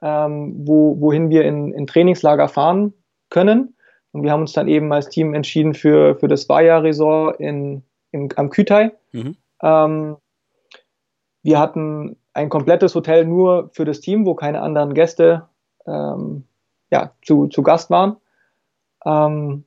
ähm, 0.00 0.54
wo, 0.64 1.00
wohin 1.00 1.28
wir 1.28 1.44
in, 1.44 1.72
in 1.72 1.88
Trainingslager 1.88 2.46
fahren 2.46 2.92
können. 3.30 3.74
Und 4.12 4.22
wir 4.22 4.30
haben 4.30 4.42
uns 4.42 4.52
dann 4.52 4.68
eben 4.68 4.92
als 4.92 5.08
Team 5.08 5.34
entschieden 5.34 5.74
für, 5.74 6.14
für 6.20 6.28
das 6.28 6.48
Vaya 6.48 6.78
Resort 6.78 7.40
in, 7.40 7.82
in, 8.12 8.28
am 8.36 8.50
Kütai. 8.50 8.92
Mhm. 9.10 9.36
Ähm, 9.60 10.16
wir 11.42 11.58
hatten 11.58 12.16
ein 12.32 12.48
komplettes 12.48 12.94
Hotel 12.94 13.24
nur 13.24 13.70
für 13.72 13.84
das 13.84 14.00
Team, 14.00 14.24
wo 14.24 14.36
keine 14.36 14.60
anderen 14.60 14.94
Gäste 14.94 15.48
ähm, 15.84 16.44
ja, 16.92 17.10
zu, 17.22 17.48
zu 17.48 17.64
Gast 17.64 17.90
waren. 17.90 18.18
Ähm, 19.04 19.64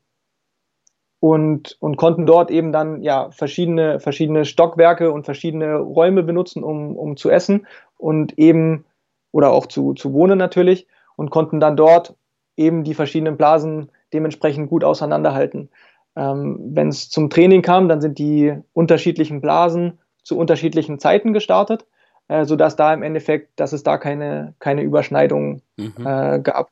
und, 1.19 1.77
und 1.79 1.97
konnten 1.97 2.25
dort 2.25 2.51
eben 2.51 2.71
dann 2.71 3.01
ja 3.01 3.31
verschiedene, 3.31 3.99
verschiedene 3.99 4.45
Stockwerke 4.45 5.11
und 5.11 5.25
verschiedene 5.25 5.77
Räume 5.77 6.21
benutzen, 6.23 6.63
um, 6.63 6.95
um 6.95 7.17
zu 7.17 7.29
essen 7.29 7.65
und 7.97 8.37
eben 8.37 8.85
oder 9.31 9.51
auch 9.51 9.65
zu, 9.65 9.93
zu 9.93 10.13
wohnen 10.13 10.37
natürlich 10.37 10.87
und 11.15 11.31
konnten 11.31 11.59
dann 11.59 11.75
dort 11.75 12.15
eben 12.55 12.83
die 12.83 12.93
verschiedenen 12.93 13.35
Blasen 13.35 13.91
dementsprechend 14.13 14.69
gut 14.69 14.83
auseinanderhalten. 14.83 15.69
Ähm, 16.15 16.59
Wenn 16.59 16.89
es 16.89 17.09
zum 17.09 17.29
Training 17.29 17.63
kam, 17.63 17.89
dann 17.89 17.99
sind 17.99 18.19
die 18.19 18.55
unterschiedlichen 18.73 19.41
Blasen 19.41 19.99
zu 20.23 20.37
unterschiedlichen 20.37 20.99
Zeiten 20.99 21.33
gestartet 21.33 21.87
äh, 22.27 22.45
sodass 22.45 22.75
da 22.75 22.93
im 22.93 23.03
Endeffekt, 23.03 23.59
dass 23.59 23.73
es 23.73 23.83
da 23.83 23.97
keine, 23.97 24.53
keine 24.59 24.81
Überschneidung 24.81 25.61
mhm. 25.77 25.93
äh, 26.05 26.39
gab. 26.39 26.69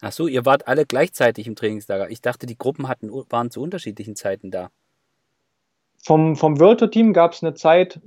Ach 0.00 0.12
so, 0.12 0.26
ihr 0.26 0.46
wart 0.46 0.66
alle 0.66 0.86
gleichzeitig 0.86 1.46
im 1.46 1.56
Trainingslager. 1.56 2.10
Ich 2.10 2.22
dachte, 2.22 2.46
die 2.46 2.56
Gruppen 2.56 2.88
hatten, 2.88 3.10
waren 3.28 3.50
zu 3.50 3.60
unterschiedlichen 3.60 4.16
Zeiten 4.16 4.50
da. 4.50 4.70
Vom, 6.02 6.36
vom 6.36 6.58
World 6.58 6.80
Tour 6.80 6.90
Team 6.90 7.12
gab 7.12 7.32
es 7.32 7.42
eine 7.42 7.54
Zeit, 7.54 8.00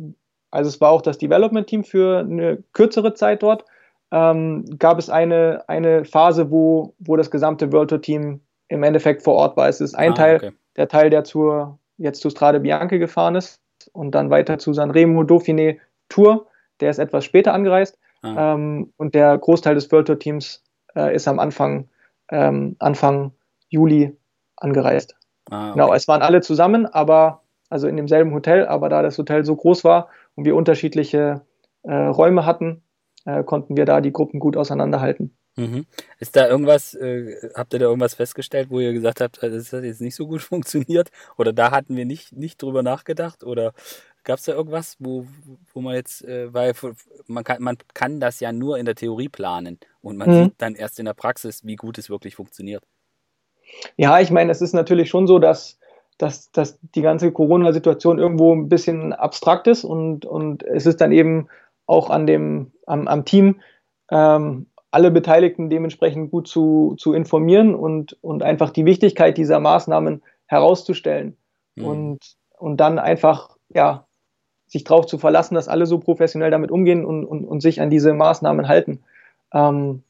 also 0.49 0.67
es 0.67 0.81
war 0.81 0.89
auch 0.89 1.01
das 1.01 1.19
Development 1.19 1.67
Team 1.67 1.83
für 1.83 2.19
eine 2.19 2.63
kürzere 2.73 3.13
Zeit 3.13 3.43
dort, 3.43 3.65
ähm, 4.11 4.65
gab 4.79 4.97
es 4.97 5.09
eine, 5.09 5.63
eine 5.67 6.03
Phase, 6.05 6.49
wo, 6.49 6.95
wo 6.99 7.15
das 7.15 7.29
gesamte 7.29 7.71
World 7.71 7.91
Tour 7.91 8.01
Team 8.01 8.41
im 8.69 8.81
Endeffekt 8.81 9.21
vor 9.21 9.35
Ort 9.35 9.57
war. 9.57 9.69
Es 9.69 9.79
ist 9.79 9.93
ein 9.93 10.13
ah, 10.13 10.15
Teil, 10.15 10.35
okay. 10.37 10.51
der 10.75 10.87
Teil, 10.87 11.09
der 11.11 11.23
zur, 11.23 11.77
jetzt 11.97 12.21
zu 12.21 12.31
Strade 12.31 12.59
Bianche 12.59 12.97
gefahren 12.97 13.35
ist 13.35 13.61
und 13.91 14.15
dann 14.15 14.31
weiter 14.31 14.57
zu 14.57 14.73
Sanremo 14.73 15.21
Dauphiné 15.21 15.77
Tour 16.09 16.47
der 16.79 16.89
ist 16.89 16.99
etwas 16.99 17.25
später 17.25 17.53
angereist. 17.53 17.97
Ah. 18.21 18.53
Ähm, 18.53 18.93
und 18.97 19.15
der 19.15 19.37
Großteil 19.37 19.75
des 19.75 19.91
World 19.91 20.07
Tour 20.07 20.19
Teams 20.19 20.63
äh, 20.95 21.15
ist 21.15 21.27
am 21.27 21.39
Anfang, 21.39 21.89
ähm, 22.29 22.75
Anfang 22.79 23.31
Juli 23.69 24.15
angereist. 24.55 25.15
Ah, 25.49 25.69
okay. 25.69 25.79
Genau, 25.79 25.93
es 25.93 26.07
waren 26.07 26.21
alle 26.21 26.41
zusammen, 26.41 26.85
aber 26.85 27.41
also 27.69 27.87
in 27.87 27.97
demselben 27.97 28.33
Hotel, 28.33 28.67
aber 28.67 28.89
da 28.89 29.01
das 29.01 29.17
Hotel 29.17 29.43
so 29.43 29.55
groß 29.55 29.83
war 29.83 30.09
und 30.35 30.45
wir 30.45 30.55
unterschiedliche 30.55 31.41
äh, 31.83 31.93
Räume 31.93 32.45
hatten, 32.45 32.83
äh, 33.25 33.43
konnten 33.43 33.75
wir 33.75 33.85
da 33.85 34.01
die 34.01 34.13
Gruppen 34.13 34.39
gut 34.39 34.57
auseinanderhalten. 34.57 35.35
Mhm. 35.55 35.85
Ist 36.19 36.35
da 36.35 36.47
irgendwas, 36.47 36.95
äh, 36.95 37.51
habt 37.55 37.73
ihr 37.73 37.79
da 37.79 37.85
irgendwas 37.85 38.15
festgestellt, 38.15 38.69
wo 38.69 38.79
ihr 38.79 38.93
gesagt 38.93 39.21
habt, 39.21 39.41
das 39.43 39.71
hat 39.71 39.83
jetzt 39.83 40.01
nicht 40.01 40.15
so 40.15 40.27
gut 40.27 40.41
funktioniert? 40.41 41.09
Oder 41.37 41.53
da 41.53 41.71
hatten 41.71 41.95
wir 41.95 42.05
nicht, 42.05 42.33
nicht 42.35 42.61
drüber 42.61 42.81
nachgedacht? 42.81 43.43
Oder 43.43 43.73
gab 44.23 44.39
es 44.39 44.45
da 44.45 44.53
irgendwas, 44.53 44.95
wo, 44.99 45.25
wo 45.73 45.81
man 45.81 45.95
jetzt, 45.95 46.23
äh, 46.23 46.53
weil 46.53 46.73
man 47.27 47.43
kann, 47.43 47.61
man 47.61 47.77
kann 47.93 48.19
das 48.19 48.39
ja 48.39 48.51
nur 48.51 48.77
in 48.77 48.85
der 48.85 48.95
Theorie 48.95 49.29
planen 49.29 49.79
und 50.01 50.17
man 50.17 50.29
mhm. 50.29 50.43
sieht 50.45 50.53
dann 50.57 50.75
erst 50.75 50.99
in 50.99 51.05
der 51.05 51.13
Praxis, 51.13 51.65
wie 51.65 51.75
gut 51.75 51.97
es 51.97 52.09
wirklich 52.09 52.35
funktioniert. 52.35 52.83
Ja, 53.97 54.19
ich 54.19 54.31
meine, 54.31 54.51
es 54.51 54.61
ist 54.61 54.73
natürlich 54.73 55.09
schon 55.09 55.27
so, 55.27 55.39
dass, 55.39 55.79
dass, 56.17 56.51
dass 56.51 56.79
die 56.95 57.01
ganze 57.01 57.31
Corona-Situation 57.31 58.19
irgendwo 58.19 58.53
ein 58.53 58.69
bisschen 58.69 59.13
abstrakt 59.13 59.67
ist 59.67 59.83
und, 59.83 60.25
und 60.25 60.63
es 60.63 60.85
ist 60.85 61.01
dann 61.01 61.11
eben 61.11 61.47
auch 61.85 62.09
an 62.09 62.27
dem, 62.27 62.71
am, 62.85 63.07
am 63.07 63.25
Team, 63.25 63.61
ähm, 64.09 64.67
alle 64.91 65.09
Beteiligten 65.09 65.69
dementsprechend 65.69 66.29
gut 66.29 66.47
zu, 66.47 66.95
zu 66.97 67.13
informieren 67.13 67.73
und, 67.73 68.15
und 68.21 68.43
einfach 68.43 68.69
die 68.69 68.85
Wichtigkeit 68.85 69.37
dieser 69.37 69.59
Maßnahmen 69.59 70.21
herauszustellen 70.45 71.35
mhm. 71.75 71.85
und, 71.85 72.19
und 72.59 72.77
dann 72.77 72.99
einfach, 72.99 73.57
ja, 73.69 74.05
sich 74.73 74.83
darauf 74.83 75.05
zu 75.05 75.17
verlassen, 75.17 75.55
dass 75.55 75.69
alle 75.69 75.85
so 75.85 75.99
professionell 75.99 76.51
damit 76.51 76.71
umgehen 76.71 77.05
und, 77.05 77.23
und, 77.23 77.45
und 77.45 77.61
sich 77.61 77.79
an 77.79 77.89
diese 77.89 78.13
Maßnahmen 78.13 78.67
halten. 78.67 79.03
Ähm, 79.53 80.03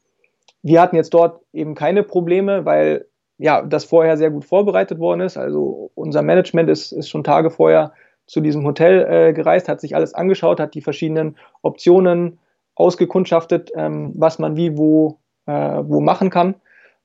wir 0.62 0.80
hatten 0.80 0.96
jetzt 0.96 1.14
dort 1.14 1.42
eben 1.52 1.74
keine 1.74 2.02
Probleme, 2.02 2.64
weil 2.64 3.06
ja, 3.36 3.62
das 3.62 3.84
vorher 3.84 4.16
sehr 4.16 4.30
gut 4.30 4.44
vorbereitet 4.44 4.98
worden 4.98 5.20
ist. 5.20 5.36
Also 5.36 5.90
unser 5.94 6.22
Management 6.22 6.70
ist, 6.70 6.92
ist 6.92 7.08
schon 7.08 7.24
Tage 7.24 7.50
vorher 7.50 7.92
zu 8.26 8.40
diesem 8.40 8.64
Hotel 8.64 9.06
äh, 9.06 9.32
gereist, 9.34 9.68
hat 9.68 9.80
sich 9.80 9.94
alles 9.94 10.14
angeschaut, 10.14 10.60
hat 10.60 10.74
die 10.74 10.80
verschiedenen 10.80 11.36
Optionen 11.60 12.38
ausgekundschaftet, 12.74 13.70
ähm, 13.76 14.12
was 14.16 14.38
man 14.38 14.56
wie 14.56 14.78
wo, 14.78 15.18
äh, 15.46 15.52
wo 15.52 16.00
machen 16.00 16.30
kann. 16.30 16.54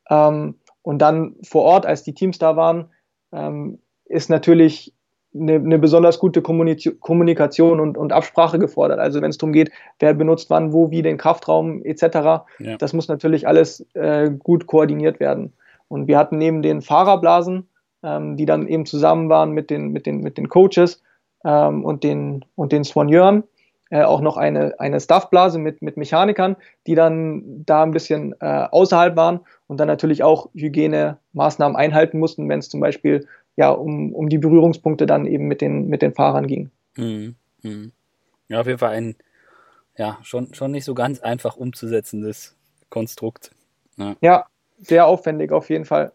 Ähm, 0.09 0.55
und 0.81 0.99
dann 0.99 1.35
vor 1.43 1.63
Ort, 1.63 1.85
als 1.85 2.03
die 2.03 2.13
Teams 2.13 2.39
da 2.39 2.55
waren, 2.55 2.89
ähm, 3.33 3.79
ist 4.05 4.29
natürlich 4.29 4.93
eine, 5.33 5.55
eine, 5.55 5.79
besonders 5.79 6.19
gute 6.19 6.41
Kommunikation 6.41 7.79
und, 7.79 7.97
und 7.97 8.11
Absprache 8.11 8.57
gefordert. 8.57 8.99
Also 8.99 9.21
wenn 9.21 9.29
es 9.29 9.37
darum 9.37 9.53
geht, 9.53 9.71
wer 9.99 10.13
benutzt 10.13 10.49
wann, 10.49 10.73
wo, 10.73 10.89
wie 10.91 11.01
den 11.01 11.17
Kraftraum 11.17 11.83
etc., 11.83 12.03
ja. 12.59 12.77
das 12.79 12.93
muss 12.93 13.07
natürlich 13.07 13.47
alles 13.47 13.85
äh, 13.93 14.31
gut 14.31 14.65
koordiniert 14.65 15.19
werden. 15.19 15.53
Und 15.87 16.07
wir 16.07 16.17
hatten 16.17 16.37
neben 16.37 16.61
den 16.61 16.81
Fahrerblasen, 16.81 17.67
ähm, 18.03 18.37
die 18.37 18.45
dann 18.45 18.67
eben 18.67 18.85
zusammen 18.85 19.29
waren 19.29 19.51
mit 19.51 19.69
den, 19.69 19.89
mit 19.89 20.05
den, 20.05 20.21
mit 20.21 20.37
den 20.37 20.49
Coaches 20.49 21.01
ähm, 21.45 21.85
und 21.85 22.03
den, 22.03 22.45
und 22.55 22.71
den 22.71 22.83
Soigneuren, 22.83 23.43
äh, 23.91 24.03
auch 24.03 24.21
noch 24.21 24.37
eine, 24.37 24.79
eine 24.79 24.99
Staffblase 24.99 25.59
mit, 25.59 25.81
mit 25.81 25.97
Mechanikern, 25.97 26.55
die 26.87 26.95
dann 26.95 27.63
da 27.65 27.83
ein 27.83 27.91
bisschen 27.91 28.35
äh, 28.39 28.67
außerhalb 28.71 29.15
waren 29.15 29.41
und 29.67 29.79
dann 29.79 29.87
natürlich 29.87 30.23
auch 30.23 30.49
Hygienemaßnahmen 30.53 31.75
einhalten 31.75 32.19
mussten, 32.19 32.47
wenn 32.49 32.59
es 32.59 32.69
zum 32.69 32.79
Beispiel 32.79 33.27
ja 33.59 33.71
um, 33.71 34.13
um 34.15 34.29
die 34.29 34.37
Berührungspunkte 34.37 35.05
dann 35.05 35.25
eben 35.25 35.47
mit 35.47 35.59
den, 35.59 35.87
mit 35.87 36.01
den 36.01 36.13
Fahrern 36.13 36.47
ging. 36.47 36.71
Mhm. 36.95 37.35
Mhm. 37.61 37.91
Ja, 38.47 38.61
auf 38.61 38.67
jeden 38.67 38.79
Fall 38.79 38.91
ein 38.91 39.15
ja, 39.97 40.17
schon, 40.23 40.53
schon 40.53 40.71
nicht 40.71 40.85
so 40.85 40.93
ganz 40.93 41.19
einfach 41.19 41.57
umzusetzendes 41.57 42.55
Konstrukt. 42.89 43.51
Ja, 43.97 44.15
ja 44.21 44.45
sehr 44.77 45.05
aufwendig 45.05 45.51
auf 45.51 45.69
jeden 45.69 45.83
Fall. 45.83 46.13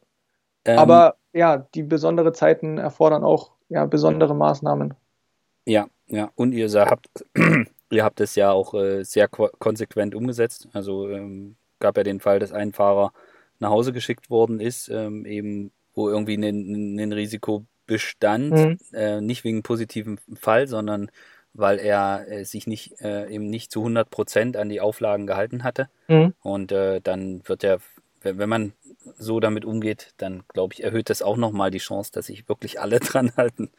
Ähm, 0.65 0.79
Aber 0.79 1.17
ja, 1.35 1.59
die 1.75 1.83
besondere 1.83 2.33
Zeiten 2.33 2.79
erfordern 2.79 3.25
auch 3.25 3.51
ja, 3.69 3.85
besondere 3.85 4.35
Maßnahmen. 4.35 4.95
Ja, 5.67 5.87
ja. 6.07 6.31
Und 6.35 6.53
ihr 6.53 6.71
habt, 6.73 7.27
ihr 7.91 8.05
habt 8.05 8.21
es 8.21 8.37
ja 8.37 8.53
auch 8.53 8.73
äh, 8.73 9.05
sehr 9.05 9.29
konsequent 9.29 10.15
umgesetzt. 10.15 10.67
Also 10.73 11.11
ähm, 11.11 11.57
gab 11.79 11.99
ja 11.99 12.05
den 12.05 12.21
Fall, 12.21 12.39
dass 12.39 12.53
ein 12.53 12.73
Fahrer 12.73 13.13
nach 13.59 13.69
Hause 13.69 13.93
geschickt 13.93 14.31
worden 14.31 14.61
ist, 14.61 14.89
ähm, 14.89 15.27
eben 15.27 15.73
wo 15.95 16.09
irgendwie 16.09 16.35
ein, 16.35 16.99
ein 16.99 17.13
Risiko 17.13 17.65
bestand, 17.87 18.53
mhm. 18.53 18.79
äh, 18.93 19.21
nicht 19.21 19.45
wegen 19.45 19.63
positiven 19.63 20.19
Fall, 20.35 20.67
sondern 20.67 21.11
weil 21.53 21.79
er 21.79 22.27
äh, 22.29 22.45
sich 22.45 22.67
nicht 22.67 23.01
äh, 23.01 23.29
eben 23.31 23.49
nicht 23.49 23.71
zu 23.71 23.81
100 23.81 24.11
Prozent 24.11 24.57
an 24.57 24.69
die 24.69 24.81
Auflagen 24.81 25.27
gehalten 25.27 25.63
hatte. 25.63 25.89
Mhm. 26.09 26.35
Und 26.43 26.73
äh, 26.73 27.01
dann 27.01 27.47
wird 27.47 27.63
er, 27.63 27.79
wenn, 28.21 28.39
wenn 28.39 28.49
man 28.49 28.73
so 29.17 29.39
damit 29.39 29.65
umgeht, 29.65 30.13
dann 30.17 30.43
glaube 30.49 30.75
ich, 30.75 30.83
erhöht 30.83 31.11
das 31.11 31.23
auch 31.23 31.37
nochmal 31.37 31.71
die 31.71 31.79
Chance, 31.79 32.11
dass 32.13 32.27
sich 32.27 32.49
wirklich 32.49 32.81
alle 32.81 33.01
dran 33.01 33.33
halten. 33.37 33.71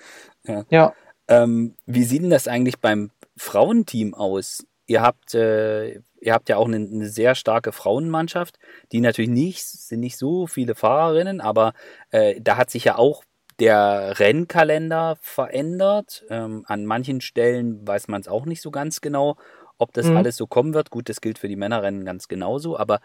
Ja. 0.47 0.65
ja. 0.69 0.93
Ähm, 1.27 1.75
wie 1.85 2.03
sieht 2.03 2.21
denn 2.21 2.29
das 2.29 2.47
eigentlich 2.47 2.79
beim 2.79 3.11
Frauenteam 3.35 4.13
aus? 4.13 4.65
Ihr 4.87 5.01
habt, 5.01 5.33
äh, 5.33 6.01
ihr 6.19 6.33
habt 6.33 6.49
ja 6.49 6.57
auch 6.57 6.67
eine, 6.67 6.77
eine, 6.77 7.09
sehr 7.09 7.35
starke 7.35 7.71
Frauenmannschaft, 7.71 8.59
die 8.91 9.01
natürlich 9.01 9.31
nicht, 9.31 9.65
sind 9.65 9.99
nicht 9.99 10.17
so 10.17 10.47
viele 10.47 10.75
Fahrerinnen, 10.75 11.41
aber 11.41 11.73
äh, 12.11 12.39
da 12.39 12.57
hat 12.57 12.69
sich 12.69 12.85
ja 12.85 12.97
auch 12.97 13.23
der 13.59 14.19
Rennkalender 14.19 15.17
verändert. 15.21 16.25
Ähm, 16.29 16.65
an 16.67 16.85
manchen 16.85 17.21
Stellen 17.21 17.87
weiß 17.87 18.07
man 18.09 18.21
es 18.21 18.27
auch 18.27 18.45
nicht 18.45 18.61
so 18.61 18.69
ganz 18.69 19.01
genau, 19.01 19.37
ob 19.77 19.93
das 19.93 20.07
mhm. 20.07 20.17
alles 20.17 20.35
so 20.35 20.45
kommen 20.45 20.73
wird. 20.73 20.89
Gut, 20.89 21.09
das 21.09 21.21
gilt 21.21 21.39
für 21.39 21.47
die 21.47 21.55
Männerrennen 21.55 22.05
ganz 22.05 22.27
genauso, 22.27 22.77
aber 22.77 22.99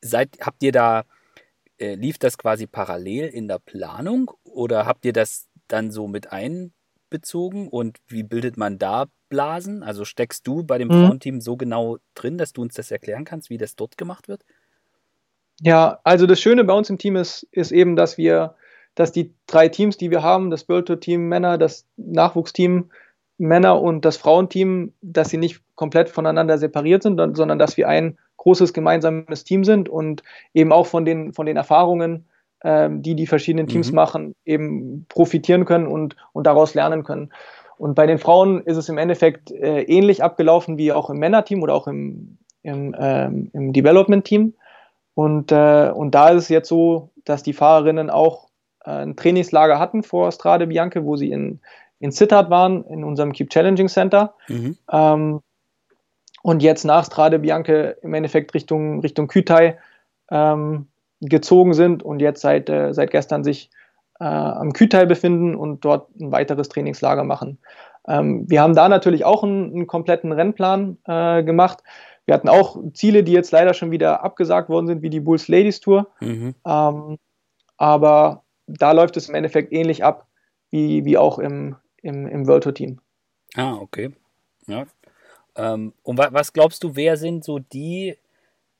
seid, 0.00 0.38
habt 0.40 0.62
ihr 0.62 0.72
da, 0.72 1.04
äh, 1.78 1.94
lief 1.94 2.18
das 2.18 2.38
quasi 2.38 2.66
parallel 2.66 3.26
in 3.28 3.48
der 3.48 3.58
Planung 3.58 4.30
oder 4.44 4.86
habt 4.86 5.04
ihr 5.04 5.12
das 5.12 5.48
dann 5.68 5.90
so 5.90 6.06
mit 6.06 6.32
ein, 6.32 6.72
bezogen 7.10 7.68
und 7.68 7.98
wie 8.08 8.22
bildet 8.22 8.56
man 8.56 8.78
da 8.78 9.06
Blasen? 9.28 9.82
Also 9.82 10.04
steckst 10.04 10.46
du 10.46 10.62
bei 10.62 10.78
dem 10.78 10.88
mhm. 10.88 11.06
Frauenteam 11.06 11.40
so 11.40 11.56
genau 11.56 11.98
drin, 12.14 12.38
dass 12.38 12.52
du 12.52 12.62
uns 12.62 12.74
das 12.74 12.90
erklären 12.90 13.24
kannst, 13.24 13.50
wie 13.50 13.58
das 13.58 13.76
dort 13.76 13.98
gemacht 13.98 14.28
wird? 14.28 14.44
Ja, 15.60 16.00
also 16.04 16.26
das 16.26 16.40
Schöne 16.40 16.64
bei 16.64 16.74
uns 16.74 16.90
im 16.90 16.98
Team 16.98 17.16
ist, 17.16 17.46
ist 17.50 17.72
eben, 17.72 17.96
dass 17.96 18.18
wir, 18.18 18.54
dass 18.94 19.12
die 19.12 19.32
drei 19.46 19.68
Teams, 19.68 19.96
die 19.96 20.10
wir 20.10 20.22
haben, 20.22 20.50
das 20.50 20.68
World 20.68 20.86
Tour 20.86 21.00
Team 21.00 21.28
Männer, 21.28 21.58
das 21.58 21.86
Nachwuchsteam 21.96 22.90
Männer 23.38 23.80
und 23.80 24.04
das 24.04 24.16
Frauenteam, 24.16 24.92
dass 25.02 25.30
sie 25.30 25.36
nicht 25.36 25.60
komplett 25.74 26.08
voneinander 26.08 26.58
separiert 26.58 27.02
sind, 27.02 27.18
sondern 27.36 27.58
dass 27.58 27.76
wir 27.76 27.88
ein 27.88 28.18
großes 28.38 28.72
gemeinsames 28.72 29.44
Team 29.44 29.64
sind 29.64 29.88
und 29.88 30.22
eben 30.54 30.72
auch 30.72 30.86
von 30.86 31.04
den, 31.04 31.32
von 31.32 31.46
den 31.46 31.56
Erfahrungen 31.56 32.26
ähm, 32.64 33.02
die 33.02 33.14
die 33.14 33.26
verschiedenen 33.26 33.66
Teams 33.66 33.90
mhm. 33.90 33.94
machen, 33.94 34.34
eben 34.44 35.06
profitieren 35.08 35.66
können 35.66 35.86
und, 35.86 36.16
und 36.32 36.46
daraus 36.46 36.74
lernen 36.74 37.04
können. 37.04 37.32
Und 37.78 37.94
bei 37.94 38.06
den 38.06 38.18
Frauen 38.18 38.62
ist 38.62 38.76
es 38.76 38.88
im 38.88 38.98
Endeffekt 38.98 39.50
äh, 39.50 39.82
ähnlich 39.82 40.22
abgelaufen 40.22 40.78
wie 40.78 40.92
auch 40.92 41.10
im 41.10 41.18
Männerteam 41.18 41.62
oder 41.62 41.74
auch 41.74 41.86
im, 41.86 42.38
im, 42.62 42.94
ähm, 42.98 43.50
im 43.52 43.72
Development-Team. 43.72 44.54
Und, 45.14 45.52
äh, 45.52 45.90
und 45.94 46.14
da 46.14 46.30
ist 46.30 46.44
es 46.44 46.48
jetzt 46.48 46.68
so, 46.68 47.10
dass 47.24 47.42
die 47.42 47.52
Fahrerinnen 47.52 48.10
auch 48.10 48.48
äh, 48.84 48.90
ein 48.90 49.16
Trainingslager 49.16 49.78
hatten 49.78 50.02
vor 50.02 50.32
Strade 50.32 50.66
Bianche, 50.66 51.04
wo 51.04 51.16
sie 51.16 51.30
in, 51.30 51.60
in 52.00 52.12
Sittard 52.12 52.50
waren, 52.50 52.84
in 52.84 53.04
unserem 53.04 53.32
Keep 53.32 53.50
Challenging 53.50 53.88
Center. 53.88 54.34
Mhm. 54.48 54.76
Ähm, 54.90 55.40
und 56.42 56.62
jetzt 56.62 56.84
nach 56.84 57.04
Strade 57.04 57.40
Bianche 57.40 57.96
im 58.02 58.14
Endeffekt 58.14 58.54
Richtung, 58.54 59.00
Richtung 59.00 59.26
Kütai 59.26 59.78
ähm, 60.30 60.86
gezogen 61.20 61.74
sind 61.74 62.02
und 62.02 62.20
jetzt 62.20 62.40
seit, 62.40 62.68
äh, 62.68 62.92
seit 62.92 63.10
gestern 63.10 63.42
sich 63.42 63.70
äh, 64.20 64.24
am 64.24 64.72
Kühteil 64.72 65.06
befinden 65.06 65.54
und 65.54 65.84
dort 65.84 66.14
ein 66.18 66.32
weiteres 66.32 66.68
Trainingslager 66.68 67.24
machen. 67.24 67.58
Ähm, 68.06 68.48
wir 68.48 68.62
haben 68.62 68.74
da 68.74 68.88
natürlich 68.88 69.24
auch 69.24 69.42
einen, 69.42 69.72
einen 69.72 69.86
kompletten 69.86 70.32
Rennplan 70.32 70.98
äh, 71.04 71.42
gemacht. 71.42 71.82
Wir 72.24 72.34
hatten 72.34 72.48
auch 72.48 72.76
Ziele, 72.92 73.22
die 73.22 73.32
jetzt 73.32 73.52
leider 73.52 73.74
schon 73.74 73.90
wieder 73.90 74.24
abgesagt 74.24 74.68
worden 74.68 74.86
sind, 74.86 75.02
wie 75.02 75.10
die 75.10 75.20
Bulls 75.20 75.48
Ladies 75.48 75.80
Tour. 75.80 76.08
Mhm. 76.20 76.54
Ähm, 76.64 77.18
aber 77.76 78.42
da 78.66 78.92
läuft 78.92 79.16
es 79.16 79.28
im 79.28 79.34
Endeffekt 79.34 79.72
ähnlich 79.72 80.04
ab 80.04 80.26
wie, 80.70 81.04
wie 81.04 81.18
auch 81.18 81.38
im, 81.38 81.76
im, 82.02 82.26
im 82.26 82.46
World 82.46 82.64
Tour 82.64 82.74
Team. 82.74 83.00
Ah, 83.54 83.74
okay. 83.74 84.12
Ja. 84.66 84.86
Ähm, 85.56 85.92
und 86.02 86.18
wa 86.18 86.28
was 86.32 86.52
glaubst 86.52 86.82
du, 86.82 86.96
wer 86.96 87.16
sind 87.16 87.44
so 87.44 87.58
die 87.58 88.16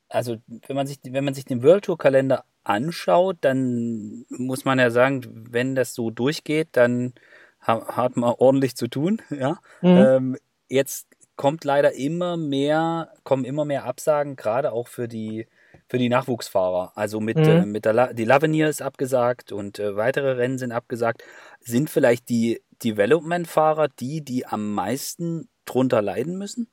also 0.09 0.37
wenn 0.47 0.77
man 0.77 0.87
sich, 0.87 0.99
wenn 1.03 1.25
man 1.25 1.35
sich 1.35 1.45
den 1.45 1.63
World 1.63 1.85
Tour 1.85 1.99
Kalender 1.99 2.45
anschaut, 2.67 3.39
dann 3.43 4.25
muss 4.29 4.65
man 4.65 4.79
ja 4.79 4.91
sagen, 4.91 5.47
wenn 5.51 5.75
das 5.75 5.95
so 5.95 6.11
durchgeht, 6.11 6.69
dann 6.73 7.15
hat 7.61 8.17
man 8.17 8.35
ordentlich 8.39 8.77
zu 8.77 8.89
tun. 8.89 9.23
Ja. 9.31 9.59
Mhm. 9.81 9.89
Ähm, 9.89 10.37
jetzt 10.69 11.09
kommt 11.37 11.65
leider 11.65 11.93
immer 11.93 12.37
mehr, 12.37 13.13
kommen 13.23 13.45
immer 13.45 13.65
mehr 13.65 13.85
Absagen, 13.85 14.37
gerade 14.37 14.73
auch 14.73 14.89
für 14.89 15.09
die 15.09 15.47
für 15.89 15.99
die 15.99 16.09
Nachwuchsfahrer. 16.09 16.93
Also 16.97 17.21
mit, 17.21 17.37
mhm. 17.37 17.45
äh, 17.45 17.67
mit 17.67 17.85
der 17.85 17.93
La 17.93 18.13
die 18.13 18.25
Lavenier 18.25 18.69
ist 18.69 18.83
abgesagt 18.83 19.53
und 19.53 19.79
äh, 19.79 19.95
weitere 19.95 20.33
Rennen 20.33 20.59
sind 20.59 20.73
abgesagt. 20.73 21.23
Sind 21.61 21.91
vielleicht 21.91 22.29
die 22.29 22.63
Development-Fahrer 22.83 23.89
die, 23.89 24.23
die 24.23 24.47
am 24.47 24.75
meisten 24.75 25.49
drunter 25.65 26.03
leiden 26.03 26.37
müssen? 26.39 26.69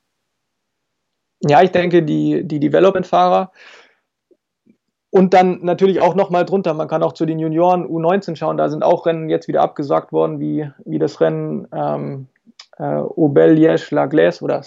ja, 1.48 1.62
ich 1.62 1.70
denke, 1.70 2.02
die, 2.02 2.42
die 2.44 2.60
Development-Fahrer 2.60 3.52
und 5.14 5.32
dann 5.32 5.60
natürlich 5.62 6.02
auch 6.02 6.16
nochmal 6.16 6.44
drunter. 6.44 6.74
Man 6.74 6.88
kann 6.88 7.04
auch 7.04 7.12
zu 7.12 7.24
den 7.24 7.38
Junioren 7.38 7.86
U19 7.86 8.34
schauen. 8.34 8.56
Da 8.56 8.68
sind 8.68 8.82
auch 8.82 9.06
Rennen 9.06 9.28
jetzt 9.28 9.46
wieder 9.46 9.62
abgesagt 9.62 10.10
worden, 10.10 10.40
wie, 10.40 10.68
wie 10.84 10.98
das 10.98 11.20
Rennen 11.20 11.68
ähm, 11.72 12.26
äh, 12.78 12.82
Aubel 12.82 13.52
Liège 13.52 13.94
La 13.94 14.06
Glace 14.06 14.42
oder 14.42 14.62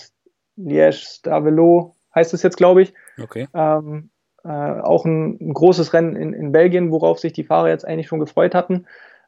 Liège 0.58 0.94
Stavelo 0.94 1.96
heißt 2.16 2.34
es 2.34 2.44
jetzt, 2.44 2.56
glaube 2.56 2.82
ich. 2.82 2.94
Okay. 3.22 3.50
Ähm, 3.54 4.10
äh, 4.46 4.48
auch 4.48 5.04
ein, 5.04 5.38
ein, 5.42 5.54
großes 5.54 5.92
Rennen 5.92 6.16
in, 6.16 6.32
in 6.32 6.54
Belgien, 6.54 6.92
worauf 6.92 7.20
sich 7.20 7.34
die 7.34 7.44
Fahrer 7.44 7.68
jetzt 7.68 7.86
eigentlich 7.86 8.08
schon 8.08 8.22
gefreut 8.22 8.56
hatten. 8.56 8.86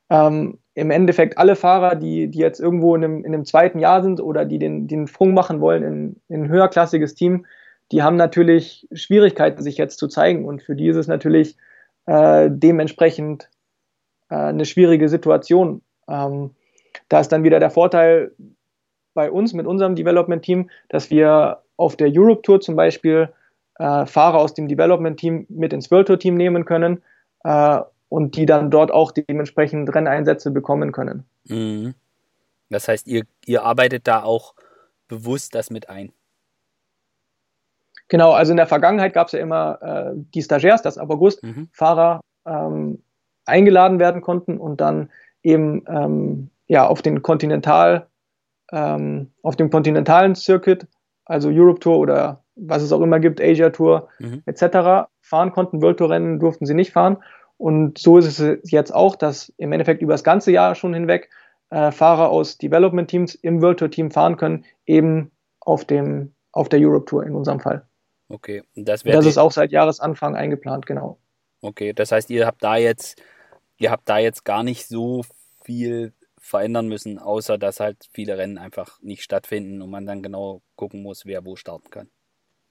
Ähm, 0.09 0.59
Im 0.73 0.89
Endeffekt 0.89 1.37
alle 1.37 1.57
Fahrer, 1.57 1.95
die, 1.95 2.29
die 2.29 2.39
jetzt 2.39 2.61
irgendwo 2.61 2.95
in 2.95 3.03
einem, 3.03 3.25
in 3.25 3.33
einem 3.33 3.43
zweiten 3.43 3.79
Jahr 3.79 4.03
sind 4.03 4.21
oder 4.21 4.45
die 4.45 4.57
den, 4.57 4.87
den 4.87 5.05
Sprung 5.05 5.33
machen 5.33 5.59
wollen 5.59 5.83
in, 5.83 6.15
in 6.29 6.43
ein 6.43 6.49
höherklassiges 6.49 7.13
Team, 7.13 7.45
die 7.91 8.03
haben 8.03 8.15
natürlich 8.15 8.87
Schwierigkeiten, 8.91 9.63
sich 9.63 9.77
jetzt 9.77 9.99
zu 9.99 10.07
zeigen. 10.07 10.45
Und 10.45 10.61
für 10.61 10.75
die 10.75 10.87
ist 10.87 10.95
es 10.95 11.07
natürlich 11.07 11.57
äh, 12.05 12.49
dementsprechend 12.51 13.49
äh, 14.29 14.35
eine 14.35 14.65
schwierige 14.65 15.09
Situation. 15.09 15.81
Ähm, 16.07 16.51
da 17.07 17.19
ist 17.19 17.31
dann 17.31 17.43
wieder 17.43 17.59
der 17.59 17.71
Vorteil 17.71 18.31
bei 19.13 19.31
uns 19.31 19.53
mit 19.53 19.65
unserem 19.65 19.95
Development-Team, 19.95 20.69
dass 20.89 21.09
wir 21.09 21.63
auf 21.77 21.95
der 21.95 22.09
Europe 22.11 22.41
Tour 22.43 22.61
zum 22.61 22.75
Beispiel 22.75 23.29
äh, 23.79 24.05
Fahrer 24.05 24.39
aus 24.39 24.53
dem 24.53 24.67
Development-Team 24.67 25.47
mit 25.49 25.73
ins 25.73 25.89
World 25.89 26.07
Tour-Team 26.07 26.35
nehmen 26.35 26.65
können 26.65 27.01
äh, 27.43 27.79
und 28.09 28.35
die 28.35 28.45
dann 28.45 28.69
dort 28.69 28.91
auch 28.91 29.11
dementsprechend 29.11 29.93
Renneinsätze 29.93 30.51
bekommen 30.51 30.91
können. 30.91 31.25
Mhm. 31.45 31.95
Das 32.69 32.87
heißt, 32.87 33.07
ihr, 33.07 33.23
ihr 33.45 33.63
arbeitet 33.63 34.07
da 34.07 34.23
auch 34.23 34.53
bewusst 35.07 35.55
das 35.55 35.71
mit 35.71 35.89
ein. 35.89 36.11
Genau, 38.09 38.31
also 38.31 38.51
in 38.51 38.57
der 38.57 38.67
Vergangenheit 38.67 39.13
gab 39.13 39.27
es 39.27 39.33
ja 39.33 39.39
immer 39.39 39.79
äh, 39.81 40.11
die 40.33 40.41
Stagiaires, 40.41 40.81
dass 40.81 40.97
ab 40.97 41.09
August 41.11 41.43
mhm. 41.43 41.69
Fahrer 41.71 42.21
ähm, 42.45 43.03
eingeladen 43.45 43.99
werden 43.99 44.21
konnten 44.21 44.57
und 44.57 44.81
dann 44.81 45.09
eben 45.43 45.83
ähm, 45.87 46.49
ja 46.67 46.87
auf 46.87 47.01
den 47.01 47.21
Kontinental, 47.21 48.07
ähm, 48.71 49.31
auf 49.43 49.55
dem 49.55 49.69
kontinentalen 49.69 50.35
Circuit, 50.35 50.87
also 51.25 51.49
Europe 51.51 51.79
Tour 51.79 51.99
oder 51.99 52.43
was 52.55 52.81
es 52.81 52.91
auch 52.91 53.01
immer 53.01 53.19
gibt, 53.19 53.39
Asia 53.39 53.69
Tour 53.69 54.09
mhm. 54.19 54.41
etc. 54.45 55.07
fahren 55.21 55.51
konnten. 55.51 55.81
World 55.81 55.97
Tour 55.97 56.09
Rennen 56.09 56.39
durften 56.39 56.65
sie 56.65 56.73
nicht 56.73 56.91
fahren. 56.91 57.17
Und 57.57 57.99
so 57.99 58.17
ist 58.17 58.39
es 58.39 58.71
jetzt 58.71 58.91
auch, 58.93 59.15
dass 59.15 59.53
im 59.57 59.71
Endeffekt 59.71 60.01
über 60.01 60.13
das 60.13 60.23
ganze 60.23 60.51
Jahr 60.51 60.75
schon 60.75 60.93
hinweg 60.93 61.29
äh, 61.69 61.91
Fahrer 61.91 62.29
aus 62.29 62.57
Development 62.57 63.07
Teams 63.07 63.35
im 63.35 63.61
World 63.61 63.79
Tour 63.79 63.91
Team 63.91 64.09
fahren 64.09 64.37
können, 64.37 64.65
eben 64.85 65.31
auf 65.59 65.85
dem 65.85 66.33
auf 66.51 66.69
der 66.69 66.79
Europe 66.79 67.05
Tour 67.05 67.25
in 67.25 67.35
unserem 67.35 67.59
Fall. 67.59 67.85
Okay, 68.29 68.63
das, 68.75 69.03
das 69.03 69.25
ist 69.25 69.37
auch 69.37 69.51
seit 69.51 69.71
Jahresanfang 69.71 70.35
eingeplant, 70.35 70.85
genau. 70.85 71.17
Okay, 71.61 71.93
das 71.93 72.11
heißt, 72.11 72.29
ihr 72.29 72.45
habt 72.45 72.63
da 72.63 72.77
jetzt, 72.77 73.21
ihr 73.77 73.91
habt 73.91 74.07
da 74.07 74.19
jetzt 74.19 74.45
gar 74.45 74.63
nicht 74.63 74.87
so 74.87 75.23
viel 75.63 76.13
verändern 76.37 76.87
müssen, 76.87 77.19
außer 77.19 77.57
dass 77.57 77.79
halt 77.79 77.97
viele 78.13 78.37
Rennen 78.37 78.57
einfach 78.57 79.01
nicht 79.01 79.23
stattfinden 79.23 79.81
und 79.81 79.89
man 79.89 80.05
dann 80.05 80.21
genau 80.21 80.61
gucken 80.75 81.01
muss, 81.01 81.25
wer 81.25 81.43
wo 81.45 81.55
starten 81.55 81.89
kann. 81.89 82.09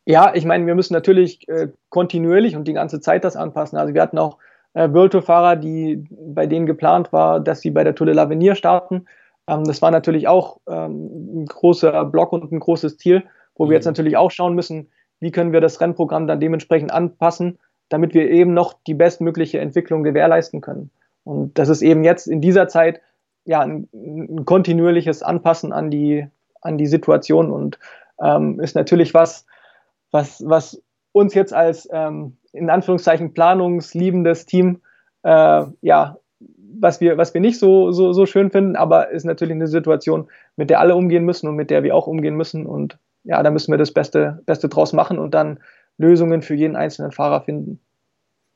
Ja, 0.07 0.35
ich 0.35 0.47
meine, 0.47 0.67
wir 0.67 0.75
müssen 0.75 0.95
natürlich 0.95 1.47
äh, 1.49 1.69
kontinuierlich 1.91 2.57
und 2.57 2.67
die 2.67 2.73
ganze 2.73 3.01
Zeit 3.01 3.25
das 3.25 3.37
anpassen. 3.37 3.77
Also 3.79 3.93
wir 3.93 4.01
hatten 4.01 4.17
auch 4.17 4.39
äh, 4.73 4.91
World 4.91 5.13
Tour 5.13 5.23
Fahrer, 5.23 5.57
die 5.57 6.03
bei 6.11 6.47
denen 6.47 6.65
geplant 6.65 7.13
war, 7.13 7.41
dass 7.41 7.61
sie 7.61 7.71
bei 7.71 7.85
der 7.85 7.95
Tour 7.95 8.07
de 8.07 8.17
l'Avenir 8.17 8.55
starten. 8.55 9.05
Ähm, 9.47 9.65
das 9.65 9.83
war 9.83 9.91
natürlich 9.91 10.27
auch 10.27 10.61
ähm, 10.67 11.43
ein 11.43 11.47
großer 11.47 12.07
Block 12.07 12.33
und 12.33 12.51
ein 12.51 12.61
großes 12.61 12.97
Ziel, 12.97 13.25
wo 13.55 13.67
mhm. 13.67 13.71
wir 13.71 13.75
jetzt 13.77 13.85
natürlich 13.85 14.17
auch 14.17 14.31
schauen 14.31 14.55
müssen, 14.55 14.89
wie 15.21 15.31
können 15.31 15.53
wir 15.53 15.61
das 15.61 15.81
Rennprogramm 15.81 16.27
dann 16.27 16.41
dementsprechend 16.41 16.93
anpassen, 16.93 17.59
damit 17.89 18.15
wir 18.15 18.31
eben 18.31 18.55
noch 18.55 18.75
die 18.87 18.95
bestmögliche 18.95 19.61
Entwicklung 19.61 20.03
gewährleisten 20.03 20.61
können. 20.61 20.91
Und 21.25 21.59
das 21.59 21.69
ist 21.69 21.83
eben 21.83 22.05
jetzt 22.05 22.27
in 22.27 22.41
dieser 22.41 22.69
Zeit 22.69 23.01
ja 23.45 23.61
ein, 23.61 23.89
ein 23.93 24.45
kontinuierliches 24.45 25.23
Anpassen 25.23 25.73
an 25.73 25.91
die, 25.91 26.27
an 26.61 26.79
die 26.79 26.87
Situation 26.87 27.51
und 27.51 27.79
ähm, 28.23 28.61
ist 28.61 28.75
natürlich 28.75 29.15
was, 29.15 29.47
was, 30.11 30.43
was 30.47 30.83
uns 31.13 31.35
jetzt 31.35 31.55
als 31.55 31.89
ähm, 31.93 32.37
in 32.53 32.71
Anführungszeichen 32.71 33.33
planungsliebendes 33.33 34.47
Team 34.47 34.81
äh, 35.23 35.65
ja 35.81 36.19
was 36.81 37.01
wir, 37.01 37.19
was 37.19 37.35
wir 37.35 37.41
nicht 37.41 37.59
so, 37.59 37.91
so, 37.93 38.13
so 38.13 38.27
schön 38.27 38.51
finden, 38.51 38.77
aber 38.77 39.11
ist 39.11 39.25
natürlich 39.25 39.55
eine 39.55 39.67
Situation, 39.67 40.29
mit 40.57 40.71
der 40.71 40.81
alle 40.81 40.95
umgehen 40.95 41.25
müssen 41.25 41.49
und 41.49 41.57
mit 41.57 41.71
der 41.71 41.83
wir 41.83 41.95
auch 41.95 42.07
umgehen 42.07 42.37
müssen. 42.37 42.67
Und 42.67 42.99
ja, 43.29 43.43
da 43.43 43.51
müssen 43.51 43.71
wir 43.71 43.79
das 43.79 43.93
Beste, 43.93 44.43
Beste 44.47 44.71
draus 44.71 44.95
machen 44.95 45.19
und 45.19 45.33
dann 45.35 45.61
Lösungen 45.99 46.41
für 46.41 46.55
jeden 46.55 46.77
einzelnen 46.77 47.13
Fahrer 47.13 47.43
finden. 47.43 47.79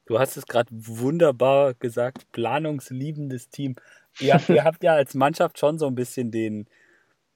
Du 0.06 0.18
hast 0.18 0.36
es 0.38 0.46
gerade 0.46 0.70
wunderbar 0.72 1.74
gesagt, 1.74 2.32
planungsliebendes 2.32 3.50
Team. 3.50 3.76
Ihr, 4.18 4.40
ihr 4.48 4.64
habt 4.64 4.82
ja 4.82 4.94
als 4.94 5.14
Mannschaft 5.14 5.58
schon 5.58 5.78
so 5.78 5.86
ein 5.86 5.94
bisschen 5.94 6.30
den, 6.30 6.66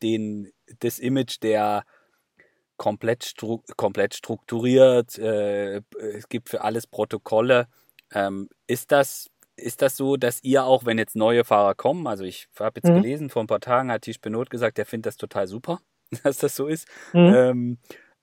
den, 0.03 0.51
das 0.81 0.99
Image 0.99 1.43
der 1.43 1.85
komplett, 2.79 3.25
stru 3.25 3.63
komplett 3.77 4.15
strukturiert, 4.15 5.19
äh, 5.19 5.83
es 6.15 6.31
gibt 6.31 6.49
für 6.49 6.63
alles 6.63 6.87
Protokolle. 6.87 7.69
Ähm, 8.15 8.49
ist 8.67 8.93
das 8.93 9.31
ist 9.59 9.81
das 9.81 9.97
so, 9.97 10.17
dass 10.17 10.43
ihr 10.43 10.65
auch, 10.65 10.85
wenn 10.85 10.99
jetzt 10.99 11.17
neue 11.17 11.43
Fahrer 11.43 11.75
kommen, 11.75 12.07
also 12.07 12.25
ich 12.25 12.49
habe 12.59 12.79
jetzt 12.79 12.91
mhm. 12.91 13.03
gelesen, 13.03 13.31
vor 13.31 13.43
ein 13.43 13.47
paar 13.47 13.61
Tagen 13.61 13.91
hat 13.91 14.03
Tisch 14.03 14.21
Benot 14.21 14.51
gesagt, 14.51 14.77
der 14.77 14.85
findet 14.85 15.07
das 15.07 15.17
total 15.17 15.47
super. 15.47 15.81
dass 16.23 16.39
das 16.39 16.57
so 16.57 16.67
ist. 16.67 16.89
Mhm. 17.13 17.35
Ähm, 17.35 17.79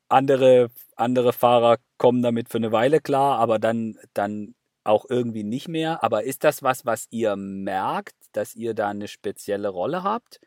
andere, 0.09 0.69
andere 0.95 1.33
Fahrer 1.33 1.77
kommen 1.97 2.21
damit 2.21 2.49
für 2.49 2.57
eine 2.57 2.71
Weile 2.71 3.01
klar, 3.01 3.39
aber 3.39 3.59
dann, 3.59 3.97
dann 4.13 4.55
auch 4.83 5.05
irgendwie 5.09 5.43
nicht 5.43 5.67
mehr. 5.67 6.03
Aber 6.03 6.23
ist 6.23 6.43
das 6.43 6.61
was, 6.61 6.85
was 6.85 7.07
ihr 7.09 7.35
merkt, 7.35 8.15
dass 8.33 8.55
ihr 8.55 8.73
da 8.73 8.89
eine 8.89 9.07
spezielle 9.07 9.69
Rolle 9.69 10.03
habt? 10.03 10.39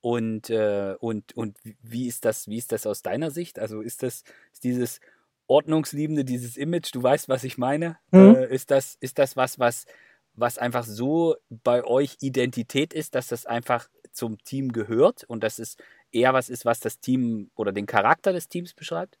Und, 0.00 0.50
äh, 0.50 0.96
und, 0.98 1.34
und 1.34 1.56
wie 1.82 2.06
ist 2.06 2.26
das, 2.26 2.48
wie 2.48 2.58
ist 2.58 2.72
das 2.72 2.86
aus 2.86 3.00
deiner 3.00 3.30
Sicht? 3.30 3.58
Also 3.58 3.80
ist 3.80 4.02
das, 4.02 4.22
ist 4.52 4.64
dieses 4.64 5.00
Ordnungsliebende, 5.46 6.24
dieses 6.24 6.56
Image, 6.56 6.94
du 6.94 7.02
weißt, 7.02 7.28
was 7.28 7.44
ich 7.44 7.56
meine? 7.56 7.96
Mhm. 8.10 8.34
Äh, 8.34 8.54
ist 8.54 8.70
das, 8.70 8.96
ist 9.00 9.18
das 9.18 9.36
was, 9.36 9.58
was, 9.58 9.86
was 10.34 10.58
einfach 10.58 10.84
so 10.84 11.36
bei 11.48 11.84
euch 11.84 12.16
Identität 12.20 12.92
ist, 12.92 13.14
dass 13.14 13.28
das 13.28 13.46
einfach 13.46 13.88
zum 14.12 14.38
Team 14.44 14.72
gehört 14.72 15.24
und 15.24 15.42
dass 15.42 15.58
es 15.58 15.76
eher 16.14 16.32
was 16.34 16.48
ist, 16.48 16.64
was 16.64 16.80
das 16.80 17.00
Team 17.00 17.50
oder 17.56 17.72
den 17.72 17.86
Charakter 17.86 18.32
des 18.32 18.48
Teams 18.48 18.74
beschreibt? 18.74 19.18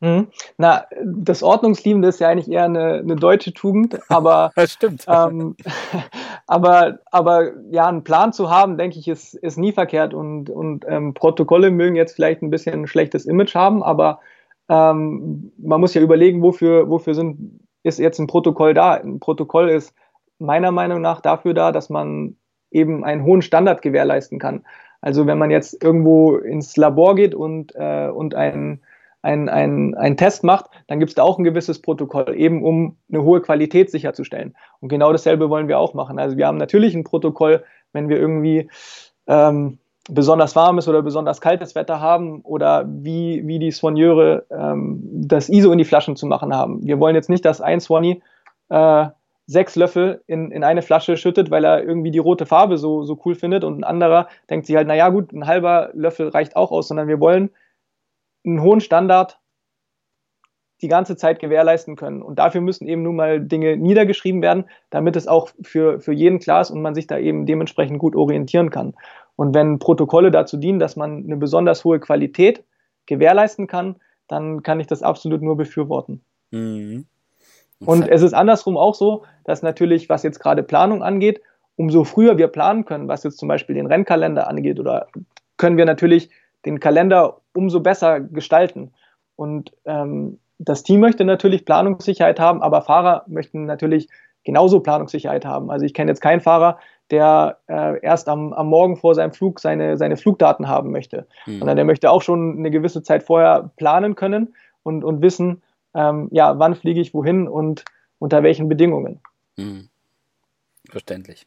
Mhm. 0.00 0.28
Na, 0.56 0.86
das 1.04 1.42
Ordnungsliebende 1.42 2.08
ist 2.08 2.20
ja 2.20 2.28
eigentlich 2.28 2.50
eher 2.50 2.64
eine, 2.64 2.94
eine 2.94 3.16
deutsche 3.16 3.52
Tugend, 3.52 3.98
aber 4.10 4.50
das 4.56 4.72
stimmt. 4.72 5.04
Ähm, 5.06 5.56
aber, 6.46 7.00
aber 7.10 7.52
ja, 7.70 7.86
einen 7.86 8.02
Plan 8.02 8.32
zu 8.32 8.50
haben, 8.50 8.78
denke 8.78 8.98
ich, 8.98 9.08
ist, 9.08 9.34
ist 9.34 9.58
nie 9.58 9.72
verkehrt 9.72 10.14
und, 10.14 10.48
und 10.48 10.86
ähm, 10.88 11.12
Protokolle 11.12 11.70
mögen 11.70 11.96
jetzt 11.96 12.14
vielleicht 12.14 12.40
ein 12.42 12.50
bisschen 12.50 12.82
ein 12.82 12.86
schlechtes 12.86 13.26
Image 13.26 13.54
haben, 13.54 13.82
aber 13.82 14.20
ähm, 14.70 15.52
man 15.58 15.80
muss 15.80 15.94
ja 15.94 16.00
überlegen, 16.00 16.42
wofür, 16.42 16.88
wofür 16.88 17.14
sind, 17.14 17.60
ist 17.82 17.98
jetzt 17.98 18.18
ein 18.18 18.26
Protokoll 18.26 18.72
da. 18.72 18.94
Ein 18.94 19.20
Protokoll 19.20 19.68
ist 19.68 19.94
meiner 20.38 20.70
Meinung 20.70 21.02
nach 21.02 21.20
dafür 21.20 21.52
da, 21.52 21.72
dass 21.72 21.90
man 21.90 22.36
eben 22.70 23.04
einen 23.04 23.24
hohen 23.24 23.42
Standard 23.42 23.82
gewährleisten 23.82 24.38
kann. 24.38 24.64
Also 25.00 25.26
wenn 25.26 25.38
man 25.38 25.50
jetzt 25.50 25.82
irgendwo 25.82 26.36
ins 26.36 26.76
Labor 26.76 27.14
geht 27.14 27.34
und, 27.34 27.74
äh, 27.74 28.08
und 28.08 28.34
einen 28.34 28.80
ein, 29.22 29.48
ein, 29.48 29.94
ein 29.94 30.16
Test 30.16 30.44
macht, 30.44 30.66
dann 30.86 30.98
gibt 30.98 31.10
es 31.10 31.14
da 31.14 31.22
auch 31.22 31.38
ein 31.38 31.44
gewisses 31.44 31.82
Protokoll, 31.82 32.34
eben 32.36 32.64
um 32.64 32.96
eine 33.10 33.22
hohe 33.22 33.40
Qualität 33.40 33.90
sicherzustellen. 33.90 34.56
Und 34.80 34.88
genau 34.88 35.12
dasselbe 35.12 35.50
wollen 35.50 35.68
wir 35.68 35.78
auch 35.78 35.94
machen. 35.94 36.18
Also 36.18 36.36
wir 36.36 36.46
haben 36.46 36.56
natürlich 36.56 36.94
ein 36.94 37.04
Protokoll, 37.04 37.62
wenn 37.92 38.08
wir 38.08 38.18
irgendwie 38.18 38.70
ähm, 39.26 39.78
besonders 40.08 40.56
warmes 40.56 40.88
oder 40.88 41.02
besonders 41.02 41.40
kaltes 41.40 41.74
Wetter 41.74 42.00
haben 42.00 42.40
oder 42.42 42.86
wie, 42.88 43.46
wie 43.46 43.58
die 43.58 43.70
Soigneure 43.70 44.44
ähm, 44.50 45.00
das 45.02 45.48
ISO 45.48 45.70
in 45.70 45.78
die 45.78 45.84
Flaschen 45.84 46.16
zu 46.16 46.26
machen 46.26 46.54
haben. 46.54 46.84
Wir 46.86 46.98
wollen 46.98 47.14
jetzt 47.14 47.28
nicht, 47.28 47.44
dass 47.44 47.60
ein 47.60 47.80
Swanny 47.80 48.22
äh, 48.70 49.06
sechs 49.50 49.74
Löffel 49.74 50.22
in, 50.28 50.52
in 50.52 50.62
eine 50.62 50.80
Flasche 50.80 51.16
schüttet, 51.16 51.50
weil 51.50 51.64
er 51.64 51.82
irgendwie 51.82 52.12
die 52.12 52.20
rote 52.20 52.46
Farbe 52.46 52.78
so, 52.78 53.02
so 53.02 53.20
cool 53.24 53.34
findet 53.34 53.64
und 53.64 53.80
ein 53.80 53.84
anderer 53.84 54.28
denkt 54.48 54.66
sich 54.66 54.76
halt, 54.76 54.86
naja 54.86 55.08
gut, 55.08 55.32
ein 55.32 55.48
halber 55.48 55.90
Löffel 55.92 56.28
reicht 56.28 56.54
auch 56.54 56.70
aus, 56.70 56.86
sondern 56.86 57.08
wir 57.08 57.18
wollen 57.18 57.50
einen 58.46 58.62
hohen 58.62 58.80
Standard 58.80 59.40
die 60.82 60.88
ganze 60.88 61.16
Zeit 61.16 61.40
gewährleisten 61.40 61.96
können. 61.96 62.22
Und 62.22 62.38
dafür 62.38 62.60
müssen 62.60 62.86
eben 62.86 63.02
nun 63.02 63.16
mal 63.16 63.40
Dinge 63.40 63.76
niedergeschrieben 63.76 64.40
werden, 64.40 64.66
damit 64.88 65.16
es 65.16 65.26
auch 65.26 65.50
für, 65.62 65.98
für 65.98 66.12
jeden 66.12 66.38
klar 66.38 66.60
ist 66.60 66.70
und 66.70 66.80
man 66.80 66.94
sich 66.94 67.08
da 67.08 67.18
eben 67.18 67.44
dementsprechend 67.44 67.98
gut 67.98 68.14
orientieren 68.14 68.70
kann. 68.70 68.94
Und 69.34 69.52
wenn 69.52 69.80
Protokolle 69.80 70.30
dazu 70.30 70.58
dienen, 70.58 70.78
dass 70.78 70.94
man 70.94 71.24
eine 71.24 71.36
besonders 71.36 71.84
hohe 71.84 71.98
Qualität 71.98 72.62
gewährleisten 73.06 73.66
kann, 73.66 73.96
dann 74.28 74.62
kann 74.62 74.78
ich 74.78 74.86
das 74.86 75.02
absolut 75.02 75.42
nur 75.42 75.56
befürworten. 75.56 76.22
Mhm. 76.52 77.06
Und 77.84 78.08
es 78.08 78.22
ist 78.22 78.34
andersrum 78.34 78.76
auch 78.76 78.94
so, 78.94 79.24
dass 79.44 79.62
natürlich, 79.62 80.08
was 80.08 80.22
jetzt 80.22 80.38
gerade 80.38 80.62
Planung 80.62 81.02
angeht, 81.02 81.40
umso 81.76 82.04
früher 82.04 82.36
wir 82.36 82.48
planen 82.48 82.84
können, 82.84 83.08
was 83.08 83.24
jetzt 83.24 83.38
zum 83.38 83.48
Beispiel 83.48 83.74
den 83.74 83.86
Rennkalender 83.86 84.48
angeht, 84.48 84.78
oder 84.78 85.06
können 85.56 85.78
wir 85.78 85.86
natürlich 85.86 86.30
den 86.66 86.78
Kalender 86.78 87.40
umso 87.54 87.80
besser 87.80 88.20
gestalten. 88.20 88.92
Und 89.36 89.72
ähm, 89.86 90.38
das 90.58 90.82
Team 90.82 91.00
möchte 91.00 91.24
natürlich 91.24 91.64
Planungssicherheit 91.64 92.38
haben, 92.38 92.62
aber 92.62 92.82
Fahrer 92.82 93.24
möchten 93.26 93.64
natürlich 93.64 94.08
genauso 94.44 94.80
Planungssicherheit 94.80 95.46
haben. 95.46 95.70
Also 95.70 95.86
ich 95.86 95.94
kenne 95.94 96.10
jetzt 96.10 96.20
keinen 96.20 96.40
Fahrer, 96.40 96.78
der 97.10 97.58
äh, 97.66 97.98
erst 98.02 98.28
am, 98.28 98.52
am 98.52 98.68
Morgen 98.68 98.96
vor 98.96 99.14
seinem 99.14 99.32
Flug 99.32 99.58
seine, 99.58 99.96
seine 99.96 100.16
Flugdaten 100.16 100.68
haben 100.68 100.90
möchte, 100.90 101.26
mhm. 101.46 101.58
sondern 101.58 101.76
der 101.76 101.84
möchte 101.84 102.10
auch 102.10 102.22
schon 102.22 102.58
eine 102.58 102.70
gewisse 102.70 103.02
Zeit 103.02 103.22
vorher 103.22 103.70
planen 103.76 104.14
können 104.14 104.54
und, 104.82 105.02
und 105.02 105.22
wissen, 105.22 105.62
ähm, 105.94 106.28
ja, 106.30 106.58
wann 106.58 106.74
fliege 106.74 107.00
ich 107.00 107.14
wohin 107.14 107.48
und 107.48 107.84
unter 108.18 108.42
welchen 108.42 108.68
Bedingungen. 108.68 109.20
Mhm. 109.56 109.88
Verständlich. 110.88 111.46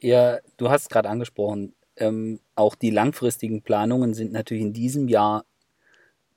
Ja, 0.00 0.38
du 0.56 0.70
hast 0.70 0.90
gerade 0.90 1.08
angesprochen, 1.08 1.74
ähm, 1.96 2.40
auch 2.54 2.74
die 2.74 2.90
langfristigen 2.90 3.62
Planungen 3.62 4.14
sind 4.14 4.32
natürlich 4.32 4.62
in 4.62 4.72
diesem 4.72 5.08
Jahr 5.08 5.44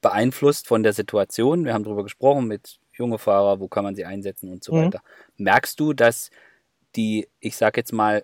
beeinflusst 0.02 0.68
von 0.68 0.84
der 0.84 0.94
Situation. 0.94 1.66
Wir 1.66 1.74
haben 1.74 1.84
darüber 1.84 2.04
gesprochen 2.04 2.48
mit 2.48 2.80
junge 2.94 3.18
Fahrer, 3.18 3.60
wo 3.60 3.68
kann 3.68 3.84
man 3.84 3.96
sie 3.96 4.06
einsetzen 4.06 4.50
und 4.50 4.64
so 4.64 4.74
mhm. 4.74 4.86
weiter. 4.86 5.02
Merkst 5.38 5.80
du, 5.80 5.94
dass 5.94 6.30
die, 6.96 7.28
ich 7.40 7.58
sage 7.58 7.80
jetzt 7.80 7.94
mal, 7.94 8.24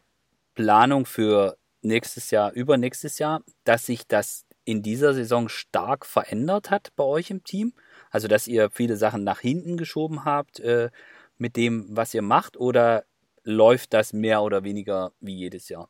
Planung 0.54 1.06
für 1.06 1.58
nächstes 1.82 2.32
Jahr, 2.32 2.52
übernächstes 2.54 3.20
Jahr, 3.20 3.42
dass 3.66 3.86
sich 3.86 4.08
das 4.08 4.46
in 4.64 4.82
dieser 4.82 5.14
Saison 5.14 5.50
stark 5.50 6.06
verändert 6.06 6.72
hat 6.72 6.94
bei 6.96 7.04
euch 7.04 7.30
im 7.30 7.44
Team? 7.44 7.74
Also, 8.16 8.30
dass 8.30 8.48
ihr 8.48 8.70
viele 8.72 8.96
Sachen 8.96 9.26
nach 9.26 9.42
hinten 9.42 9.76
geschoben 9.76 10.24
habt 10.24 10.62
äh, 10.62 10.90
mit 11.38 11.58
dem, 11.58 11.86
was 11.90 12.14
ihr 12.14 12.22
macht, 12.22 12.56
oder 12.56 13.04
läuft 13.44 13.94
das 13.94 14.14
mehr 14.14 14.42
oder 14.42 14.64
weniger 14.64 15.12
wie 15.20 15.36
jedes 15.36 15.68
Jahr? 15.68 15.90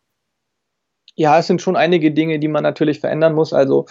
Ja, 1.14 1.38
es 1.38 1.46
sind 1.46 1.62
schon 1.62 1.76
einige 1.76 2.12
Dinge, 2.12 2.40
die 2.40 2.48
man 2.48 2.64
natürlich 2.64 3.00
verändern 3.00 3.36
muss. 3.36 3.54
Also 3.54 3.86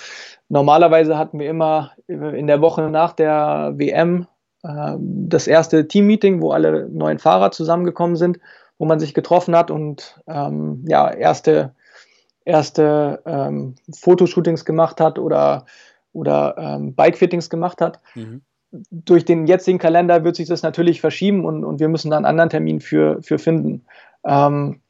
normalerweise 0.48 1.16
hatten 1.16 1.38
wir 1.38 1.48
immer 1.48 1.92
in 2.08 2.48
der 2.48 2.60
Woche 2.60 2.90
nach 2.90 3.12
der 3.12 3.74
WM 3.76 4.26
äh, 4.64 4.96
das 4.98 5.46
erste 5.46 5.86
Teammeeting, 5.86 6.42
wo 6.42 6.50
alle 6.50 6.88
neuen 6.88 7.20
Fahrer 7.20 7.52
zusammengekommen 7.52 8.16
sind, 8.16 8.40
wo 8.78 8.84
man 8.84 8.98
sich 8.98 9.14
getroffen 9.14 9.54
hat 9.54 9.70
und 9.70 10.20
ähm, 10.26 10.84
ja, 10.88 11.08
erste, 11.08 11.76
erste 12.44 13.22
ähm, 13.26 13.76
Fotoshootings 13.96 14.64
gemacht 14.64 15.00
hat 15.00 15.20
oder, 15.20 15.66
oder 16.14 16.54
ähm, 16.56 16.94
Bikefittings 16.94 17.50
gemacht 17.50 17.80
hat. 17.80 18.00
Mhm. 18.14 18.42
Durch 18.90 19.24
den 19.24 19.46
jetzigen 19.46 19.78
Kalender 19.78 20.24
wird 20.24 20.36
sich 20.36 20.48
das 20.48 20.62
natürlich 20.62 21.00
verschieben 21.00 21.44
und, 21.44 21.64
und 21.64 21.78
wir 21.78 21.88
müssen 21.88 22.10
da 22.10 22.16
einen 22.16 22.26
anderen 22.26 22.50
Termin 22.50 22.80
für, 22.80 23.22
für 23.22 23.38
finden. 23.38 23.84
Ähm, 24.24 24.80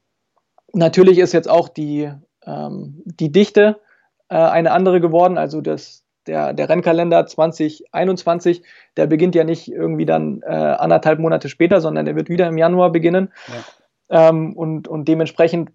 natürlich 0.72 1.18
ist 1.18 1.32
jetzt 1.32 1.50
auch 1.50 1.68
die, 1.68 2.10
ähm, 2.46 3.02
die 3.04 3.32
Dichte 3.32 3.80
äh, 4.28 4.36
eine 4.36 4.72
andere 4.72 5.00
geworden. 5.00 5.36
Also 5.36 5.60
das, 5.60 6.04
der, 6.26 6.54
der 6.54 6.68
Rennkalender 6.68 7.26
2021, 7.26 8.62
der 8.96 9.06
beginnt 9.06 9.34
ja 9.34 9.44
nicht 9.44 9.70
irgendwie 9.70 10.06
dann 10.06 10.42
äh, 10.42 10.46
anderthalb 10.46 11.18
Monate 11.18 11.48
später, 11.48 11.80
sondern 11.80 12.06
der 12.06 12.16
wird 12.16 12.28
wieder 12.28 12.48
im 12.48 12.58
Januar 12.58 12.90
beginnen. 12.90 13.32
Ja. 14.10 14.28
Ähm, 14.28 14.54
und, 14.54 14.88
und 14.88 15.08
dementsprechend 15.08 15.70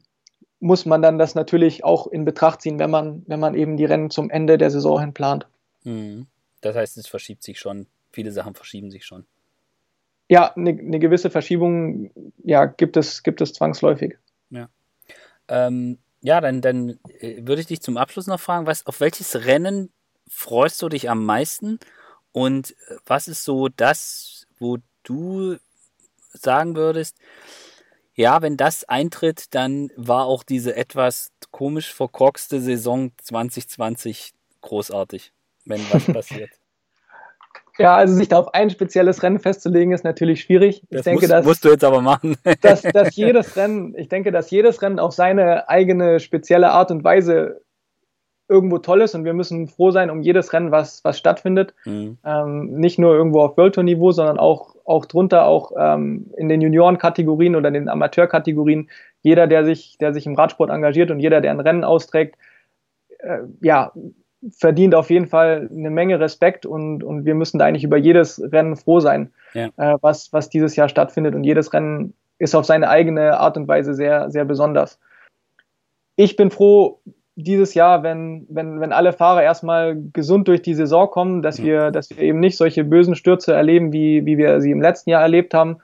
muss 0.59 0.85
man 0.85 1.01
dann 1.01 1.17
das 1.17 1.35
natürlich 1.35 1.83
auch 1.83 2.07
in 2.07 2.25
Betracht 2.25 2.61
ziehen, 2.61 2.79
wenn 2.79 2.89
man, 2.89 3.23
wenn 3.27 3.39
man 3.39 3.55
eben 3.55 3.77
die 3.77 3.85
Rennen 3.85 4.09
zum 4.09 4.29
Ende 4.29 4.57
der 4.57 4.71
Saison 4.71 4.99
hin 4.99 5.13
plant. 5.13 5.47
Mhm. 5.83 6.27
Das 6.61 6.75
heißt, 6.75 6.97
es 6.97 7.07
verschiebt 7.07 7.43
sich 7.43 7.59
schon, 7.59 7.87
viele 8.11 8.31
Sachen 8.31 8.55
verschieben 8.55 8.91
sich 8.91 9.05
schon. 9.05 9.25
Ja, 10.27 10.53
eine, 10.55 10.71
eine 10.71 10.99
gewisse 10.99 11.29
Verschiebung 11.29 12.11
ja, 12.43 12.65
gibt, 12.65 12.97
es, 12.97 13.23
gibt 13.23 13.41
es 13.41 13.53
zwangsläufig. 13.53 14.17
Ja. 14.49 14.69
Ähm, 15.47 15.97
ja, 16.21 16.41
dann, 16.41 16.61
dann 16.61 16.99
äh, 17.19 17.47
würde 17.47 17.61
ich 17.61 17.67
dich 17.67 17.81
zum 17.81 17.97
Abschluss 17.97 18.27
noch 18.27 18.39
fragen, 18.39 18.67
was, 18.67 18.85
auf 18.85 18.99
welches 18.99 19.45
Rennen 19.45 19.91
freust 20.27 20.81
du 20.81 20.89
dich 20.89 21.09
am 21.09 21.25
meisten? 21.25 21.79
Und 22.31 22.71
äh, 22.71 22.95
was 23.05 23.27
ist 23.27 23.43
so 23.43 23.69
das, 23.69 24.45
wo 24.59 24.77
du 25.03 25.57
sagen 26.33 26.75
würdest, 26.75 27.17
ja, 28.19 28.41
wenn 28.41 28.57
das 28.57 28.83
eintritt, 28.83 29.55
dann 29.55 29.91
war 29.95 30.25
auch 30.25 30.43
diese 30.43 30.75
etwas 30.75 31.31
komisch 31.51 31.93
verkorkste 31.93 32.59
Saison 32.59 33.11
2020 33.17 34.33
großartig, 34.59 35.31
wenn 35.63 35.79
was 35.89 36.03
passiert. 36.13 36.49
Ja, 37.77 37.95
also 37.95 38.13
sich 38.13 38.27
da 38.27 38.39
auf 38.39 38.53
ein 38.53 38.69
spezielles 38.69 39.23
Rennen 39.23 39.39
festzulegen, 39.39 39.93
ist 39.93 40.03
natürlich 40.03 40.41
schwierig. 40.41 40.81
Ich 40.83 40.89
das 40.89 41.03
denke, 41.03 41.21
musst, 41.21 41.31
dass, 41.31 41.45
musst 41.45 41.63
du 41.63 41.69
jetzt 41.69 41.85
aber 41.85 42.01
machen. 42.01 42.35
dass, 42.59 42.81
dass 42.81 43.15
jedes 43.15 43.55
Rennen, 43.55 43.95
ich 43.95 44.09
denke, 44.09 44.33
dass 44.33 44.51
jedes 44.51 44.81
Rennen 44.81 44.99
auf 44.99 45.13
seine 45.13 45.69
eigene 45.69 46.19
spezielle 46.19 46.71
Art 46.71 46.91
und 46.91 47.05
Weise 47.05 47.61
irgendwo 48.49 48.79
toll 48.79 49.01
ist 49.01 49.13
und 49.13 49.23
wir 49.23 49.33
müssen 49.33 49.67
froh 49.67 49.91
sein 49.91 50.09
um 50.09 50.21
jedes 50.21 50.51
Rennen, 50.51 50.71
was, 50.71 51.03
was 51.03 51.17
stattfindet. 51.17 51.75
Mhm. 51.85 52.17
Ähm, 52.25 52.71
nicht 52.71 52.97
nur 52.97 53.13
irgendwo 53.13 53.41
auf 53.41 53.55
World 53.55 53.75
Tour 53.75 53.83
Niveau, 53.83 54.11
sondern 54.11 54.39
auch, 54.39 54.75
auch 54.85 55.05
drunter, 55.05 55.45
auch 55.45 55.71
ähm, 55.77 56.31
in 56.35 56.49
den 56.49 56.59
Junioren-Kategorien 56.59 57.55
oder 57.55 57.69
den 57.69 57.87
Amateur-Kategorien. 57.87 58.89
Jeder, 59.21 59.45
der 59.45 59.63
sich, 59.63 59.97
der 59.99 60.13
sich 60.13 60.25
im 60.25 60.35
Radsport 60.35 60.71
engagiert 60.71 61.11
und 61.11 61.19
jeder, 61.19 61.41
der 61.41 61.51
ein 61.51 61.59
Rennen 61.59 61.83
austrägt, 61.83 62.37
äh, 63.19 63.39
ja, 63.61 63.91
verdient 64.51 64.95
auf 64.95 65.09
jeden 65.09 65.27
Fall 65.27 65.69
eine 65.71 65.89
Menge 65.89 66.19
Respekt 66.19 66.65
und, 66.65 67.03
und 67.03 67.25
wir 67.25 67.35
müssen 67.35 67.59
da 67.59 67.65
eigentlich 67.65 67.83
über 67.83 67.97
jedes 67.97 68.41
Rennen 68.51 68.77
froh 68.77 68.99
sein, 68.99 69.31
ja. 69.53 69.67
äh, 69.77 69.97
was, 70.01 70.33
was 70.33 70.49
dieses 70.49 70.75
Jahr 70.75 70.89
stattfindet. 70.89 71.35
Und 71.35 71.43
jedes 71.43 71.71
Rennen 71.71 72.13
ist 72.39 72.55
auf 72.55 72.65
seine 72.65 72.89
eigene 72.89 73.37
Art 73.37 73.57
und 73.57 73.67
Weise 73.67 73.93
sehr, 73.93 74.31
sehr 74.31 74.45
besonders. 74.45 74.97
Ich 76.15 76.35
bin 76.35 76.49
froh 76.51 76.99
dieses 77.43 77.73
Jahr, 77.73 78.03
wenn, 78.03 78.45
wenn, 78.49 78.79
wenn 78.79 78.93
alle 78.93 79.13
Fahrer 79.13 79.43
erstmal 79.43 79.95
gesund 80.13 80.47
durch 80.47 80.61
die 80.61 80.73
Saison 80.73 81.09
kommen, 81.09 81.41
dass 81.41 81.61
wir, 81.61 81.91
dass 81.91 82.09
wir 82.09 82.19
eben 82.19 82.39
nicht 82.39 82.57
solche 82.57 82.83
bösen 82.83 83.15
Stürze 83.15 83.53
erleben, 83.53 83.93
wie, 83.93 84.25
wie 84.25 84.37
wir 84.37 84.61
sie 84.61 84.71
im 84.71 84.81
letzten 84.81 85.09
Jahr 85.09 85.21
erlebt 85.21 85.53
haben. 85.53 85.77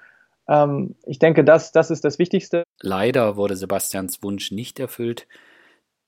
Ähm, 0.48 0.96
ich 1.06 1.20
denke, 1.20 1.44
das, 1.44 1.72
das 1.72 1.92
ist 1.92 2.04
das 2.04 2.20
Wichtigste. 2.20 2.64
Leider 2.82 3.38
wurde 3.38 3.56
Sebastians 3.56 4.22
Wunsch 4.22 4.52
nicht 4.52 4.80
erfüllt. 4.80 5.28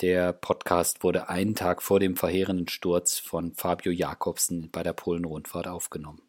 Der 0.02 0.32
Podcast 0.32 1.04
wurde 1.04 1.30
einen 1.30 1.56
Tag 1.56 1.82
vor 1.82 2.00
dem 2.00 2.16
verheerenden 2.16 2.68
Sturz 2.68 3.18
von 3.18 3.54
Fabio 3.54 3.91
Jakobsen 3.91 4.70
bei 4.72 4.84
der 4.84 4.93
Polen-Rundfahrt 4.93 5.68
aufgenommen. 5.68 6.22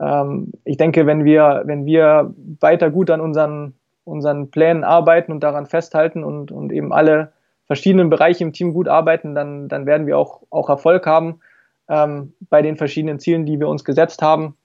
Ähm, 0.00 0.52
ich 0.64 0.76
denke, 0.76 1.06
wenn 1.06 1.24
wir, 1.24 1.62
wenn 1.66 1.84
wir 1.84 2.34
weiter 2.60 2.90
gut 2.90 3.10
an 3.10 3.20
unseren, 3.20 3.74
unseren 4.06 4.50
Plänen 4.50 4.84
arbeiten 4.84 5.32
und 5.32 5.40
daran 5.40 5.66
festhalten 5.66 6.24
und, 6.24 6.50
und 6.50 6.72
eben 6.72 6.92
alle 6.92 7.32
verschiedenen 7.66 8.10
Bereiche 8.10 8.44
im 8.44 8.52
Team 8.52 8.72
gut 8.72 8.88
arbeiten, 8.88 9.34
dann, 9.34 9.68
dann 9.68 9.86
werden 9.86 10.06
wir 10.06 10.16
auch, 10.18 10.42
auch 10.50 10.68
Erfolg 10.68 11.06
haben 11.06 11.40
ähm, 11.88 12.32
bei 12.48 12.62
den 12.62 12.76
verschiedenen 12.76 13.18
Zielen, 13.18 13.46
die 13.46 13.58
wir 13.58 13.68
uns 13.68 13.84
gesetzt 13.84 14.22
haben. 14.22 14.56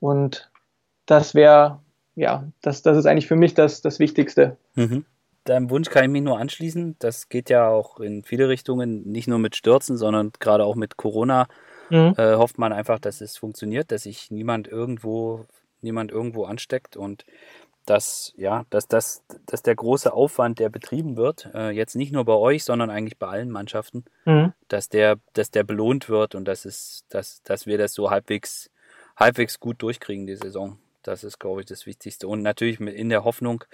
Und 0.00 0.50
das 1.06 1.34
wäre, 1.34 1.80
ja, 2.14 2.44
das, 2.62 2.82
das 2.82 2.96
ist 2.96 3.06
eigentlich 3.06 3.28
für 3.28 3.36
mich 3.36 3.54
das, 3.54 3.82
das 3.82 3.98
Wichtigste. 3.98 4.56
Mhm 4.74 5.04
deinem 5.48 5.70
Wunsch 5.70 5.88
kann 5.90 6.04
ich 6.04 6.10
mich 6.10 6.22
nur 6.22 6.38
anschließen. 6.38 6.96
Das 6.98 7.28
geht 7.28 7.50
ja 7.50 7.68
auch 7.68 8.00
in 8.00 8.22
viele 8.22 8.48
Richtungen, 8.48 9.08
nicht 9.10 9.28
nur 9.28 9.38
mit 9.38 9.56
Stürzen, 9.56 9.96
sondern 9.96 10.32
gerade 10.38 10.64
auch 10.64 10.74
mit 10.74 10.96
Corona. 10.96 11.46
Mhm. 11.90 12.14
Äh, 12.16 12.34
hofft 12.36 12.58
man 12.58 12.72
einfach, 12.72 12.98
dass 12.98 13.20
es 13.20 13.36
funktioniert, 13.36 13.90
dass 13.90 14.02
sich 14.02 14.30
niemand 14.30 14.68
irgendwo, 14.68 15.46
niemand 15.80 16.12
irgendwo 16.12 16.44
ansteckt 16.44 16.96
und 16.96 17.24
dass, 17.88 18.34
ja, 18.36 18.66
dass, 18.70 18.86
dass, 18.86 19.24
dass 19.46 19.62
der 19.62 19.74
große 19.74 20.12
Aufwand, 20.12 20.58
der 20.58 20.68
betrieben 20.68 21.16
wird, 21.16 21.48
äh, 21.54 21.70
jetzt 21.70 21.96
nicht 21.96 22.12
nur 22.12 22.24
bei 22.24 22.34
euch, 22.34 22.64
sondern 22.64 22.90
eigentlich 22.90 23.18
bei 23.18 23.28
allen 23.28 23.50
Mannschaften, 23.50 24.04
mhm. 24.26 24.52
dass 24.68 24.90
der, 24.90 25.16
dass 25.32 25.50
der 25.50 25.64
belohnt 25.64 26.08
wird 26.08 26.34
und 26.34 26.44
dass 26.44 26.64
es, 26.66 27.06
dass, 27.08 27.42
dass 27.44 27.66
wir 27.66 27.78
das 27.78 27.94
so 27.94 28.10
halbwegs, 28.10 28.70
halbwegs 29.16 29.58
gut 29.58 29.80
durchkriegen, 29.80 30.26
die 30.26 30.36
Saison. 30.36 30.78
Das 31.02 31.24
ist, 31.24 31.38
glaube 31.38 31.60
ich, 31.60 31.66
das 31.66 31.86
Wichtigste. 31.86 32.28
Und 32.28 32.42
natürlich 32.42 32.78
in 32.80 33.08
der 33.08 33.24
Hoffnung, 33.24 33.64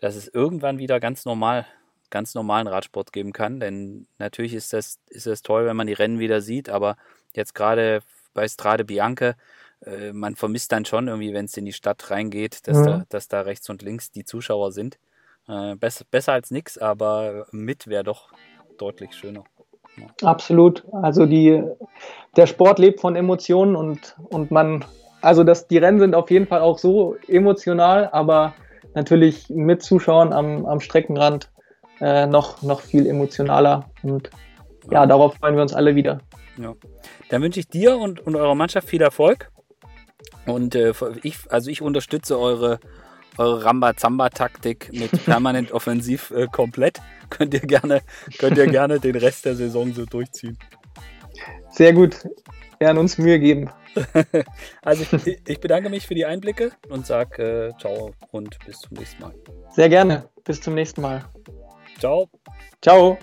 dass 0.00 0.16
es 0.16 0.28
irgendwann 0.28 0.78
wieder 0.78 0.98
ganz 0.98 1.26
normal, 1.26 1.66
ganz 2.08 2.34
normalen 2.34 2.66
Radsport 2.66 3.12
geben 3.12 3.32
kann. 3.32 3.60
Denn 3.60 4.06
natürlich 4.18 4.54
ist 4.54 4.72
das, 4.72 4.98
ist 5.08 5.26
das 5.26 5.42
toll, 5.42 5.66
wenn 5.66 5.76
man 5.76 5.86
die 5.86 5.92
Rennen 5.92 6.18
wieder 6.18 6.40
sieht, 6.40 6.70
aber 6.70 6.96
jetzt 7.34 7.54
gerade 7.54 8.02
bei 8.32 8.48
Strade 8.48 8.84
Bianche, 8.84 9.36
äh, 9.86 10.12
man 10.12 10.36
vermisst 10.36 10.72
dann 10.72 10.84
schon 10.84 11.08
irgendwie, 11.08 11.34
wenn 11.34 11.46
es 11.46 11.56
in 11.56 11.64
die 11.64 11.72
Stadt 11.72 12.10
reingeht, 12.10 12.66
dass, 12.66 12.78
mhm. 12.78 12.84
da, 12.84 13.04
dass 13.08 13.28
da 13.28 13.40
rechts 13.42 13.68
und 13.70 13.82
links 13.82 14.10
die 14.10 14.24
Zuschauer 14.24 14.72
sind. 14.72 14.98
Äh, 15.48 15.74
besser, 15.76 16.04
besser 16.10 16.32
als 16.32 16.50
nichts, 16.50 16.78
aber 16.78 17.46
mit 17.50 17.86
wäre 17.86 18.04
doch 18.04 18.32
deutlich 18.78 19.14
schöner. 19.14 19.44
Ja. 19.96 20.06
Absolut. 20.28 20.84
Also 20.92 21.26
die, 21.26 21.62
der 22.36 22.46
Sport 22.46 22.78
lebt 22.78 23.00
von 23.00 23.16
Emotionen 23.16 23.76
und, 23.76 24.16
und 24.30 24.50
man, 24.50 24.84
also 25.20 25.44
das, 25.44 25.68
die 25.68 25.78
Rennen 25.78 26.00
sind 26.00 26.14
auf 26.14 26.30
jeden 26.30 26.46
Fall 26.46 26.60
auch 26.60 26.78
so 26.78 27.16
emotional, 27.28 28.08
aber 28.12 28.54
natürlich 28.94 29.50
mit 29.50 29.82
Zuschauern 29.82 30.32
am, 30.32 30.64
am 30.66 30.80
Streckenrand 30.80 31.50
äh, 32.00 32.26
noch, 32.26 32.62
noch 32.62 32.80
viel 32.80 33.06
emotionaler. 33.06 33.90
Und 34.02 34.30
ja, 34.90 35.06
darauf 35.06 35.34
freuen 35.34 35.56
wir 35.56 35.62
uns 35.62 35.74
alle 35.74 35.94
wieder. 35.94 36.20
Ja. 36.56 36.74
Dann 37.28 37.42
wünsche 37.42 37.60
ich 37.60 37.68
dir 37.68 37.96
und, 37.96 38.20
und 38.20 38.36
eurer 38.36 38.54
Mannschaft 38.54 38.88
viel 38.88 39.02
Erfolg. 39.02 39.50
Und 40.46 40.74
äh, 40.74 40.92
ich, 41.22 41.38
also 41.50 41.70
ich 41.70 41.82
unterstütze 41.82 42.38
eure, 42.38 42.80
eure 43.38 43.64
Ramba-Zamba-Taktik 43.64 44.90
mit 44.92 45.10
permanent 45.24 45.72
offensiv 45.72 46.30
äh, 46.30 46.46
komplett. 46.50 47.00
Könnt 47.30 47.54
ihr, 47.54 47.60
gerne, 47.60 48.02
könnt 48.38 48.58
ihr 48.58 48.66
gerne 48.66 49.00
den 49.00 49.16
Rest 49.16 49.44
der 49.44 49.54
Saison 49.54 49.92
so 49.94 50.04
durchziehen. 50.04 50.58
Sehr 51.70 51.92
gut. 51.92 52.16
werden 52.78 52.98
uns 52.98 53.18
Mühe 53.18 53.38
geben. 53.38 53.70
also 54.82 55.04
ich, 55.16 55.38
ich, 55.46 55.60
bedanke 55.60 55.90
mich 55.90 56.06
für 56.06 56.14
die 56.14 56.24
Einblicke 56.24 56.72
und 56.88 57.06
sage 57.06 57.68
äh, 57.74 57.78
ciao 57.78 58.12
und 58.30 58.58
bis 58.64 58.78
zum 58.80 58.96
nächsten 58.96 59.22
Mal. 59.22 59.34
Sehr 59.70 59.88
gerne. 59.88 60.28
Bis 60.44 60.60
zum 60.60 60.74
nächsten 60.74 61.02
Mal. 61.02 61.24
Ciao. 61.98 62.28
Ciao. 62.80 63.18